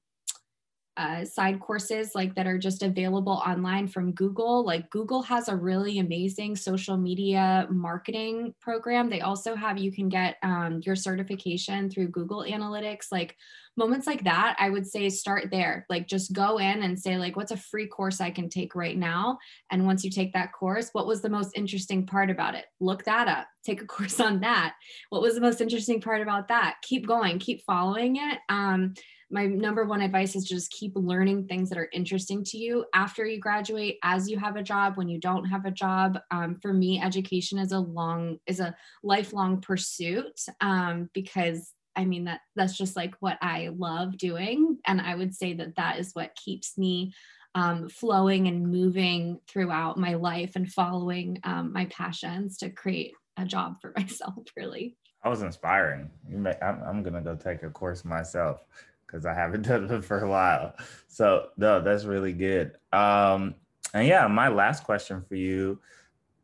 uh, 0.99 1.23
side 1.23 1.61
courses 1.61 2.11
like 2.13 2.35
that 2.35 2.45
are 2.45 2.57
just 2.57 2.83
available 2.83 3.41
online 3.47 3.87
from 3.87 4.11
Google. 4.11 4.65
Like 4.65 4.89
Google 4.89 5.21
has 5.21 5.47
a 5.47 5.55
really 5.55 5.99
amazing 5.99 6.57
social 6.57 6.97
media 6.97 7.67
marketing 7.71 8.53
program. 8.59 9.09
They 9.09 9.21
also 9.21 9.55
have 9.55 9.77
you 9.77 9.93
can 9.93 10.09
get 10.09 10.35
um, 10.43 10.81
your 10.83 10.97
certification 10.97 11.89
through 11.89 12.09
Google 12.09 12.43
Analytics. 12.43 13.13
Like 13.13 13.37
moments 13.77 14.07
like 14.07 14.25
that, 14.25 14.57
I 14.59 14.69
would 14.69 14.85
say 14.85 15.07
start 15.07 15.49
there. 15.51 15.85
Like 15.89 16.05
just 16.05 16.33
go 16.33 16.57
in 16.57 16.83
and 16.83 16.99
say 16.99 17.17
like, 17.17 17.37
what's 17.37 17.53
a 17.53 17.57
free 17.57 17.87
course 17.87 18.19
I 18.19 18.29
can 18.29 18.49
take 18.49 18.75
right 18.75 18.97
now? 18.97 19.39
And 19.71 19.85
once 19.85 20.03
you 20.03 20.11
take 20.11 20.33
that 20.33 20.51
course, 20.51 20.89
what 20.91 21.07
was 21.07 21.21
the 21.21 21.29
most 21.29 21.51
interesting 21.55 22.05
part 22.05 22.29
about 22.29 22.55
it? 22.55 22.65
Look 22.81 23.05
that 23.05 23.29
up. 23.29 23.47
Take 23.63 23.81
a 23.81 23.85
course 23.87 24.19
on 24.19 24.41
that. 24.41 24.75
What 25.11 25.21
was 25.21 25.35
the 25.35 25.41
most 25.41 25.61
interesting 25.61 26.01
part 26.01 26.21
about 26.21 26.49
that? 26.49 26.75
Keep 26.81 27.07
going. 27.07 27.39
Keep 27.39 27.63
following 27.63 28.17
it. 28.17 28.39
Um, 28.49 28.95
my 29.31 29.45
number 29.45 29.85
one 29.85 30.01
advice 30.01 30.35
is 30.35 30.45
just 30.45 30.71
keep 30.71 30.93
learning 30.95 31.47
things 31.47 31.69
that 31.69 31.77
are 31.77 31.89
interesting 31.93 32.43
to 32.45 32.57
you 32.57 32.85
after 32.93 33.25
you 33.25 33.39
graduate 33.39 33.97
as 34.03 34.29
you 34.29 34.37
have 34.39 34.55
a 34.55 34.63
job 34.63 34.97
when 34.97 35.07
you 35.07 35.19
don't 35.19 35.45
have 35.45 35.65
a 35.65 35.71
job. 35.71 36.19
Um, 36.31 36.57
for 36.61 36.73
me 36.73 37.01
education 37.01 37.59
is 37.59 37.71
a 37.71 37.79
long 37.79 38.39
is 38.47 38.59
a 38.59 38.75
lifelong 39.03 39.61
pursuit 39.61 40.39
um, 40.61 41.09
because 41.13 41.73
i 41.95 42.05
mean 42.05 42.25
that 42.25 42.41
that's 42.55 42.77
just 42.77 42.95
like 42.95 43.15
what 43.19 43.37
i 43.41 43.69
love 43.75 44.15
doing 44.17 44.77
and 44.85 45.01
i 45.01 45.15
would 45.15 45.33
say 45.33 45.53
that 45.53 45.75
that 45.75 45.97
is 45.97 46.11
what 46.13 46.35
keeps 46.35 46.77
me 46.77 47.11
um, 47.55 47.89
flowing 47.89 48.47
and 48.47 48.71
moving 48.71 49.39
throughout 49.47 49.97
my 49.97 50.13
life 50.13 50.51
and 50.55 50.71
following 50.71 51.39
um, 51.43 51.73
my 51.73 51.85
passions 51.85 52.57
to 52.57 52.69
create 52.69 53.13
a 53.37 53.45
job 53.45 53.81
for 53.81 53.93
myself 53.97 54.45
really. 54.55 54.95
I 55.23 55.29
was 55.29 55.41
inspiring. 55.41 56.09
May, 56.29 56.55
I'm, 56.61 56.81
I'm, 56.83 57.03
gonna 57.03 57.21
go 57.21 57.35
take 57.35 57.63
a 57.63 57.69
course 57.69 58.05
myself 58.05 58.63
because 59.09 59.25
I 59.25 59.33
haven't 59.33 59.61
done 59.67 59.89
it 59.89 60.03
for 60.03 60.19
a 60.19 60.29
while. 60.29 60.75
So 61.07 61.49
no, 61.57 61.81
that's 61.81 62.05
really 62.05 62.33
good. 62.33 62.73
Um, 62.91 63.55
and 63.93 64.07
yeah, 64.07 64.27
my 64.27 64.49
last 64.49 64.83
question 64.83 65.23
for 65.27 65.35
you 65.35 65.79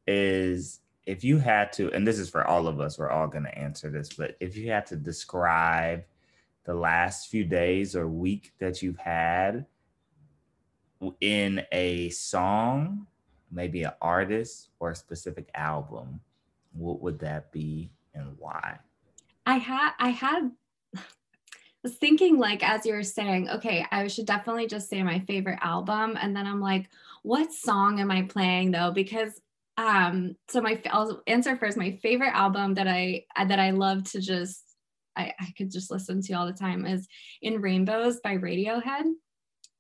is 0.08 0.80
if 1.06 1.24
you 1.24 1.38
had 1.38 1.72
to, 1.74 1.92
and 1.92 2.08
this 2.08 2.18
is 2.18 2.30
for 2.30 2.46
all 2.46 2.68
of 2.68 2.80
us, 2.80 2.98
we're 2.98 3.12
all 3.12 3.28
going 3.28 3.44
to 3.44 3.58
answer 3.58 3.90
this, 3.90 4.10
but 4.14 4.36
if 4.40 4.58
you 4.58 4.72
had 4.72 4.86
to 4.88 4.96
describe 4.96 6.04
the 6.64 6.74
last 6.74 7.30
few 7.30 7.46
days 7.46 7.96
or 7.96 8.08
week 8.08 8.54
that 8.60 8.82
you've 8.82 8.98
had 8.98 9.68
in 11.22 11.62
a 11.72 12.10
song, 12.10 13.06
maybe 13.52 13.84
an 13.84 13.92
artist 14.02 14.70
or 14.80 14.92
a 14.92 14.96
specific 14.96 15.50
album, 15.54 16.20
what 16.74 17.02
would 17.02 17.20
that 17.20 17.52
be 17.52 17.92
and 18.16 18.36
why? 18.40 18.80
I 19.46 19.58
had 19.58 19.92
I 20.00 20.10
had 20.10 20.52
was 21.86 21.96
thinking 21.98 22.40
like 22.40 22.68
as 22.68 22.84
you 22.84 22.94
were 22.94 23.04
saying, 23.04 23.48
okay, 23.48 23.86
I 23.92 24.08
should 24.08 24.26
definitely 24.26 24.66
just 24.66 24.90
say 24.90 25.04
my 25.04 25.20
favorite 25.20 25.60
album. 25.62 26.18
And 26.20 26.36
then 26.36 26.48
I'm 26.48 26.60
like, 26.60 26.90
what 27.22 27.54
song 27.54 28.00
am 28.00 28.10
I 28.10 28.24
playing 28.24 28.72
though? 28.72 28.92
Because 28.92 29.40
um, 29.78 30.36
so 30.50 30.62
my 30.62 30.82
I'll 30.90 31.22
answer 31.28 31.56
first. 31.56 31.78
My 31.78 31.92
favorite 32.02 32.34
album 32.34 32.74
that 32.76 32.88
I 32.88 33.26
that 33.38 33.60
I 33.60 33.70
love 33.70 34.04
to 34.12 34.22
just 34.22 34.64
I, 35.16 35.34
I 35.40 35.54
could 35.56 35.72
just 35.72 35.92
listen 35.92 36.22
to 36.24 36.34
all 36.34 36.48
the 36.48 36.54
time 36.54 36.88
is 36.88 37.08
In 37.42 37.62
Rainbows 37.62 38.20
by 38.20 38.38
Radiohead. 38.38 39.04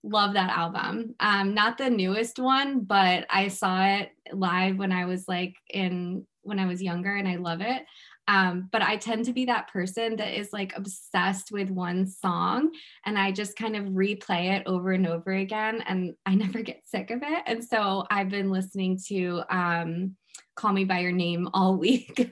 Love 0.03 0.33
that 0.33 0.55
album. 0.55 1.15
Um, 1.19 1.55
not 1.55 1.79
the 1.79 1.89
newest 1.89 2.37
one, 2.37 2.81
but 2.81 3.25
I 3.31 3.47
saw 3.47 3.83
it 3.83 4.11
live 4.31 4.77
when 4.77 4.91
I 4.91 5.05
was 5.05 5.27
like 5.27 5.55
in 5.71 6.27
when 6.43 6.59
I 6.59 6.67
was 6.67 6.83
younger 6.83 7.15
and 7.15 7.27
I 7.27 7.37
love 7.37 7.61
it. 7.61 7.83
Um, 8.27 8.69
but 8.71 8.81
I 8.81 8.97
tend 8.97 9.25
to 9.25 9.33
be 9.33 9.45
that 9.45 9.71
person 9.71 10.15
that 10.15 10.37
is 10.37 10.51
like 10.51 10.73
obsessed 10.75 11.51
with 11.51 11.69
one 11.69 12.07
song 12.07 12.71
and 13.05 13.19
I 13.19 13.31
just 13.31 13.55
kind 13.55 13.75
of 13.75 13.85
replay 13.85 14.57
it 14.57 14.63
over 14.65 14.91
and 14.91 15.07
over 15.07 15.31
again 15.31 15.83
and 15.87 16.15
I 16.25 16.35
never 16.35 16.61
get 16.61 16.87
sick 16.87 17.11
of 17.11 17.21
it. 17.21 17.43
And 17.45 17.63
so 17.63 18.05
I've 18.09 18.29
been 18.29 18.49
listening 18.49 18.99
to 19.07 19.43
um, 19.49 20.15
Call 20.55 20.73
Me 20.73 20.85
By 20.85 20.99
Your 20.99 21.11
Name 21.11 21.49
all 21.53 21.77
week. 21.77 22.31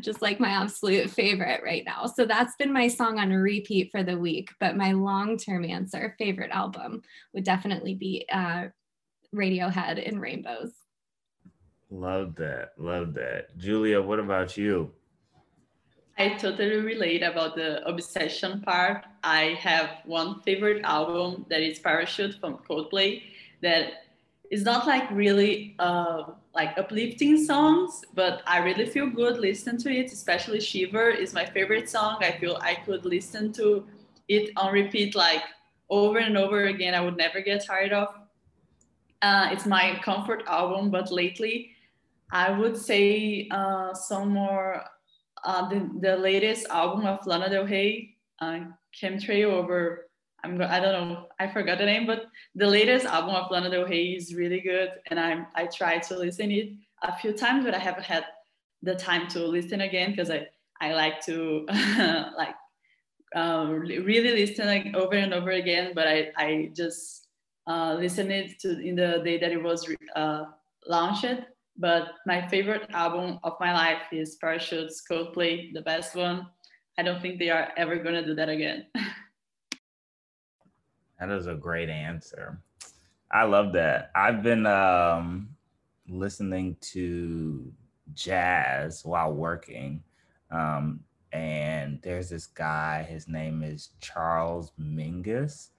just 0.00 0.20
like 0.20 0.40
my 0.40 0.48
absolute 0.48 1.08
favorite 1.10 1.62
right 1.64 1.84
now. 1.86 2.06
So 2.06 2.26
that's 2.26 2.56
been 2.56 2.72
my 2.72 2.88
song 2.88 3.20
on 3.20 3.30
repeat 3.30 3.90
for 3.92 4.02
the 4.02 4.18
week. 4.18 4.50
But 4.58 4.76
my 4.76 4.92
long 4.92 5.38
term 5.38 5.64
answer, 5.64 6.16
favorite 6.18 6.50
album, 6.50 7.02
would 7.34 7.44
definitely 7.44 7.94
be 7.94 8.26
uh, 8.32 8.66
Radiohead 9.32 10.02
in 10.02 10.18
Rainbows. 10.18 10.72
Love 11.90 12.34
that. 12.36 12.72
Love 12.78 13.14
that. 13.14 13.56
Julia, 13.58 14.00
what 14.00 14.18
about 14.18 14.56
you? 14.56 14.92
I 16.20 16.34
totally 16.34 16.76
relate 16.76 17.22
about 17.22 17.56
the 17.56 17.82
obsession 17.88 18.60
part. 18.60 19.06
I 19.24 19.56
have 19.58 20.02
one 20.04 20.40
favorite 20.42 20.82
album 20.84 21.46
that 21.48 21.62
is 21.62 21.78
Parachute 21.78 22.34
from 22.38 22.58
Coldplay 22.68 23.22
that 23.62 24.04
is 24.50 24.62
not 24.62 24.86
like 24.86 25.10
really 25.10 25.74
uh, 25.78 26.24
like 26.54 26.76
uplifting 26.76 27.42
songs, 27.42 28.04
but 28.12 28.42
I 28.46 28.58
really 28.58 28.84
feel 28.84 29.08
good 29.08 29.38
listening 29.38 29.78
to 29.78 29.90
it. 29.90 30.12
Especially 30.12 30.60
Shiver 30.60 31.08
is 31.08 31.32
my 31.32 31.46
favorite 31.46 31.88
song. 31.88 32.18
I 32.20 32.32
feel 32.32 32.58
I 32.60 32.74
could 32.74 33.06
listen 33.06 33.50
to 33.54 33.86
it 34.28 34.50
on 34.58 34.74
repeat 34.74 35.14
like 35.14 35.44
over 35.88 36.18
and 36.18 36.36
over 36.36 36.66
again. 36.66 36.92
I 36.92 37.00
would 37.00 37.16
never 37.16 37.40
get 37.40 37.64
tired 37.64 37.94
of. 37.94 38.08
Uh, 39.22 39.48
it's 39.52 39.64
my 39.64 39.98
comfort 40.04 40.42
album, 40.46 40.90
but 40.90 41.10
lately 41.10 41.70
I 42.30 42.50
would 42.50 42.76
say 42.76 43.48
uh, 43.50 43.94
some 43.94 44.28
more 44.28 44.84
uh, 45.44 45.68
the, 45.68 45.90
the 46.00 46.16
latest 46.16 46.66
album 46.68 47.06
of 47.06 47.26
Lana 47.26 47.48
Del 47.50 47.66
Rey, 47.66 48.14
uh, 48.40 48.60
Chemtrail 49.00 49.52
over, 49.52 50.08
I'm 50.42 50.60
I 50.60 50.80
don't 50.80 51.08
know, 51.08 51.26
I 51.38 51.48
forgot 51.48 51.78
the 51.78 51.86
name, 51.86 52.06
but 52.06 52.26
the 52.54 52.66
latest 52.66 53.06
album 53.06 53.34
of 53.34 53.50
Lana 53.50 53.70
Del 53.70 53.84
Rey 53.84 54.06
is 54.12 54.34
really 54.34 54.60
good. 54.60 54.90
And 55.10 55.20
I 55.20 55.44
I 55.54 55.66
tried 55.66 56.02
to 56.04 56.18
listen 56.18 56.50
it 56.50 56.72
a 57.02 57.16
few 57.16 57.32
times, 57.32 57.64
but 57.64 57.74
I 57.74 57.78
haven't 57.78 58.04
had 58.04 58.24
the 58.82 58.94
time 58.94 59.28
to 59.28 59.46
listen 59.46 59.82
again 59.82 60.10
because 60.10 60.30
I, 60.30 60.46
I 60.80 60.94
like 60.94 61.20
to 61.26 61.66
like 62.36 62.54
um, 63.34 63.80
really 63.80 64.32
listen 64.32 64.66
like 64.66 64.94
over 64.94 65.14
and 65.14 65.34
over 65.34 65.50
again. 65.50 65.92
But 65.94 66.08
I, 66.08 66.32
I 66.36 66.70
just 66.74 67.26
uh, 67.66 67.96
listened 67.98 68.32
it 68.32 68.58
to 68.60 68.80
in 68.80 68.96
the 68.96 69.20
day 69.24 69.38
that 69.38 69.52
it 69.52 69.62
was 69.62 69.86
uh, 70.16 70.44
launched 70.86 71.44
but 71.80 72.12
my 72.26 72.46
favorite 72.48 72.90
album 72.90 73.40
of 73.42 73.54
my 73.58 73.72
life 73.72 74.02
is 74.12 74.36
Parachutes 74.36 75.02
Coldplay, 75.10 75.72
the 75.72 75.80
best 75.80 76.14
one. 76.14 76.46
I 76.98 77.02
don't 77.02 77.22
think 77.22 77.38
they 77.38 77.48
are 77.48 77.70
ever 77.78 77.96
going 77.96 78.14
to 78.16 78.24
do 78.24 78.34
that 78.34 78.50
again. 78.50 78.86
that 81.18 81.30
is 81.30 81.46
a 81.46 81.54
great 81.54 81.88
answer. 81.88 82.60
I 83.32 83.44
love 83.44 83.72
that. 83.72 84.10
I've 84.14 84.42
been 84.42 84.66
um, 84.66 85.48
listening 86.06 86.76
to 86.92 87.72
jazz 88.12 89.02
while 89.04 89.32
working. 89.32 90.02
Um, 90.50 91.00
and 91.32 91.98
there's 92.02 92.28
this 92.28 92.46
guy, 92.46 93.06
his 93.08 93.26
name 93.26 93.62
is 93.62 93.90
Charles 94.00 94.72
Mingus 94.78 95.70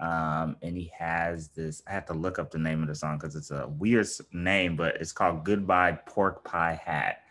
um, 0.00 0.56
and 0.62 0.76
he 0.76 0.90
has 0.98 1.48
this. 1.48 1.82
I 1.86 1.92
have 1.92 2.06
to 2.06 2.14
look 2.14 2.38
up 2.38 2.50
the 2.50 2.58
name 2.58 2.82
of 2.82 2.88
the 2.88 2.94
song 2.94 3.18
because 3.18 3.36
it's 3.36 3.50
a 3.50 3.68
weird 3.78 4.06
name, 4.32 4.76
but 4.76 4.96
it's 4.96 5.12
called 5.12 5.44
"Goodbye 5.44 5.98
Pork 6.06 6.42
Pie 6.42 6.80
Hat." 6.82 7.22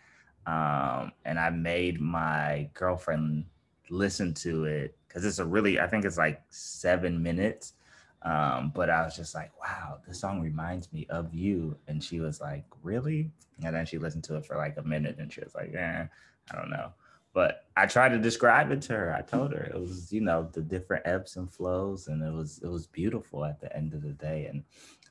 Um, 0.46 1.12
and 1.24 1.38
I 1.38 1.50
made 1.50 2.00
my 2.00 2.70
girlfriend 2.74 3.44
listen 3.90 4.32
to 4.34 4.64
it 4.64 4.96
because 5.08 5.24
it's 5.24 5.40
a 5.40 5.44
really. 5.44 5.80
I 5.80 5.86
think 5.88 6.04
it's 6.04 6.18
like 6.18 6.40
seven 6.50 7.22
minutes. 7.22 7.74
Um, 8.22 8.70
but 8.74 8.90
I 8.90 9.02
was 9.02 9.16
just 9.16 9.34
like, 9.34 9.50
wow, 9.60 9.98
this 10.06 10.20
song 10.20 10.40
reminds 10.40 10.92
me 10.92 11.06
of 11.08 11.32
you. 11.34 11.76
And 11.88 12.02
she 12.04 12.20
was 12.20 12.40
like, 12.40 12.64
really? 12.82 13.30
And 13.64 13.74
then 13.74 13.86
she 13.86 13.98
listened 13.98 14.24
to 14.24 14.36
it 14.36 14.44
for 14.44 14.56
like 14.56 14.76
a 14.76 14.82
minute 14.82 15.16
and 15.18 15.32
she 15.32 15.40
was 15.40 15.54
like, 15.54 15.70
yeah, 15.72 16.06
I 16.52 16.56
don't 16.56 16.70
know. 16.70 16.92
But 17.32 17.66
I 17.76 17.86
tried 17.86 18.10
to 18.10 18.18
describe 18.18 18.72
it 18.72 18.82
to 18.82 18.94
her. 18.94 19.14
I 19.14 19.22
told 19.22 19.52
her 19.52 19.62
it 19.62 19.78
was, 19.78 20.12
you 20.12 20.20
know, 20.20 20.48
the 20.52 20.62
different 20.62 21.06
ebbs 21.06 21.36
and 21.36 21.50
flows, 21.50 22.08
and 22.08 22.22
it 22.22 22.32
was 22.32 22.60
it 22.62 22.68
was 22.68 22.86
beautiful 22.86 23.44
at 23.44 23.60
the 23.60 23.74
end 23.76 23.94
of 23.94 24.02
the 24.02 24.10
day. 24.10 24.46
And 24.46 24.64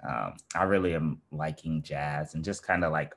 um, 0.08 0.34
I 0.56 0.64
really 0.64 0.96
am 0.96 1.22
liking 1.32 1.82
jazz 1.82 2.34
and 2.36 2.44
just 2.44 2.64
kind 2.64 2.84
of 2.84 2.92
like 2.92 3.16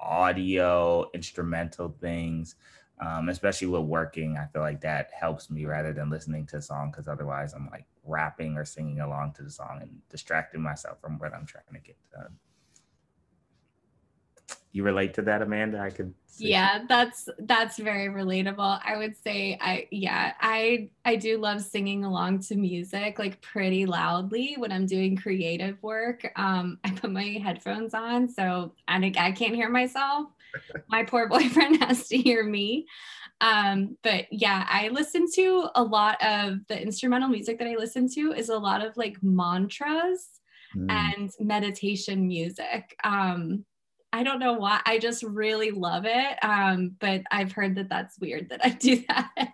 audio 0.00 1.08
instrumental 1.14 1.94
things, 2.00 2.56
um, 3.00 3.28
especially 3.28 3.68
with 3.68 3.82
working. 3.82 4.36
I 4.36 4.46
feel 4.46 4.62
like 4.62 4.80
that 4.80 5.10
helps 5.18 5.48
me 5.48 5.64
rather 5.64 5.92
than 5.92 6.10
listening 6.10 6.46
to 6.46 6.56
a 6.56 6.62
song 6.62 6.90
because 6.90 7.08
otherwise 7.08 7.54
I'm 7.54 7.68
like 7.70 7.86
rapping 8.04 8.56
or 8.56 8.64
singing 8.64 9.00
along 9.00 9.34
to 9.34 9.42
the 9.42 9.50
song 9.50 9.78
and 9.82 9.90
distracting 10.10 10.62
myself 10.62 11.00
from 11.00 11.18
what 11.18 11.32
I'm 11.32 11.46
trying 11.46 11.64
to 11.72 11.80
get 11.80 11.96
done 12.12 12.36
you 14.76 14.82
relate 14.82 15.14
to 15.14 15.22
that 15.22 15.40
amanda? 15.40 15.80
I 15.80 15.90
could 15.90 16.12
yeah 16.38 16.84
that's 16.86 17.30
that's 17.40 17.78
very 17.78 18.08
relatable. 18.08 18.80
I 18.84 18.98
would 18.98 19.16
say 19.16 19.58
i 19.60 19.88
yeah 19.90 20.34
i 20.40 20.90
i 21.06 21.16
do 21.16 21.38
love 21.38 21.62
singing 21.62 22.04
along 22.04 22.40
to 22.40 22.56
music 22.56 23.18
like 23.18 23.40
pretty 23.40 23.86
loudly 23.86 24.54
when 24.58 24.70
i'm 24.70 24.84
doing 24.84 25.16
creative 25.16 25.82
work. 25.82 26.30
Um 26.36 26.78
i 26.84 26.90
put 26.90 27.10
my 27.10 27.40
headphones 27.42 27.94
on 27.94 28.28
so 28.28 28.74
i, 28.86 28.96
I 29.18 29.32
can't 29.32 29.54
hear 29.54 29.70
myself. 29.70 30.28
My 30.88 31.04
poor 31.04 31.28
boyfriend 31.28 31.76
has 31.82 32.08
to 32.08 32.16
hear 32.16 32.42
me. 32.42 32.86
Um, 33.42 33.98
but 34.02 34.24
yeah, 34.30 34.66
I 34.70 34.88
listen 34.88 35.26
to 35.34 35.68
a 35.74 35.82
lot 35.82 36.16
of 36.24 36.66
the 36.68 36.80
instrumental 36.80 37.28
music 37.28 37.58
that 37.58 37.68
I 37.68 37.74
listen 37.74 38.08
to 38.14 38.32
is 38.32 38.48
a 38.48 38.56
lot 38.56 38.82
of 38.82 38.96
like 38.96 39.22
mantras 39.22 40.40
mm. 40.74 40.90
and 40.90 41.30
meditation 41.40 42.26
music. 42.26 42.96
Um, 43.04 43.66
I 44.16 44.22
don't 44.22 44.38
know 44.38 44.54
why. 44.54 44.80
I 44.86 44.98
just 44.98 45.22
really 45.22 45.70
love 45.72 46.06
it. 46.06 46.38
Um, 46.42 46.96
but 47.00 47.20
I've 47.30 47.52
heard 47.52 47.74
that 47.74 47.90
that's 47.90 48.18
weird 48.18 48.48
that 48.48 48.64
I 48.64 48.70
do 48.70 49.04
that. 49.08 49.52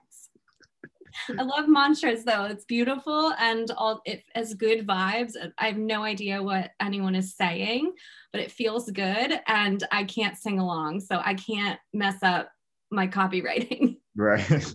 I 1.37 1.43
love 1.43 1.69
mantras 1.69 2.25
though. 2.25 2.45
It's 2.45 2.65
beautiful 2.65 3.33
and 3.41 3.69
all 3.77 4.03
it 4.07 4.23
has 4.37 4.55
good 4.55 4.87
vibes. 4.87 5.33
I 5.59 5.67
have 5.67 5.79
no 5.79 6.05
idea 6.05 6.41
what 6.41 6.71
anyone 6.79 7.17
is 7.17 7.37
saying, 7.37 7.93
but 8.31 8.41
it 8.41 8.53
feels 8.53 8.89
good 8.89 9.41
and 9.49 9.83
I 9.91 10.05
can't 10.05 10.39
sing 10.39 10.61
along, 10.61 11.01
so 11.01 11.21
I 11.23 11.35
can't 11.35 11.81
mess 11.93 12.23
up 12.23 12.49
my 12.91 13.09
copywriting. 13.09 13.97
Right. 14.15 14.75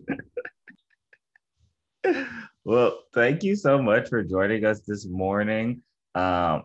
well, 2.65 3.03
thank 3.13 3.43
you 3.43 3.55
so 3.55 3.79
much 3.79 4.09
for 4.09 4.23
joining 4.23 4.65
us 4.65 4.81
this 4.81 5.05
morning. 5.05 5.83
Um, 6.15 6.63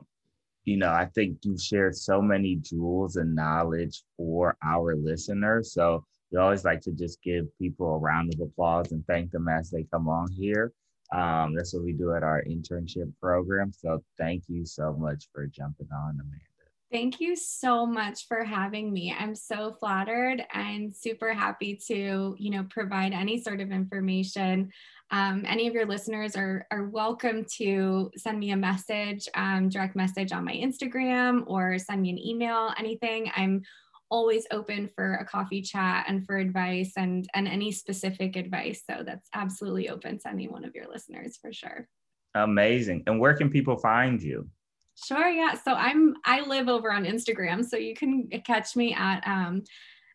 you 0.65 0.77
know, 0.77 0.91
I 0.91 1.07
think 1.07 1.39
you've 1.43 1.61
shared 1.61 1.97
so 1.97 2.23
many 2.23 2.57
jewels 2.57 3.17
and 3.17 3.35
knowledge 3.35 4.03
for 4.17 4.57
our 4.65 4.97
listeners. 4.97 5.73
So 5.73 6.05
we 6.31 6.39
always 6.39 6.65
like 6.65 6.81
to 6.83 6.93
just 6.93 7.23
give 7.23 7.47
people 7.59 7.95
a 7.95 7.99
round 7.99 8.33
of 8.35 8.41
applause 8.41 8.93
and 8.93 9.05
thank 9.07 9.31
them 9.33 9.49
as 9.49 9.71
they 9.71 9.85
come 9.93 10.09
on 10.09 10.31
here. 10.31 10.73
Um, 11.13 11.55
that's 11.55 11.75
what 11.75 11.85
we 11.85 11.93
do 11.93 12.15
at 12.15 12.23
our 12.23 12.43
internship 12.45 13.13
program. 13.21 13.73
So 13.73 14.03
thank 14.19 14.45
you 14.49 14.65
so 14.65 14.95
much 14.95 15.29
for 15.33 15.47
jumping 15.47 15.89
on, 15.93 16.13
Amanda. 16.13 16.47
Thank 16.91 17.21
you 17.21 17.37
so 17.37 17.87
much 17.87 18.27
for 18.29 18.45
having 18.45 18.93
me. 18.93 19.15
I'm 19.19 19.35
so 19.35 19.73
flattered 19.81 20.45
and 20.53 20.95
super 20.95 21.33
happy 21.33 21.81
to, 21.89 22.37
you 22.39 22.51
know, 22.51 22.67
provide 22.69 23.15
any 23.15 23.41
sort 23.41 23.61
of 23.61 23.73
information. 23.73 24.71
Um, 25.13 25.45
any 25.47 25.69
of 25.69 25.75
your 25.75 25.85
listeners 25.85 26.37
are, 26.37 26.67
are 26.71 26.89
welcome 26.89 27.45
to 27.59 28.11
send 28.17 28.41
me 28.41 28.53
a 28.53 28.57
message, 28.57 29.29
um, 29.35 29.69
direct 29.69 29.95
message 29.95 30.33
on 30.33 30.43
my 30.43 30.55
Instagram 30.55 31.45
or 31.47 31.79
send 31.79 32.01
me 32.01 32.11
an 32.11 32.19
email, 32.19 32.73
anything. 32.79 33.31
I'm 33.37 33.61
always 34.09 34.47
open 34.51 34.89
for 34.95 35.17
a 35.17 35.27
coffee 35.27 35.61
chat 35.61 36.07
and 36.09 36.25
for 36.27 36.39
advice 36.39 36.93
and 36.97 37.29
and 37.35 37.47
any 37.47 37.73
specific 37.73 38.37
advice. 38.37 38.83
So 38.89 39.03
that's 39.05 39.29
absolutely 39.35 39.91
open 39.91 40.19
to 40.21 40.29
any 40.29 40.49
one 40.49 40.65
of 40.65 40.75
your 40.75 40.89
listeners 40.91 41.37
for 41.37 41.53
sure. 41.53 41.87
Amazing. 42.35 43.03
And 43.07 43.21
where 43.21 43.35
can 43.35 43.51
people 43.51 43.77
find 43.77 44.23
you? 44.23 44.49
Sure 44.95 45.29
yeah. 45.29 45.55
So 45.55 45.73
i'm 45.75 46.15
i 46.25 46.41
live 46.41 46.69
over 46.69 46.93
on 46.93 47.05
instagram 47.05 47.65
so 47.65 47.77
you 47.77 47.95
can 47.95 48.29
catch 48.47 48.77
me 48.77 48.95
at 48.95 49.27
um 49.27 49.63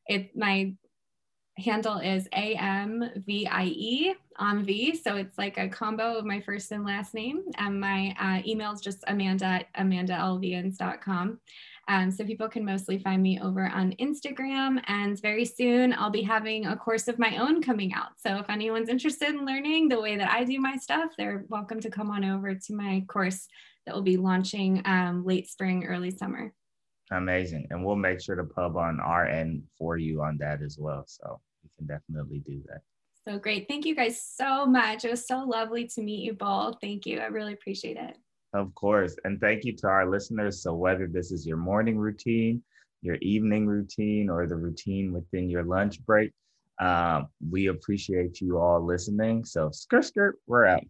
it 0.07 0.35
my 0.35 0.73
handle 1.57 1.97
is 1.97 2.27
A-M-V-I-E 2.33 4.13
on 4.37 4.63
V. 4.63 4.95
So 4.95 5.15
it's 5.15 5.37
like 5.37 5.57
a 5.57 5.67
combo 5.67 6.17
of 6.17 6.25
my 6.25 6.39
first 6.41 6.71
and 6.71 6.85
last 6.85 7.13
name. 7.13 7.43
And 7.57 7.79
my 7.79 8.15
uh, 8.19 8.41
email 8.47 8.71
is 8.71 8.81
just 8.81 9.03
amanda 9.07 9.45
at 9.45 9.73
amandalvians.com. 9.73 11.39
Um, 11.89 12.11
so 12.11 12.25
people 12.25 12.49
can 12.49 12.65
mostly 12.65 12.99
find 12.99 13.23
me 13.23 13.39
over 13.39 13.67
on 13.67 13.93
Instagram. 13.93 14.81
And 14.87 15.19
very 15.21 15.45
soon 15.45 15.93
I'll 15.93 16.09
be 16.09 16.21
having 16.21 16.65
a 16.65 16.75
course 16.75 17.07
of 17.07 17.17
my 17.17 17.37
own 17.37 17.63
coming 17.63 17.93
out. 17.93 18.11
So 18.17 18.37
if 18.37 18.49
anyone's 18.49 18.89
interested 18.89 19.29
in 19.29 19.45
learning 19.45 19.87
the 19.87 20.01
way 20.01 20.17
that 20.17 20.29
I 20.29 20.43
do 20.43 20.59
my 20.59 20.75
stuff, 20.75 21.11
they're 21.17 21.45
welcome 21.47 21.79
to 21.81 21.89
come 21.89 22.11
on 22.11 22.25
over 22.25 22.53
to 22.53 22.73
my 22.73 23.03
course 23.07 23.47
that 23.85 23.95
will 23.95 24.01
be 24.01 24.17
launching 24.17 24.81
um, 24.85 25.25
late 25.25 25.49
spring, 25.49 25.85
early 25.85 26.11
summer. 26.11 26.53
Amazing. 27.11 27.67
And 27.69 27.85
we'll 27.85 27.95
make 27.95 28.21
sure 28.21 28.35
to 28.35 28.43
pub 28.43 28.75
on 28.75 28.99
our 28.99 29.25
end 29.25 29.63
for 29.77 29.97
you 29.97 30.21
on 30.21 30.37
that 30.39 30.61
as 30.61 30.77
well. 30.77 31.05
So 31.07 31.39
can 31.77 31.87
definitely 31.87 32.39
do 32.39 32.61
that. 32.67 32.81
So 33.27 33.37
great. 33.37 33.67
Thank 33.67 33.85
you 33.85 33.95
guys 33.95 34.21
so 34.21 34.65
much. 34.65 35.03
It 35.03 35.11
was 35.11 35.27
so 35.27 35.39
lovely 35.39 35.85
to 35.87 36.01
meet 36.01 36.23
you 36.23 36.33
both. 36.33 36.77
Thank 36.81 37.05
you. 37.05 37.19
I 37.19 37.25
really 37.25 37.53
appreciate 37.53 37.97
it. 37.97 38.17
Of 38.53 38.73
course. 38.75 39.17
And 39.25 39.39
thank 39.41 39.65
you 39.65 39.75
to 39.77 39.87
our 39.87 40.09
listeners. 40.09 40.61
So, 40.61 40.73
whether 40.73 41.07
this 41.07 41.31
is 41.31 41.45
your 41.45 41.57
morning 41.57 41.97
routine, 41.97 42.63
your 43.01 43.15
evening 43.15 43.67
routine, 43.67 44.29
or 44.29 44.47
the 44.47 44.55
routine 44.55 45.11
within 45.11 45.49
your 45.49 45.63
lunch 45.63 46.03
break, 46.05 46.31
um, 46.79 47.27
we 47.49 47.67
appreciate 47.67 48.39
you 48.39 48.57
all 48.57 48.83
listening. 48.83 49.43
So, 49.43 49.71
skirt, 49.71 50.05
skirt, 50.05 50.39
we're 50.47 50.65
out. 50.65 50.83